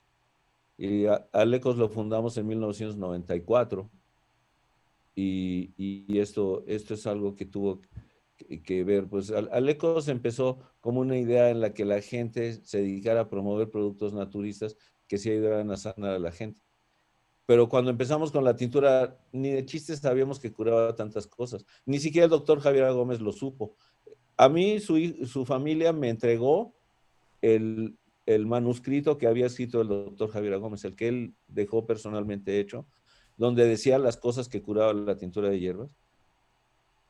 y 0.78 1.06
Alecos 1.32 1.78
lo 1.78 1.90
fundamos 1.90 2.38
en 2.38 2.48
1994. 2.48 3.92
Y, 5.16 6.18
esto, 6.20 6.64
esto 6.68 6.94
es 6.94 7.06
algo 7.06 7.36
que 7.36 7.46
tuvo 7.46 7.82
que, 8.64 8.84
ver. 8.84 9.08
Pues 9.08 9.32
Alecos 9.32 10.08
empezó 10.08 10.60
como 10.80 11.02
una 11.02 11.18
idea 11.18 11.50
en 11.50 11.62
la 11.62 11.74
que 11.74 11.86
la 11.86 12.02
gente 12.02 12.54
se 12.66 12.80
dedicara 12.80 13.22
a 13.22 13.30
promover 13.30 13.70
productos 13.70 14.14
naturistas 14.14 14.76
que 15.08 15.18
se 15.18 15.32
ayudaran 15.32 15.72
a 15.72 15.78
sanar 15.78 16.12
a 16.12 16.20
la 16.20 16.32
gente. 16.32 16.62
Pero 17.46 17.68
cuando 17.68 17.92
empezamos 17.92 18.32
con 18.32 18.44
la 18.44 18.56
tintura, 18.56 19.20
ni 19.32 19.52
de 19.52 19.66
chistes 19.66 20.00
sabíamos 20.00 20.40
que 20.40 20.52
curaba 20.52 20.96
tantas 20.96 21.28
cosas. 21.28 21.66
Ni 21.86 22.00
siquiera 22.00 22.26
el 22.26 22.32
doctor 22.32 22.60
Javier 22.60 22.92
Gómez 22.94 23.20
lo 23.20 23.32
supo. 23.32 23.76
A 24.38 24.50
mí 24.50 24.80
su, 24.80 24.98
su 25.26 25.46
familia 25.46 25.92
me 25.94 26.10
entregó 26.10 26.74
el, 27.42 27.98
el 28.26 28.46
manuscrito 28.46 29.18
que 29.18 29.28
había 29.28 29.48
escrito 29.48 29.82
el 29.82 29.90
doctor 29.90 30.30
Javier 30.30 30.58
Gómez, 30.60 30.86
el 30.86 30.96
que 30.96 31.10
él 31.10 31.36
dejó 31.48 31.86
personalmente 31.86 32.60
hecho, 32.60 32.88
donde 33.38 33.66
decía 33.66 33.98
las 33.98 34.18
cosas 34.18 34.50
que 34.50 34.62
curaba 34.62 34.94
la 34.94 35.18
tintura 35.18 35.50
de 35.50 35.60
hierbas. 35.60 35.96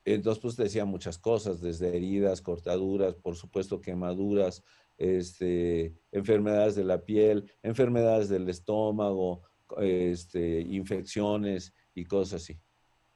Entonces, 0.05 0.41
pues 0.41 0.57
decía 0.57 0.85
muchas 0.85 1.17
cosas, 1.17 1.61
desde 1.61 1.95
heridas, 1.95 2.41
cortaduras, 2.41 3.15
por 3.15 3.35
supuesto 3.35 3.79
quemaduras, 3.79 4.63
este, 4.97 5.95
enfermedades 6.11 6.75
de 6.75 6.83
la 6.83 7.03
piel, 7.05 7.51
enfermedades 7.61 8.27
del 8.29 8.49
estómago, 8.49 9.43
este, 9.77 10.61
infecciones 10.61 11.73
y 11.95 12.05
cosas 12.05 12.43
así. 12.43 12.59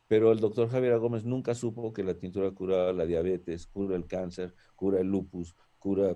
Pero 0.08 0.32
el 0.32 0.40
doctor 0.40 0.70
Javier 0.70 0.98
Gómez 1.00 1.26
nunca 1.26 1.54
supo 1.54 1.92
que 1.92 2.04
la 2.04 2.18
tintura 2.18 2.50
curaba 2.52 2.94
la 2.94 3.06
diabetes, 3.06 3.68
cura 3.68 3.96
el 3.98 4.08
cáncer, 4.08 4.56
cura 4.76 5.02
el 5.02 5.08
lupus, 5.08 5.56
cura 5.78 6.16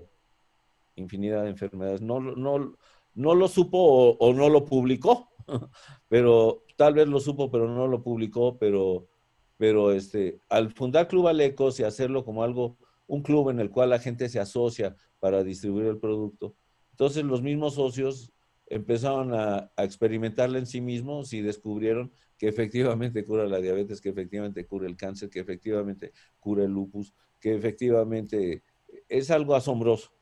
infinidad 0.94 1.42
de 1.42 1.50
enfermedades. 1.50 2.00
No, 2.00 2.18
no, 2.18 2.76
no 3.14 3.34
lo 3.34 3.48
supo 3.48 4.16
o, 4.18 4.32
no 4.32 4.48
lo 4.48 4.64
publicó, 4.64 5.28
pero 6.08 6.64
tal 6.76 6.94
vez 6.94 7.08
lo 7.08 7.20
supo, 7.20 7.50
pero 7.50 7.68
no 7.68 7.86
lo 7.86 8.02
publicó, 8.02 8.58
pero, 8.58 9.08
pero 9.56 9.92
este, 9.92 10.40
al 10.48 10.72
fundar 10.72 11.08
Club 11.08 11.28
Alecos 11.28 11.78
y 11.80 11.84
hacerlo 11.84 12.24
como 12.24 12.42
algo, 12.42 12.76
un 13.06 13.22
club 13.22 13.50
en 13.50 13.60
el 13.60 13.70
cual 13.70 13.90
la 13.90 13.98
gente 13.98 14.28
se 14.28 14.40
asocia 14.40 14.96
para 15.20 15.42
distribuir 15.44 15.86
el 15.86 15.98
producto, 15.98 16.54
entonces 16.90 17.24
los 17.24 17.42
mismos 17.42 17.74
socios 17.74 18.32
empezaron 18.66 19.34
a, 19.34 19.70
a 19.76 19.84
experimentarla 19.84 20.58
en 20.58 20.66
sí 20.66 20.80
mismos 20.80 21.32
y 21.32 21.42
descubrieron 21.42 22.12
que 22.38 22.48
efectivamente 22.48 23.24
cura 23.24 23.46
la 23.46 23.60
diabetes, 23.60 24.00
que 24.00 24.08
efectivamente 24.08 24.66
cura 24.66 24.86
el 24.86 24.96
cáncer, 24.96 25.28
que 25.28 25.40
efectivamente 25.40 26.12
cura 26.40 26.64
el 26.64 26.70
lupus, 26.70 27.14
que 27.38 27.54
efectivamente 27.54 28.62
es 29.08 29.30
algo 29.30 29.54
asombroso 29.54 30.12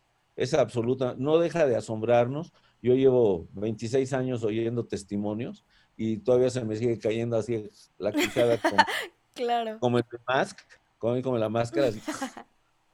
es 0.41 0.55
absoluta, 0.55 1.15
no 1.19 1.39
deja 1.39 1.67
de 1.67 1.77
asombrarnos. 1.77 2.55
Yo 2.83 2.95
llevo 2.95 3.49
26 3.53 4.13
años 4.13 4.43
oyendo 4.45 4.87
testimonios 4.87 5.65
y 5.97 6.19
todavía 6.19 6.51
se 6.51 6.65
me 6.65 6.77
sigue 6.77 6.99
cayendo 6.99 7.37
así 7.37 7.71
la 7.99 8.13
quijada 8.13 8.59
como, 8.59 8.77
claro. 9.35 9.79
como 9.81 9.99
el 9.99 10.05
mask, 10.27 10.59
como, 10.99 11.21
como 11.23 11.39
la 11.39 11.49
máscara. 11.49 11.91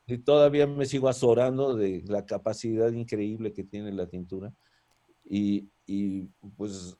y 0.06 0.18
todavía 0.18 0.66
me 0.66 0.86
sigo 0.86 1.08
azorando 1.08 1.74
de 1.74 2.02
la 2.06 2.26
capacidad 2.26 2.90
increíble 2.92 3.52
que 3.52 3.64
tiene 3.64 3.92
la 3.92 4.06
tintura. 4.06 4.52
Y, 5.24 5.68
y 5.86 6.22
pues 6.56 6.96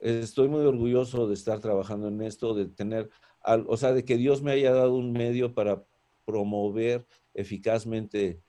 estoy 0.00 0.48
muy 0.48 0.64
orgulloso 0.64 1.28
de 1.28 1.34
estar 1.34 1.60
trabajando 1.60 2.08
en 2.08 2.22
esto, 2.22 2.54
de 2.54 2.66
tener, 2.66 3.10
o 3.66 3.76
sea, 3.76 3.92
de 3.92 4.04
que 4.04 4.16
Dios 4.16 4.42
me 4.42 4.52
haya 4.52 4.72
dado 4.72 4.94
un 4.94 5.12
medio 5.12 5.54
para 5.54 5.84
promover 6.24 7.06
eficazmente 7.34 8.40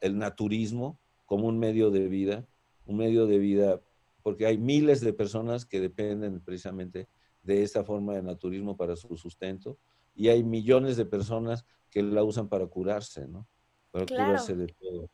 el 0.00 0.18
naturismo 0.18 0.98
como 1.26 1.46
un 1.46 1.58
medio 1.58 1.90
de 1.90 2.08
vida, 2.08 2.46
un 2.86 2.96
medio 2.96 3.26
de 3.26 3.38
vida, 3.38 3.80
porque 4.22 4.46
hay 4.46 4.58
miles 4.58 5.00
de 5.00 5.12
personas 5.12 5.64
que 5.66 5.80
dependen 5.80 6.40
precisamente 6.40 7.08
de 7.42 7.62
esta 7.62 7.84
forma 7.84 8.14
de 8.14 8.22
naturismo 8.22 8.76
para 8.76 8.96
su 8.96 9.16
sustento 9.16 9.78
y 10.14 10.28
hay 10.28 10.42
millones 10.44 10.96
de 10.96 11.06
personas 11.06 11.64
que 11.90 12.02
la 12.02 12.22
usan 12.22 12.48
para 12.48 12.66
curarse, 12.66 13.26
¿no? 13.26 13.46
Para 13.90 14.06
curarse 14.06 14.54
de 14.54 14.66
todo. 14.68 15.10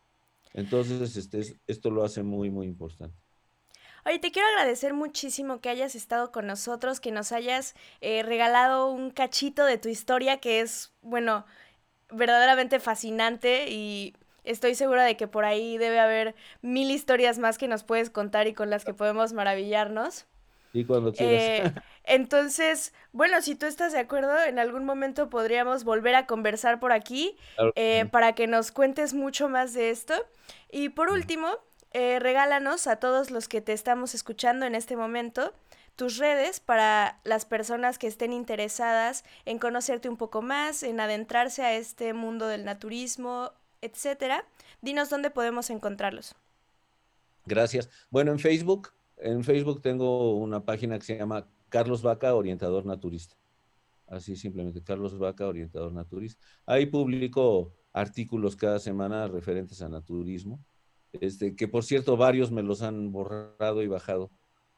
Entonces, 0.55 1.17
este, 1.17 1.59
esto 1.67 1.91
lo 1.91 2.05
hace 2.05 2.23
muy, 2.23 2.51
muy 2.51 2.67
importante. 2.67 3.17
Oye, 4.05 4.19
te 4.19 4.31
quiero 4.31 4.49
agradecer 4.49 4.95
muchísimo 4.95 5.61
que 5.61 5.69
hayas 5.69 5.95
estado 5.95 6.33
con 6.33 6.47
nosotros, 6.47 7.01
que 7.01 7.11
nos 7.11 7.33
hayas 7.33 7.75
eh, 8.01 8.23
regalado 8.23 8.91
un 8.91 9.11
cachito 9.11 9.65
de 9.65 9.77
tu 9.77 9.89
historia 9.89 10.39
que 10.39 10.61
es, 10.61 10.93
bueno, 11.03 11.45
verdaderamente 12.11 12.81
fascinante 12.81 13.71
y 13.71 14.15
estoy 14.49 14.75
segura 14.75 15.05
de 15.05 15.17
que 15.17 15.29
por 15.29 15.45
ahí 15.45 15.79
debe 15.79 16.01
haber 16.01 16.35
mil 16.63 16.91
historias 16.91 17.39
más 17.39 17.59
que 17.59 17.69
nos 17.69 17.85
puedes 17.85 18.11
contar 18.11 18.47
y 18.47 18.55
con 18.55 18.71
las 18.71 18.85
que 18.85 18.95
podemos 18.95 19.33
maravillarnos. 19.33 20.27
Y 20.73 20.85
cuando 20.85 21.13
quieras. 21.13 21.43
Eh, 21.43 21.75
entonces, 22.05 22.93
bueno, 23.13 23.41
si 23.43 23.55
tú 23.55 23.67
estás 23.67 23.93
de 23.93 23.99
acuerdo, 23.99 24.43
en 24.43 24.59
algún 24.59 24.85
momento 24.85 25.31
podríamos 25.31 25.85
volver 25.85 26.15
a 26.15 26.27
conversar 26.27 26.81
por 26.81 26.93
aquí 26.93 27.37
eh, 27.75 28.07
para 28.11 28.35
que 28.35 28.47
nos 28.47 28.73
cuentes 28.73 29.15
mucho 29.15 29.49
más 29.49 29.75
de 29.75 29.91
esto. 29.91 30.15
Y 30.71 30.91
por 30.91 31.11
último, 31.11 31.49
eh, 31.93 32.19
regálanos 32.19 32.87
a 32.87 32.97
todos 32.97 33.31
los 33.31 33.49
que 33.49 33.61
te 33.61 33.73
estamos 33.73 34.15
escuchando 34.15 34.67
en 34.67 34.75
este 34.75 34.97
momento 34.97 35.53
tus 35.97 36.17
redes 36.17 36.61
para 36.61 37.19
las 37.25 37.45
personas 37.45 37.99
que 37.99 38.07
estén 38.07 38.33
interesadas 38.33 39.25
en 39.47 39.59
conocerte 39.59 40.09
un 40.09 40.17
poco 40.17 40.43
más, 40.43 40.85
en 40.85 41.01
adentrarse 41.01 41.65
a 41.65 41.75
este 41.75 42.13
mundo 42.13 42.47
del 42.47 42.65
naturismo 42.65 43.51
etcétera. 43.81 44.45
Dinos 44.81 45.11
dónde 45.11 45.31
podemos 45.31 45.71
encontrarlos. 45.71 46.35
Gracias. 47.47 47.89
Bueno, 48.11 48.33
en 48.33 48.39
Facebook, 48.39 48.91
en 49.17 49.43
Facebook 49.43 49.81
tengo 49.81 50.37
una 50.37 50.65
página 50.65 50.99
que 50.99 51.05
se 51.05 51.17
llama 51.17 51.49
Carlos 51.69 52.03
Vaca, 52.03 52.35
orientador 52.35 52.85
naturista. 52.85 53.37
Así 54.07 54.37
simplemente, 54.37 54.83
Carlos 54.83 55.19
Vaca, 55.19 55.47
orientador 55.47 55.93
naturista. 55.93 56.45
Ahí 56.67 56.87
publico 56.87 57.75
artículos 57.93 58.57
cada 58.57 58.79
semana 58.79 59.27
referentes 59.29 59.83
a 59.83 59.89
naturismo. 59.89 60.65
Este, 61.13 61.57
que 61.57 61.69
por 61.69 61.85
cierto, 61.85 62.17
varios 62.17 62.51
me 62.51 62.63
los 62.63 62.83
han 62.83 63.13
borrado 63.13 63.83
y 63.83 63.87
bajado, 63.87 64.31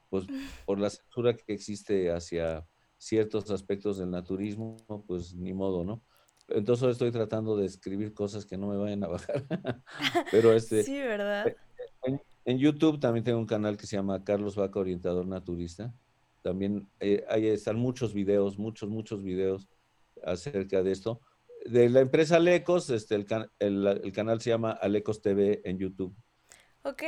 pues 0.08 0.26
por 0.66 0.78
la 0.78 0.90
censura 0.90 1.36
que 1.36 1.52
existe 1.52 2.10
hacia 2.10 2.66
ciertos 2.98 3.50
aspectos 3.50 3.98
del 3.98 4.10
naturismo, 4.10 4.76
pues 5.06 5.34
ni 5.34 5.52
modo, 5.52 5.84
¿no? 5.84 6.02
Entonces 6.50 6.88
estoy 6.90 7.10
tratando 7.10 7.56
de 7.56 7.66
escribir 7.66 8.12
cosas 8.14 8.44
que 8.44 8.56
no 8.56 8.68
me 8.68 8.76
vayan 8.76 9.04
a 9.04 9.08
bajar. 9.08 9.44
Pero 10.30 10.52
este. 10.52 10.82
Sí, 10.82 10.98
¿verdad? 10.98 11.54
En, 12.44 12.58
YouTube 12.58 12.98
también 12.98 13.24
tengo 13.24 13.38
un 13.38 13.46
canal 13.46 13.76
que 13.76 13.86
se 13.86 13.96
llama 13.96 14.24
Carlos 14.24 14.56
Vaca 14.56 14.80
Orientador 14.80 15.26
Naturista. 15.26 15.94
También 16.42 16.88
eh, 16.98 17.24
ahí 17.28 17.46
están 17.46 17.76
muchos 17.76 18.12
videos, 18.12 18.58
muchos, 18.58 18.88
muchos 18.88 19.22
videos 19.22 19.68
acerca 20.24 20.82
de 20.82 20.92
esto. 20.92 21.20
De 21.66 21.88
la 21.88 22.00
empresa 22.00 22.36
Alecos, 22.36 22.90
este, 22.90 23.14
el, 23.14 23.26
el, 23.58 23.86
el 23.86 24.12
canal 24.12 24.40
se 24.40 24.50
llama 24.50 24.72
Alecos 24.72 25.20
TV 25.20 25.60
en 25.64 25.78
YouTube. 25.78 26.14
Ok. 26.82 27.02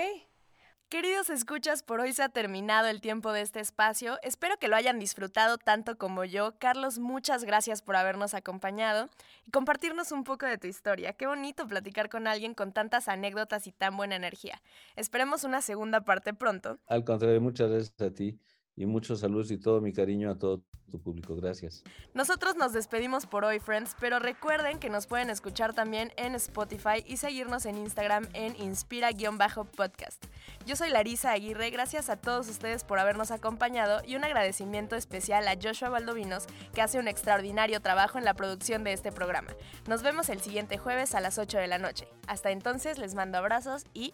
Queridos 0.93 1.31
escuchas, 1.31 1.83
por 1.83 2.01
hoy 2.01 2.13
se 2.13 2.23
ha 2.23 2.29
terminado 2.29 2.87
el 2.87 3.01
tiempo 3.01 3.33
de 3.33 3.41
este 3.41 3.61
espacio. 3.61 4.19
Espero 4.21 4.59
que 4.59 4.69
lo 4.69 4.77
hayan 4.77 4.99
disfrutado 4.99 5.57
tanto 5.57 5.97
como 5.97 6.23
yo. 6.27 6.53
Carlos, 6.59 6.99
muchas 6.99 7.45
gracias 7.45 7.81
por 7.81 7.97
habernos 7.97 8.35
acompañado 8.35 9.09
y 9.47 9.51
compartirnos 9.53 10.13
un 10.13 10.23
poco 10.23 10.45
de 10.45 10.59
tu 10.59 10.67
historia. 10.67 11.15
Qué 11.15 11.27
bonito 11.27 11.67
platicar 11.67 12.11
con 12.11 12.27
alguien 12.27 12.53
con 12.53 12.73
tantas 12.73 13.09
anécdotas 13.09 13.67
y 13.67 13.73
tan 13.73 13.97
buena 13.97 14.17
energía. 14.17 14.61
Esperemos 14.95 15.45
una 15.45 15.63
segunda 15.63 16.03
parte 16.03 16.35
pronto. 16.35 16.79
Al 16.89 17.05
contrario, 17.05 17.41
muchas 17.41 17.71
gracias 17.71 17.99
a 18.03 18.13
ti 18.13 18.39
y 18.83 18.87
muchos 18.87 19.21
saludos 19.21 19.51
y 19.51 19.59
todo 19.59 19.81
mi 19.81 19.93
cariño 19.93 20.31
a 20.31 20.39
todo 20.39 20.63
tu 20.91 21.01
público. 21.01 21.37
Gracias. 21.37 21.85
Nosotros 22.15 22.57
nos 22.57 22.73
despedimos 22.73 23.27
por 23.27 23.45
hoy, 23.45 23.61
friends, 23.61 23.97
pero 23.99 24.19
recuerden 24.19 24.79
que 24.79 24.91
nos 24.91 25.07
pueden 25.07 25.31
escuchar 25.31 25.73
también 25.73 26.13
en 26.17 26.35
Spotify 26.35 27.05
y 27.07 27.17
seguirnos 27.17 27.65
en 27.65 27.79
Instagram 27.79 28.29
en 28.35 28.55
inspira-podcast. 28.61 30.25
Yo 30.67 30.77
soy 30.77 30.91
Larisa 30.91 31.33
Aguirre, 31.33 31.71
gracias 31.71 32.11
a 32.11 32.17
todos 32.17 32.49
ustedes 32.49 32.85
por 32.85 32.99
habernos 32.99 33.31
acompañado 33.31 34.03
y 34.05 34.17
un 34.17 34.25
agradecimiento 34.25 34.97
especial 34.97 35.47
a 35.49 35.57
Joshua 35.61 35.89
Valdovinos, 35.89 36.47
que 36.75 36.83
hace 36.83 36.99
un 36.99 37.09
extraordinario 37.09 37.81
trabajo 37.81 38.19
en 38.19 38.25
la 38.25 38.35
producción 38.35 38.85
de 38.85 38.93
este 38.93 39.13
programa. 39.13 39.55
Nos 39.89 40.03
vemos 40.03 40.29
el 40.29 40.41
siguiente 40.41 40.77
jueves 40.77 41.15
a 41.15 41.21
las 41.21 41.39
8 41.39 41.59
de 41.59 41.69
la 41.69 41.79
noche. 41.79 42.09
Hasta 42.27 42.51
entonces 42.51 42.99
les 42.99 43.15
mando 43.15 43.39
abrazos 43.39 43.85
y 43.95 44.13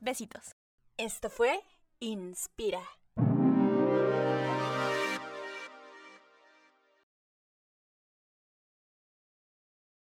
besitos. 0.00 0.54
Esto 0.98 1.30
fue 1.30 1.60
Inspira. 1.98 2.82